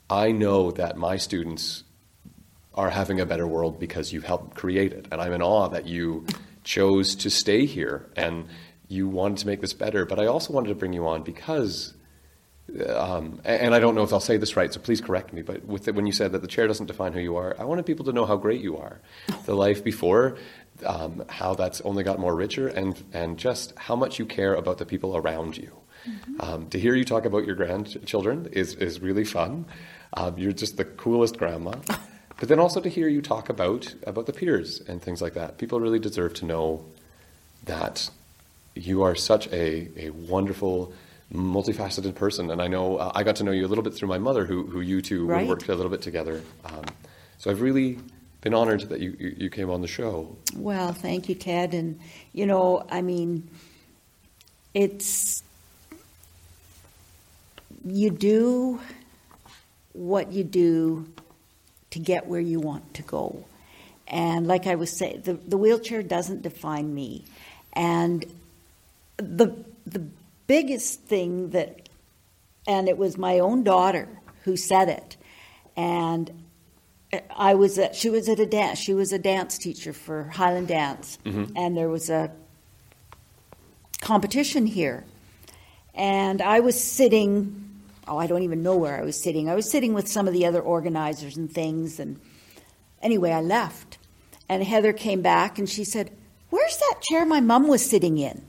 I 0.08 0.32
know 0.32 0.70
that 0.72 0.96
my 0.96 1.16
students 1.16 1.84
are 2.74 2.90
having 2.90 3.20
a 3.20 3.26
better 3.26 3.46
world 3.46 3.78
because 3.78 4.12
you 4.12 4.20
helped 4.20 4.54
create 4.54 4.92
it. 4.92 5.06
And 5.10 5.20
I'm 5.20 5.32
in 5.32 5.42
awe 5.42 5.68
that 5.68 5.86
you 5.86 6.26
chose 6.64 7.14
to 7.16 7.30
stay 7.30 7.66
here 7.66 8.06
and 8.16 8.48
you 8.88 9.08
wanted 9.08 9.38
to 9.38 9.46
make 9.46 9.60
this 9.60 9.72
better. 9.72 10.04
But 10.04 10.18
I 10.18 10.26
also 10.26 10.52
wanted 10.52 10.68
to 10.68 10.74
bring 10.74 10.92
you 10.92 11.06
on 11.06 11.22
because, 11.22 11.94
um, 12.94 13.40
and 13.44 13.74
I 13.74 13.78
don't 13.78 13.94
know 13.94 14.02
if 14.02 14.12
I'll 14.12 14.20
say 14.20 14.36
this 14.36 14.56
right, 14.56 14.72
so 14.72 14.80
please 14.80 15.00
correct 15.00 15.32
me, 15.32 15.42
but 15.42 15.64
with 15.64 15.84
the, 15.84 15.92
when 15.92 16.06
you 16.06 16.12
said 16.12 16.32
that 16.32 16.42
the 16.42 16.48
chair 16.48 16.66
doesn't 16.66 16.86
define 16.86 17.12
who 17.12 17.20
you 17.20 17.36
are, 17.36 17.56
I 17.58 17.64
wanted 17.64 17.86
people 17.86 18.04
to 18.06 18.12
know 18.12 18.26
how 18.26 18.36
great 18.36 18.60
you 18.60 18.78
are. 18.78 19.00
The 19.44 19.54
life 19.54 19.84
before, 19.84 20.36
um, 20.86 21.24
how 21.28 21.54
that's 21.54 21.80
only 21.82 22.04
got 22.04 22.18
more 22.18 22.34
richer, 22.34 22.68
and, 22.68 23.02
and 23.12 23.38
just 23.38 23.76
how 23.76 23.96
much 23.96 24.18
you 24.18 24.26
care 24.26 24.54
about 24.54 24.78
the 24.78 24.86
people 24.86 25.16
around 25.16 25.56
you. 25.56 25.81
Um, 26.40 26.68
to 26.70 26.78
hear 26.78 26.94
you 26.94 27.04
talk 27.04 27.24
about 27.24 27.46
your 27.46 27.54
grandchildren 27.54 28.48
is, 28.52 28.74
is 28.74 29.00
really 29.00 29.24
fun. 29.24 29.66
Um, 30.14 30.36
you're 30.38 30.52
just 30.52 30.76
the 30.76 30.84
coolest 30.84 31.38
grandma. 31.38 31.74
But 32.40 32.48
then 32.48 32.58
also 32.58 32.80
to 32.80 32.88
hear 32.88 33.06
you 33.06 33.22
talk 33.22 33.50
about 33.50 33.94
about 34.04 34.26
the 34.26 34.32
peers 34.32 34.80
and 34.88 35.00
things 35.00 35.22
like 35.22 35.34
that. 35.34 35.58
People 35.58 35.78
really 35.78 36.00
deserve 36.00 36.34
to 36.34 36.44
know 36.44 36.84
that 37.66 38.10
you 38.74 39.02
are 39.04 39.14
such 39.14 39.46
a, 39.52 39.88
a 39.96 40.10
wonderful, 40.10 40.92
multifaceted 41.32 42.16
person. 42.16 42.50
And 42.50 42.60
I 42.60 42.66
know 42.66 42.96
uh, 42.96 43.12
I 43.14 43.22
got 43.22 43.36
to 43.36 43.44
know 43.44 43.52
you 43.52 43.64
a 43.64 43.68
little 43.68 43.84
bit 43.84 43.94
through 43.94 44.08
my 44.08 44.18
mother, 44.18 44.44
who, 44.44 44.66
who 44.66 44.80
you 44.80 45.00
two 45.00 45.24
Right. 45.24 45.46
worked 45.46 45.68
a 45.68 45.74
little 45.76 45.90
bit 45.90 46.02
together. 46.02 46.42
Um, 46.64 46.84
so 47.38 47.48
I've 47.48 47.60
really 47.60 47.98
been 48.40 48.54
honored 48.54 48.88
that 48.88 48.98
you, 48.98 49.14
you, 49.20 49.34
you 49.38 49.48
came 49.50 49.70
on 49.70 49.80
the 49.80 49.86
show. 49.86 50.36
Well, 50.56 50.92
thank 50.92 51.28
you, 51.28 51.36
Ted. 51.36 51.74
And, 51.74 52.00
you 52.32 52.46
know, 52.46 52.84
I 52.90 53.02
mean, 53.02 53.48
it's, 54.74 55.44
you 57.84 58.10
do 58.10 58.80
what 59.92 60.32
you 60.32 60.44
do 60.44 61.08
to 61.90 61.98
get 61.98 62.26
where 62.26 62.40
you 62.40 62.60
want 62.60 62.94
to 62.94 63.02
go. 63.02 63.44
And 64.08 64.46
like 64.46 64.66
I 64.66 64.74
was 64.74 64.90
saying, 64.96 65.22
the, 65.22 65.34
the 65.34 65.56
wheelchair 65.56 66.02
doesn't 66.02 66.42
define 66.42 66.94
me. 66.94 67.24
And 67.72 68.24
the, 69.16 69.56
the 69.86 70.06
biggest 70.46 71.00
thing 71.02 71.50
that, 71.50 71.88
and 72.66 72.88
it 72.88 72.98
was 72.98 73.16
my 73.16 73.38
own 73.38 73.62
daughter 73.62 74.08
who 74.44 74.56
said 74.56 74.88
it, 74.88 75.16
and 75.76 76.30
I 77.34 77.54
was 77.54 77.78
at, 77.78 77.94
she 77.94 78.10
was 78.10 78.28
at 78.28 78.40
a 78.40 78.46
dance, 78.46 78.78
she 78.78 78.94
was 78.94 79.12
a 79.12 79.18
dance 79.18 79.58
teacher 79.58 79.92
for 79.92 80.24
Highland 80.24 80.68
Dance, 80.68 81.18
mm-hmm. 81.24 81.56
and 81.56 81.76
there 81.76 81.88
was 81.88 82.10
a 82.10 82.30
competition 84.00 84.66
here. 84.66 85.04
And 85.94 86.40
I 86.40 86.60
was 86.60 86.82
sitting, 86.82 87.61
oh, 88.12 88.18
I 88.18 88.26
don't 88.26 88.42
even 88.42 88.62
know 88.62 88.76
where 88.76 88.98
I 88.98 89.02
was 89.02 89.20
sitting. 89.20 89.48
I 89.48 89.54
was 89.54 89.70
sitting 89.70 89.94
with 89.94 90.06
some 90.06 90.28
of 90.28 90.34
the 90.34 90.44
other 90.44 90.60
organizers 90.60 91.36
and 91.36 91.50
things. 91.50 91.98
And 91.98 92.20
anyway, 93.00 93.30
I 93.30 93.40
left. 93.40 93.96
And 94.48 94.62
Heather 94.62 94.92
came 94.92 95.22
back 95.22 95.58
and 95.58 95.68
she 95.68 95.84
said, 95.84 96.10
Where's 96.50 96.76
that 96.76 97.00
chair 97.00 97.24
my 97.24 97.40
mom 97.40 97.68
was 97.68 97.88
sitting 97.88 98.18
in? 98.18 98.42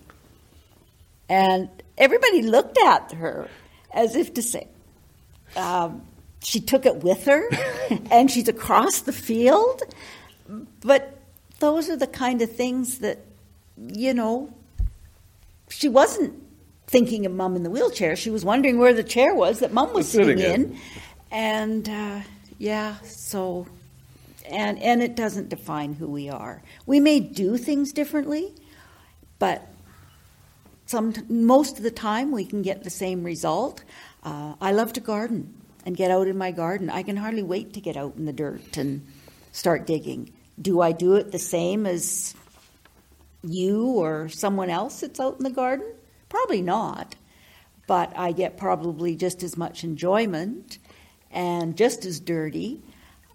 And 1.29 1.69
everybody 1.97 2.41
looked 2.41 2.77
at 2.77 3.13
her 3.13 3.47
as 3.93 4.17
if 4.17 4.33
to 4.33 4.41
say, 4.41 4.67
um, 5.55 6.01
she 6.41 6.59
took 6.59 6.85
it 6.85 6.97
with 6.97 7.25
her 7.25 7.47
and 8.11 8.29
she's 8.29 8.49
across 8.49 9.01
the 9.01 9.13
field. 9.13 9.81
But 10.81 11.17
those 11.59 11.89
are 11.89 11.95
the 11.95 12.07
kind 12.07 12.41
of 12.41 12.53
things 12.53 12.99
that, 12.99 13.19
you 13.77 14.13
know, 14.13 14.53
she 15.69 15.87
wasn't 15.87 16.42
thinking 16.93 17.25
of 17.25 17.31
mom 17.31 17.55
in 17.55 17.63
the 17.63 17.71
wheelchair. 17.71 18.15
She 18.15 18.29
was 18.29 18.45
wondering 18.45 18.77
where 18.77 18.93
the 18.93 19.03
chair 19.03 19.33
was 19.33 19.61
that 19.61 19.73
mom 19.73 19.93
was 19.93 20.07
sitting, 20.07 20.37
sitting, 20.37 20.53
in. 20.53 20.71
in. 20.73 20.79
And 21.31 21.89
uh, 21.89 22.19
yeah, 22.59 22.97
so, 23.01 23.65
and, 24.45 24.77
and 24.77 25.01
it 25.01 25.15
doesn't 25.15 25.49
define 25.49 25.93
who 25.93 26.07
we 26.07 26.29
are. 26.29 26.61
We 26.85 26.99
may 26.99 27.19
do 27.19 27.57
things 27.57 27.93
differently, 27.93 28.53
but 29.39 29.67
some, 30.85 31.15
most 31.29 31.77
of 31.77 31.83
the 31.83 31.89
time 31.89 32.31
we 32.31 32.45
can 32.45 32.61
get 32.61 32.83
the 32.83 32.91
same 32.91 33.23
result. 33.23 33.83
Uh, 34.23 34.53
I 34.61 34.71
love 34.71 34.93
to 34.93 34.99
garden 35.01 35.51
and 35.87 35.97
get 35.97 36.11
out 36.11 36.27
in 36.27 36.37
my 36.37 36.51
garden. 36.51 36.91
I 36.91 37.01
can 37.01 37.17
hardly 37.17 37.41
wait 37.41 37.73
to 37.73 37.81
get 37.81 37.97
out 37.97 38.13
in 38.17 38.25
the 38.25 38.33
dirt 38.33 38.77
and 38.77 39.03
start 39.51 39.87
digging. 39.87 40.31
Do 40.61 40.81
I 40.81 40.91
do 40.91 41.15
it 41.15 41.31
the 41.31 41.39
same 41.39 41.87
as 41.87 42.35
you 43.41 43.87
or 43.87 44.29
someone 44.29 44.69
else 44.69 45.01
that's 45.01 45.19
out 45.19 45.37
in 45.39 45.43
the 45.43 45.49
garden? 45.49 45.87
Probably 46.33 46.63
not. 46.63 47.13
But 47.85 48.11
I 48.17 48.31
get 48.31 48.57
probably 48.57 49.15
just 49.15 49.43
as 49.43 49.55
much 49.55 49.83
enjoyment 49.83 50.79
and 51.29 51.77
just 51.77 52.05
as 52.05 52.19
dirty 52.19 52.81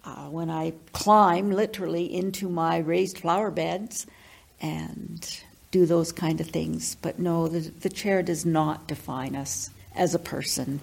uh, 0.03 0.25
when 0.25 0.49
I 0.49 0.73
climb 0.91 1.49
literally 1.49 2.13
into 2.13 2.49
my 2.49 2.79
raised 2.79 3.19
flower 3.19 3.51
beds 3.51 4.05
and 4.59 5.41
do 5.71 5.85
those 5.85 6.11
kind 6.11 6.41
of 6.41 6.47
things. 6.47 6.97
But 7.01 7.19
no, 7.19 7.47
the, 7.47 7.59
the 7.59 7.89
chair 7.89 8.21
does 8.21 8.45
not 8.45 8.87
define 8.87 9.33
us 9.33 9.69
as 9.95 10.13
a 10.13 10.19
person 10.19 10.81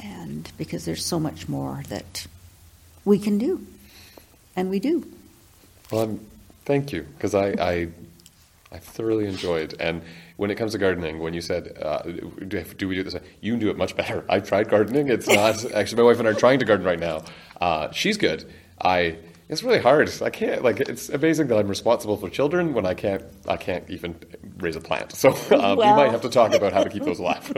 and 0.00 0.48
because 0.56 0.84
there's 0.84 1.04
so 1.04 1.18
much 1.18 1.48
more 1.48 1.82
that 1.88 2.24
we 3.04 3.18
can 3.18 3.38
do, 3.38 3.66
and 4.54 4.70
we 4.70 4.78
do. 4.78 5.04
Well, 5.90 6.02
I'm, 6.02 6.26
thank 6.66 6.92
you, 6.92 7.02
because 7.02 7.34
I, 7.34 7.48
I, 7.48 7.88
I 8.70 8.78
thoroughly 8.78 9.26
enjoyed. 9.26 9.74
And 9.80 10.02
when 10.38 10.52
it 10.52 10.54
comes 10.54 10.70
to 10.70 10.78
gardening, 10.78 11.18
when 11.18 11.34
you 11.34 11.40
said, 11.40 11.76
uh, 11.82 12.00
do, 12.02 12.62
do, 12.62 12.88
we 12.88 12.94
do 12.94 13.02
this? 13.02 13.16
You 13.40 13.56
do 13.56 13.70
it 13.70 13.76
much 13.76 13.96
better. 13.96 14.24
I've 14.28 14.46
tried 14.46 14.68
gardening. 14.68 15.08
It's 15.08 15.26
not 15.28 15.72
actually 15.72 15.96
my 16.02 16.04
wife 16.04 16.20
and 16.20 16.28
I 16.28 16.30
are 16.30 16.34
trying 16.34 16.60
to 16.60 16.64
garden 16.64 16.86
right 16.86 16.98
now. 16.98 17.24
Uh, 17.60 17.90
she's 17.90 18.16
good. 18.16 18.50
I. 18.80 19.18
It's 19.48 19.62
really 19.62 19.80
hard. 19.80 20.10
I 20.22 20.30
can't 20.30 20.62
like. 20.62 20.78
It's 20.78 21.08
amazing 21.08 21.48
that 21.48 21.58
I'm 21.58 21.68
responsible 21.68 22.16
for 22.16 22.30
children 22.30 22.72
when 22.72 22.86
I 22.86 22.94
can't. 22.94 23.24
I 23.48 23.56
can't 23.56 23.88
even 23.90 24.14
raise 24.58 24.76
a 24.76 24.80
plant. 24.80 25.12
So 25.12 25.30
uh, 25.30 25.36
well. 25.50 25.76
we 25.76 25.84
might 25.84 26.10
have 26.10 26.20
to 26.20 26.28
talk 26.28 26.54
about 26.54 26.72
how 26.72 26.84
to 26.84 26.90
keep 26.90 27.02
those 27.02 27.18
alive. 27.18 27.50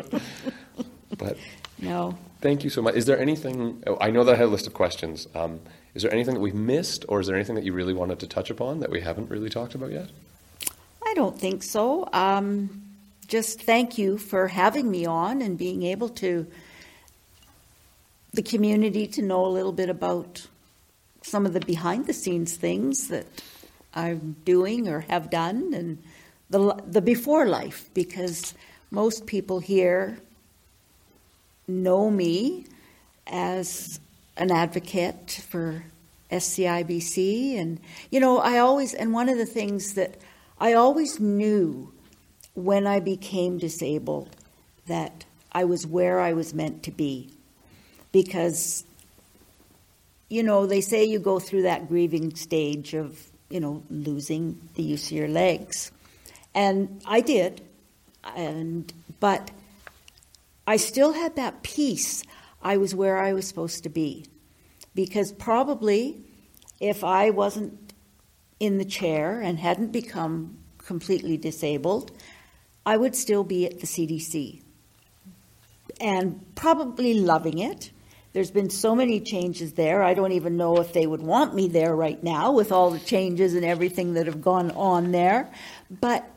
but 1.19 1.37
no, 1.81 2.17
Thank 2.41 2.65
you 2.65 2.71
so 2.71 2.81
much. 2.81 2.95
Is 2.95 3.05
there 3.05 3.19
anything, 3.19 3.83
oh, 3.87 3.99
I 4.01 4.11
know 4.11 4.25
that 4.25 4.35
I 4.35 4.39
had 4.39 4.47
a 4.47 4.49
list 4.49 4.67
of 4.67 4.73
questions. 4.73 5.29
Um, 5.35 5.61
is 5.95 6.03
there 6.03 6.13
anything 6.13 6.35
that 6.35 6.41
we've 6.41 6.55
missed, 6.55 7.05
or 7.09 7.21
is 7.21 7.27
there 7.27 7.37
anything 7.37 7.55
that 7.57 7.65
you 7.65 7.75
really 7.75 7.93
wanted 7.93 8.19
to 8.21 8.27
touch 8.27 8.49
upon 8.49 8.81
that 8.81 8.91
we 8.91 9.01
haven't 9.01 9.29
really 9.29 9.51
talked 9.51 9.75
about 9.75 9.93
yet? 9.93 10.09
I 11.11 11.15
don't 11.15 11.37
think 11.37 11.65
so. 11.65 12.09
Um, 12.13 12.83
just 13.27 13.63
thank 13.63 13.99
you 13.99 14.17
for 14.17 14.47
having 14.47 14.89
me 14.89 15.07
on 15.07 15.43
and 15.43 15.59
being 15.59 15.83
able 15.83 16.09
to, 16.11 16.47
the 18.33 18.43
community 18.43 19.09
to 19.09 19.23
know 19.23 19.45
a 19.45 19.49
little 19.49 19.73
bit 19.73 19.91
about 19.91 20.47
some 21.23 21.47
of 21.47 21.53
the 21.53 21.59
behind 21.59 22.07
the 22.07 22.13
scenes 22.13 22.57
things 22.57 23.09
that 23.09 23.27
I'm 23.93 24.37
doing 24.45 24.87
or 24.87 25.01
have 25.01 25.31
done 25.31 25.75
and 25.75 25.99
the, 26.49 26.81
the 26.87 27.03
before 27.03 27.47
life, 27.47 27.91
because 27.93 28.55
most 28.93 29.27
people 29.27 29.59
here 29.59 30.17
know 31.67 32.09
me 32.09 32.67
as 33.27 33.99
an 34.37 34.53
advocate 34.53 35.43
for 35.49 35.83
SCIBC. 36.31 37.59
And, 37.59 37.81
you 38.13 38.21
know, 38.21 38.39
I 38.39 38.59
always, 38.59 38.95
and 38.95 39.13
one 39.13 39.29
of 39.29 39.39
the 39.39 39.47
things 39.47 39.95
that 39.95 40.15
I 40.61 40.75
always 40.75 41.19
knew 41.19 41.93
when 42.55 42.87
I 42.87 43.01
became 43.01 43.57
disabled 43.59 44.37
that 44.87 45.25
I 45.53 45.65
was 45.65 45.87
where 45.87 46.21
I 46.21 46.35
was 46.35 46.53
meant 46.53 46.83
to 46.83 46.91
be. 46.91 47.31
Because, 48.13 48.85
you 50.29 50.43
know, 50.43 50.67
they 50.67 50.83
say 50.83 51.05
you 51.05 51.19
go 51.19 51.39
through 51.39 51.63
that 51.63 51.89
grieving 51.89 52.35
stage 52.35 52.93
of, 52.93 53.19
you 53.49 53.61
know, 53.61 53.83
losing 53.89 54.61
the 54.75 54.83
use 54.83 55.07
of 55.07 55.13
your 55.13 55.29
legs. 55.29 55.91
And 56.55 57.01
I 57.07 57.21
did. 57.21 57.63
And, 58.37 58.93
but 59.19 59.51
I 60.67 60.77
still 60.77 61.15
had 61.15 61.37
that 61.37 61.63
peace. 61.63 62.23
I 62.63 62.77
was 62.77 62.95
where 62.95 63.19
I 63.19 63.33
was 63.33 63.49
supposed 63.49 63.83
to 63.85 63.89
be. 63.89 64.27
Because 64.95 65.33
probably 65.33 66.21
if 66.81 67.03
I 67.03 67.31
wasn't 67.31 67.90
in 68.61 68.79
the 68.79 68.85
chair 68.85 69.41
and 69.41 69.59
hadn't 69.59 69.91
become 69.91 70.59
completely 70.79 71.37
disabled, 71.37 72.13
I 72.87 72.97
would 72.97 73.17
still 73.17 73.43
be 73.43 73.67
at 73.67 73.81
the 73.81 73.87
CDC 73.87 74.63
and 76.01 76.55
probably 76.55 77.15
loving 77.15 77.59
it. 77.59 77.91
There's 78.33 78.51
been 78.51 78.71
so 78.71 78.95
many 78.95 79.21
changes 79.21 79.73
there. 79.73 80.03
I 80.03 80.15
don't 80.15 80.33
even 80.33 80.57
know 80.57 80.77
if 80.79 80.93
they 80.93 81.07
would 81.07 81.23
want 81.23 81.55
me 81.55 81.67
there 81.67 81.97
right 81.97 82.23
now 82.23 82.53
with 82.53 82.71
all 82.71 82.91
the 82.91 83.01
changes 83.01 83.55
and 83.55 83.65
everything 83.65 84.15
that 84.15 84.27
have 84.27 84.41
gone 84.41 84.71
on 84.73 85.11
there. 85.11 85.51
But 85.91 86.31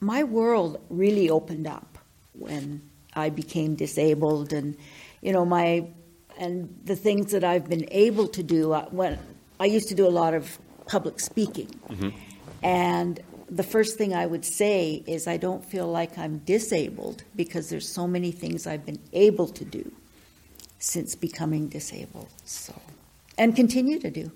my 0.00 0.22
world 0.22 0.80
really 0.90 1.28
opened 1.28 1.66
up 1.66 1.98
when 2.34 2.82
I 3.14 3.30
became 3.30 3.74
disabled, 3.74 4.52
and 4.52 4.76
you 5.20 5.32
know 5.32 5.44
my 5.44 5.88
and 6.38 6.74
the 6.84 6.96
things 6.96 7.32
that 7.32 7.44
I've 7.44 7.68
been 7.68 7.88
able 7.90 8.28
to 8.28 8.42
do. 8.42 8.72
Uh, 8.72 8.86
when 8.90 9.18
I 9.58 9.66
used 9.66 9.88
to 9.88 9.94
do 9.94 10.06
a 10.06 10.10
lot 10.10 10.34
of 10.34 10.58
public 10.86 11.20
speaking, 11.20 11.68
mm-hmm. 11.88 12.10
and 12.62 13.20
the 13.52 13.62
first 13.62 13.98
thing 13.98 14.14
I 14.14 14.24
would 14.24 14.46
say 14.46 15.02
is 15.06 15.26
I 15.26 15.36
don't 15.36 15.62
feel 15.62 15.86
like 15.86 16.16
I'm 16.16 16.38
disabled 16.38 17.22
because 17.36 17.68
there's 17.68 17.86
so 17.86 18.06
many 18.06 18.32
things 18.32 18.66
I've 18.66 18.86
been 18.86 19.00
able 19.12 19.46
to 19.48 19.64
do 19.64 19.92
since 20.78 21.14
becoming 21.14 21.68
disabled. 21.68 22.28
So, 22.46 22.72
and 23.36 23.54
continue 23.54 23.98
to 24.00 24.10
do. 24.10 24.32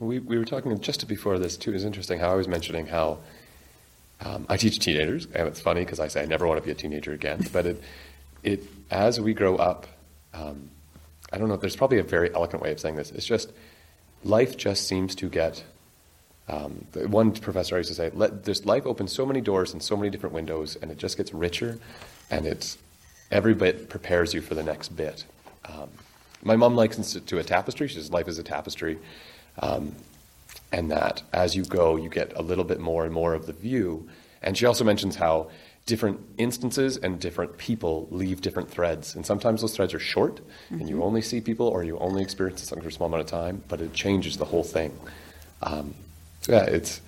We, 0.00 0.18
we 0.18 0.38
were 0.38 0.44
talking 0.44 0.78
just 0.80 1.06
before 1.06 1.38
this 1.38 1.56
too. 1.56 1.72
It's 1.72 1.84
interesting 1.84 2.18
how 2.18 2.30
I 2.30 2.34
was 2.34 2.48
mentioning 2.48 2.86
how 2.86 3.18
um, 4.20 4.46
I 4.48 4.56
teach 4.56 4.78
teenagers, 4.80 5.26
and 5.34 5.46
it's 5.46 5.60
funny 5.60 5.84
because 5.84 6.00
I 6.00 6.08
say 6.08 6.22
I 6.22 6.26
never 6.26 6.46
want 6.46 6.60
to 6.60 6.64
be 6.64 6.72
a 6.72 6.74
teenager 6.74 7.12
again. 7.12 7.46
But 7.52 7.66
it, 7.66 7.82
it 8.42 8.62
as 8.90 9.20
we 9.20 9.34
grow 9.34 9.56
up, 9.56 9.86
um, 10.34 10.70
I 11.32 11.38
don't 11.38 11.48
know. 11.48 11.56
There's 11.56 11.76
probably 11.76 11.98
a 11.98 12.04
very 12.04 12.34
eloquent 12.34 12.62
way 12.62 12.72
of 12.72 12.80
saying 12.80 12.96
this. 12.96 13.12
It's 13.12 13.26
just 13.26 13.52
life 14.24 14.56
just 14.56 14.88
seems 14.88 15.14
to 15.16 15.28
get. 15.28 15.62
Um, 16.48 16.86
one 16.94 17.32
professor 17.32 17.74
I 17.74 17.78
used 17.78 17.90
to 17.90 17.94
say, 17.94 18.10
Let, 18.14 18.44
"This 18.44 18.64
life 18.64 18.86
opens 18.86 19.12
so 19.12 19.26
many 19.26 19.40
doors 19.40 19.72
and 19.72 19.82
so 19.82 19.96
many 19.96 20.10
different 20.10 20.34
windows, 20.34 20.76
and 20.80 20.90
it 20.90 20.98
just 20.98 21.16
gets 21.16 21.34
richer, 21.34 21.78
and 22.30 22.46
it's 22.46 22.78
every 23.30 23.54
bit 23.54 23.88
prepares 23.88 24.32
you 24.32 24.40
for 24.40 24.54
the 24.54 24.62
next 24.62 24.96
bit." 24.96 25.24
Um, 25.66 25.90
my 26.42 26.56
mom 26.56 26.74
likens 26.74 27.14
it 27.16 27.26
to 27.26 27.38
a 27.38 27.44
tapestry. 27.44 27.88
She 27.88 27.94
says 27.96 28.10
life 28.10 28.28
is 28.28 28.38
a 28.38 28.42
tapestry, 28.42 28.98
um, 29.58 29.94
and 30.72 30.90
that 30.90 31.22
as 31.32 31.54
you 31.54 31.64
go, 31.64 31.96
you 31.96 32.08
get 32.08 32.32
a 32.34 32.42
little 32.42 32.64
bit 32.64 32.80
more 32.80 33.04
and 33.04 33.12
more 33.12 33.34
of 33.34 33.46
the 33.46 33.52
view. 33.52 34.08
And 34.42 34.56
she 34.56 34.66
also 34.66 34.84
mentions 34.84 35.16
how 35.16 35.50
different 35.84 36.20
instances 36.36 36.96
and 36.96 37.18
different 37.18 37.58
people 37.58 38.06
leave 38.10 38.40
different 38.40 38.70
threads. 38.70 39.16
And 39.16 39.24
sometimes 39.26 39.62
those 39.62 39.74
threads 39.74 39.94
are 39.94 39.98
short, 39.98 40.36
mm-hmm. 40.36 40.80
and 40.80 40.88
you 40.88 40.96
mm-hmm. 40.96 41.04
only 41.04 41.22
see 41.22 41.40
people 41.40 41.66
or 41.66 41.82
you 41.82 41.98
only 41.98 42.22
experience 42.22 42.62
something 42.62 42.82
for 42.82 42.88
a 42.88 42.92
small 42.92 43.08
amount 43.08 43.22
of 43.22 43.26
time, 43.26 43.64
but 43.68 43.80
it 43.80 43.92
changes 43.92 44.36
the 44.36 44.44
whole 44.44 44.62
thing. 44.64 44.96
Um, 45.62 45.94
yeah, 46.48 46.64
it's. 46.64 47.00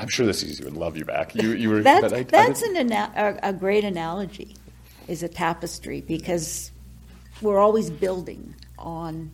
I'm 0.00 0.08
sure 0.08 0.26
the 0.26 0.46
you 0.46 0.64
would 0.64 0.76
love 0.76 0.96
you 0.96 1.04
back. 1.04 1.34
You, 1.34 1.52
you 1.52 1.70
were. 1.70 1.82
that's 1.82 2.12
I, 2.12 2.22
that's 2.22 2.62
I 2.62 2.66
an 2.68 2.76
ana- 2.76 3.38
a, 3.42 3.48
a 3.48 3.52
great 3.52 3.84
analogy, 3.84 4.56
is 5.08 5.22
a 5.22 5.28
tapestry 5.28 6.00
because 6.00 6.70
we're 7.40 7.58
always 7.58 7.90
building 7.90 8.54
on, 8.78 9.30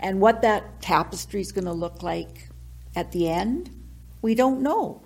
and 0.00 0.20
what 0.20 0.42
that 0.42 0.80
tapestry 0.80 1.40
is 1.40 1.52
going 1.52 1.66
to 1.66 1.72
look 1.72 2.02
like 2.02 2.48
at 2.96 3.12
the 3.12 3.28
end, 3.28 3.70
we 4.22 4.34
don't 4.34 4.62
know, 4.62 5.02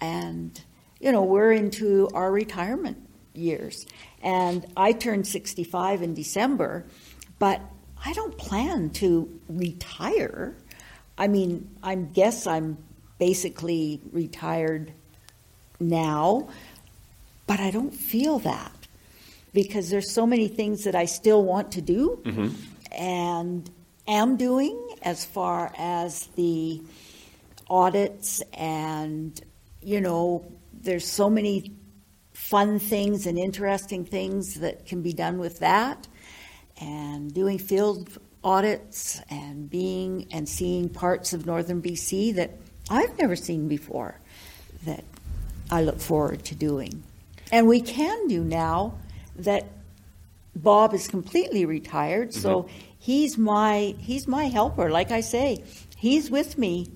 and 0.00 0.60
you 1.00 1.12
know, 1.12 1.22
we're 1.22 1.52
into 1.52 2.08
our 2.14 2.30
retirement 2.30 2.98
years. 3.34 3.86
And 4.22 4.66
I 4.76 4.92
turned 4.92 5.26
65 5.26 6.02
in 6.02 6.14
December, 6.14 6.86
but 7.38 7.60
I 8.04 8.12
don't 8.12 8.36
plan 8.36 8.90
to 8.90 9.40
retire. 9.48 10.56
I 11.18 11.28
mean, 11.28 11.70
I 11.82 11.94
guess 11.96 12.46
I'm 12.46 12.78
basically 13.18 14.00
retired 14.12 14.92
now, 15.80 16.48
but 17.46 17.60
I 17.60 17.70
don't 17.70 17.94
feel 17.94 18.38
that 18.40 18.72
because 19.52 19.90
there's 19.90 20.10
so 20.10 20.26
many 20.26 20.48
things 20.48 20.84
that 20.84 20.94
I 20.94 21.06
still 21.06 21.42
want 21.42 21.72
to 21.72 21.80
do 21.80 22.20
Mm-hmm. 22.24 22.48
and 22.92 23.70
am 24.06 24.36
doing 24.36 24.78
as 25.02 25.24
far 25.24 25.72
as 25.78 26.26
the 26.36 26.82
audits 27.68 28.42
and 28.54 29.40
you 29.82 30.00
know 30.00 30.44
there's 30.82 31.06
so 31.06 31.28
many 31.28 31.72
fun 32.32 32.78
things 32.78 33.26
and 33.26 33.38
interesting 33.38 34.04
things 34.04 34.54
that 34.60 34.86
can 34.86 35.02
be 35.02 35.12
done 35.12 35.38
with 35.38 35.58
that 35.58 36.06
and 36.80 37.34
doing 37.34 37.58
field 37.58 38.08
audits 38.44 39.20
and 39.30 39.68
being 39.68 40.28
and 40.30 40.48
seeing 40.48 40.88
parts 40.88 41.32
of 41.32 41.46
northern 41.46 41.82
BC 41.82 42.34
that 42.36 42.50
I've 42.88 43.18
never 43.18 43.36
seen 43.36 43.68
before 43.68 44.18
that 44.84 45.04
I 45.70 45.82
look 45.82 46.00
forward 46.00 46.44
to 46.46 46.54
doing. 46.54 47.02
And 47.50 47.66
we 47.66 47.80
can 47.80 48.28
do 48.28 48.42
now 48.42 48.94
that 49.36 49.66
Bob 50.54 50.94
is 50.94 51.06
completely 51.06 51.66
retired, 51.66 52.32
so 52.32 52.62
mm-hmm. 52.62 52.76
he's 52.98 53.36
my 53.36 53.94
he's 53.98 54.26
my 54.26 54.44
helper. 54.44 54.90
Like 54.90 55.10
I 55.10 55.20
say, 55.20 55.62
he's 55.96 56.30
with 56.30 56.56
me 56.56 56.90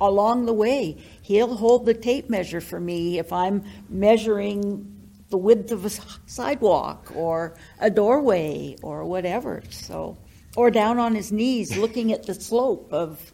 along 0.00 0.46
the 0.46 0.52
way. 0.54 0.96
He'll 1.22 1.54
hold 1.54 1.84
the 1.84 1.94
tape 1.94 2.30
measure 2.30 2.60
for 2.60 2.80
me 2.80 3.18
if 3.18 3.32
I'm 3.32 3.64
measuring 3.88 4.94
the 5.28 5.36
width 5.36 5.70
of 5.70 5.84
a 5.84 5.90
sidewalk 6.26 7.12
or 7.14 7.54
a 7.78 7.90
doorway 7.90 8.76
or 8.82 9.04
whatever. 9.04 9.62
So, 9.70 10.16
or 10.56 10.70
down 10.70 10.98
on 10.98 11.14
his 11.14 11.30
knees 11.30 11.76
looking 11.76 12.12
at 12.12 12.24
the 12.24 12.34
slope 12.34 12.88
of 12.92 13.32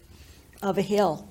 of 0.62 0.78
a 0.78 0.82
hill, 0.82 1.28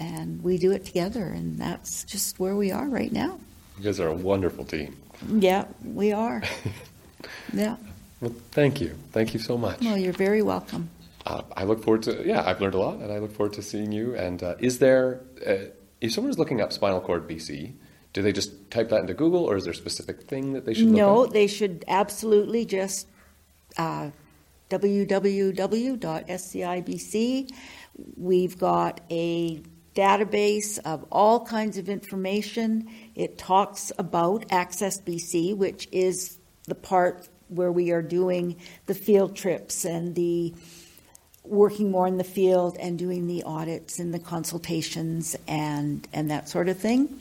and 0.00 0.42
we 0.42 0.58
do 0.58 0.72
it 0.72 0.84
together. 0.84 1.24
And 1.24 1.58
that's 1.58 2.02
just 2.04 2.40
where 2.40 2.56
we 2.56 2.72
are 2.72 2.88
right 2.88 3.12
now. 3.12 3.38
You 3.78 3.84
guys 3.84 4.00
are 4.00 4.08
a 4.08 4.14
wonderful 4.14 4.64
team. 4.64 4.96
Yeah, 5.28 5.66
we 5.84 6.12
are. 6.12 6.42
yeah. 7.52 7.76
Well, 8.20 8.34
thank 8.50 8.80
you. 8.80 8.96
Thank 9.12 9.34
you 9.34 9.40
so 9.40 9.56
much. 9.56 9.80
Well, 9.82 9.96
you're 9.96 10.12
very 10.12 10.42
welcome. 10.42 10.90
Uh, 11.26 11.42
I 11.56 11.64
look 11.64 11.84
forward 11.84 12.02
to, 12.04 12.26
yeah, 12.26 12.42
I've 12.44 12.60
learned 12.60 12.74
a 12.74 12.78
lot 12.78 12.96
and 12.96 13.12
I 13.12 13.18
look 13.18 13.32
forward 13.32 13.52
to 13.54 13.62
seeing 13.62 13.92
you. 13.92 14.14
And 14.16 14.42
uh, 14.42 14.54
is 14.58 14.78
there, 14.78 15.20
uh, 15.46 15.66
if 16.00 16.12
someone's 16.12 16.38
looking 16.38 16.60
up 16.62 16.72
spinal 16.72 17.00
cord 17.00 17.28
BC, 17.28 17.72
do 18.12 18.22
they 18.22 18.32
just 18.32 18.70
type 18.70 18.88
that 18.88 19.00
into 19.02 19.14
Google 19.14 19.44
or 19.44 19.56
is 19.56 19.64
there 19.64 19.72
a 19.72 19.76
specific 19.76 20.22
thing 20.22 20.54
that 20.54 20.64
they 20.66 20.74
should 20.74 20.88
No, 20.88 21.24
up? 21.24 21.32
they 21.32 21.46
should 21.46 21.84
absolutely 21.86 22.64
just 22.64 23.06
uh, 23.76 24.10
www.scibc. 26.30 27.50
We've 28.16 28.58
got 28.58 29.00
a 29.10 29.62
database 30.00 30.78
of 30.84 31.04
all 31.12 31.44
kinds 31.44 31.76
of 31.78 31.88
information. 31.88 32.88
It 33.14 33.38
talks 33.38 33.92
about 33.98 34.46
Access 34.50 35.00
BC, 35.00 35.56
which 35.56 35.88
is 35.92 36.38
the 36.66 36.74
part 36.74 37.28
where 37.48 37.70
we 37.70 37.90
are 37.90 38.02
doing 38.02 38.56
the 38.86 38.94
field 38.94 39.36
trips 39.36 39.84
and 39.84 40.14
the 40.14 40.54
working 41.44 41.90
more 41.90 42.06
in 42.06 42.16
the 42.16 42.24
field 42.24 42.76
and 42.78 42.98
doing 42.98 43.26
the 43.26 43.42
audits 43.42 43.98
and 43.98 44.14
the 44.14 44.18
consultations 44.18 45.36
and, 45.48 46.06
and 46.12 46.30
that 46.30 46.48
sort 46.48 46.68
of 46.68 46.78
thing. 46.78 47.20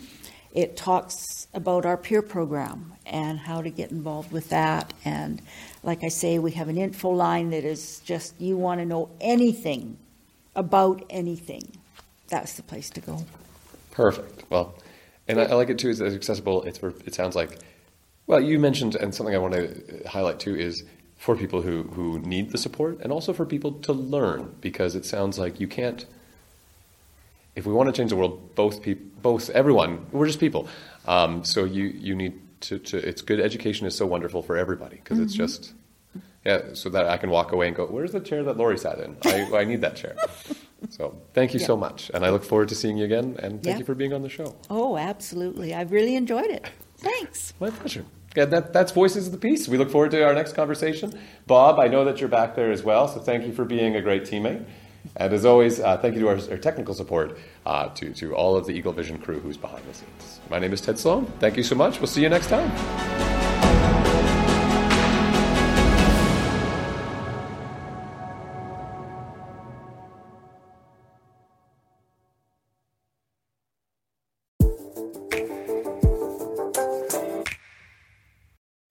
It 0.53 0.77
talks 0.77 1.47
about 1.53 1.85
our 1.85 1.97
peer 1.97 2.21
program 2.21 2.93
and 3.05 3.39
how 3.39 3.61
to 3.61 3.69
get 3.69 3.91
involved 3.91 4.31
with 4.31 4.49
that. 4.49 4.93
And 5.05 5.41
like 5.83 6.03
I 6.03 6.09
say, 6.09 6.39
we 6.39 6.51
have 6.51 6.69
an 6.69 6.77
info 6.77 7.09
line 7.09 7.49
that 7.51 7.63
is 7.63 7.99
just, 7.99 8.39
you 8.39 8.57
want 8.57 8.79
to 8.79 8.85
know 8.85 9.09
anything 9.19 9.97
about 10.55 11.03
anything, 11.09 11.77
that's 12.29 12.53
the 12.53 12.63
place 12.63 12.89
to 12.91 13.01
go. 13.01 13.25
Perfect. 13.91 14.43
Well, 14.49 14.75
and 15.27 15.39
I, 15.39 15.45
I 15.45 15.53
like 15.53 15.69
it 15.69 15.79
too. 15.79 15.89
It's 15.89 16.01
accessible. 16.01 16.63
It's 16.63 16.77
for, 16.77 16.93
it 17.05 17.13
sounds 17.13 17.35
like, 17.35 17.59
well, 18.27 18.39
you 18.39 18.59
mentioned, 18.59 18.95
and 18.95 19.13
something 19.13 19.35
I 19.35 19.39
want 19.39 19.53
to 19.55 20.03
highlight 20.07 20.39
too 20.39 20.55
is 20.55 20.83
for 21.17 21.35
people 21.35 21.61
who, 21.61 21.83
who 21.83 22.19
need 22.19 22.51
the 22.51 22.57
support 22.57 22.99
and 23.01 23.11
also 23.11 23.33
for 23.33 23.45
people 23.45 23.73
to 23.73 23.91
learn 23.93 24.55
because 24.61 24.95
it 24.95 25.05
sounds 25.05 25.37
like 25.37 25.59
you 25.59 25.67
can't, 25.67 26.05
if 27.55 27.65
we 27.65 27.73
want 27.73 27.87
to 27.87 27.93
change 27.93 28.11
the 28.11 28.15
world, 28.15 28.55
both 28.55 28.81
people, 28.81 29.05
both 29.21 29.49
everyone, 29.49 30.05
we're 30.11 30.27
just 30.27 30.39
people. 30.39 30.69
Um, 31.07 31.43
so 31.43 31.65
you, 31.65 31.85
you 31.85 32.15
need 32.15 32.39
to, 32.61 32.79
to, 32.79 32.97
it's 32.97 33.21
good. 33.21 33.39
Education 33.41 33.85
is 33.85 33.95
so 33.95 34.05
wonderful 34.05 34.41
for 34.41 34.55
everybody 34.55 34.95
because 34.95 35.19
it's 35.19 35.33
just, 35.33 35.73
yeah, 36.45 36.73
so 36.73 36.89
that 36.89 37.07
I 37.07 37.17
can 37.17 37.29
walk 37.29 37.51
away 37.51 37.67
and 37.67 37.75
go, 37.75 37.85
where's 37.85 38.13
the 38.13 38.21
chair 38.21 38.43
that 38.43 38.55
Lori 38.55 38.77
sat 38.77 38.99
in? 38.99 39.17
I, 39.25 39.57
I 39.57 39.63
need 39.65 39.81
that 39.81 39.97
chair. 39.97 40.15
So 40.89 41.15
thank 41.33 41.53
you 41.53 41.59
so 41.59 41.75
much. 41.75 42.09
And 42.13 42.25
I 42.25 42.29
look 42.29 42.43
forward 42.43 42.69
to 42.69 42.75
seeing 42.75 42.97
you 42.97 43.05
again. 43.05 43.35
And 43.41 43.61
thank 43.61 43.65
Yeah. 43.65 43.77
you 43.79 43.85
for 43.85 43.95
being 43.95 44.13
on 44.13 44.21
the 44.21 44.29
show. 44.29 44.55
Oh, 44.69 44.97
absolutely. 44.97 45.73
I've 45.73 45.91
really 45.91 46.15
enjoyed 46.15 46.49
it. 46.49 46.65
Thanks. 46.97 47.53
My 47.59 47.69
pleasure. 47.69 48.05
Yeah, 48.35 48.45
that, 48.45 48.73
that's 48.73 48.91
Voices 48.91 49.25
of 49.25 49.31
the 49.31 49.39
Peace. 49.39 49.67
We 49.67 49.77
look 49.77 49.89
forward 49.89 50.11
to 50.11 50.23
our 50.23 50.33
next 50.33 50.53
conversation. 50.53 51.17
Bob, 51.47 51.79
I 51.79 51.87
know 51.87 52.05
that 52.05 52.19
you're 52.19 52.29
back 52.29 52.55
there 52.55 52.71
as 52.71 52.83
well, 52.83 53.07
so 53.07 53.19
thank 53.19 53.45
you 53.45 53.51
for 53.51 53.65
being 53.65 53.95
a 53.95 54.01
great 54.01 54.23
teammate. 54.23 54.63
And 55.15 55.33
as 55.33 55.45
always, 55.45 55.79
uh, 55.79 55.97
thank 55.97 56.13
you 56.13 56.21
to 56.21 56.27
our, 56.27 56.37
our 56.51 56.57
technical 56.57 56.93
support, 56.93 57.37
uh, 57.65 57.89
to, 57.95 58.13
to 58.13 58.35
all 58.35 58.55
of 58.55 58.67
the 58.67 58.73
Eagle 58.73 58.93
Vision 58.93 59.17
crew 59.17 59.39
who's 59.39 59.57
behind 59.57 59.83
the 59.87 59.93
scenes. 59.93 60.39
My 60.49 60.59
name 60.59 60.73
is 60.73 60.81
Ted 60.81 60.99
Sloan. 60.99 61.25
Thank 61.39 61.57
you 61.57 61.63
so 61.63 61.75
much. 61.75 61.99
We'll 61.99 62.07
see 62.07 62.21
you 62.21 62.29
next 62.29 62.47
time. 62.47 63.28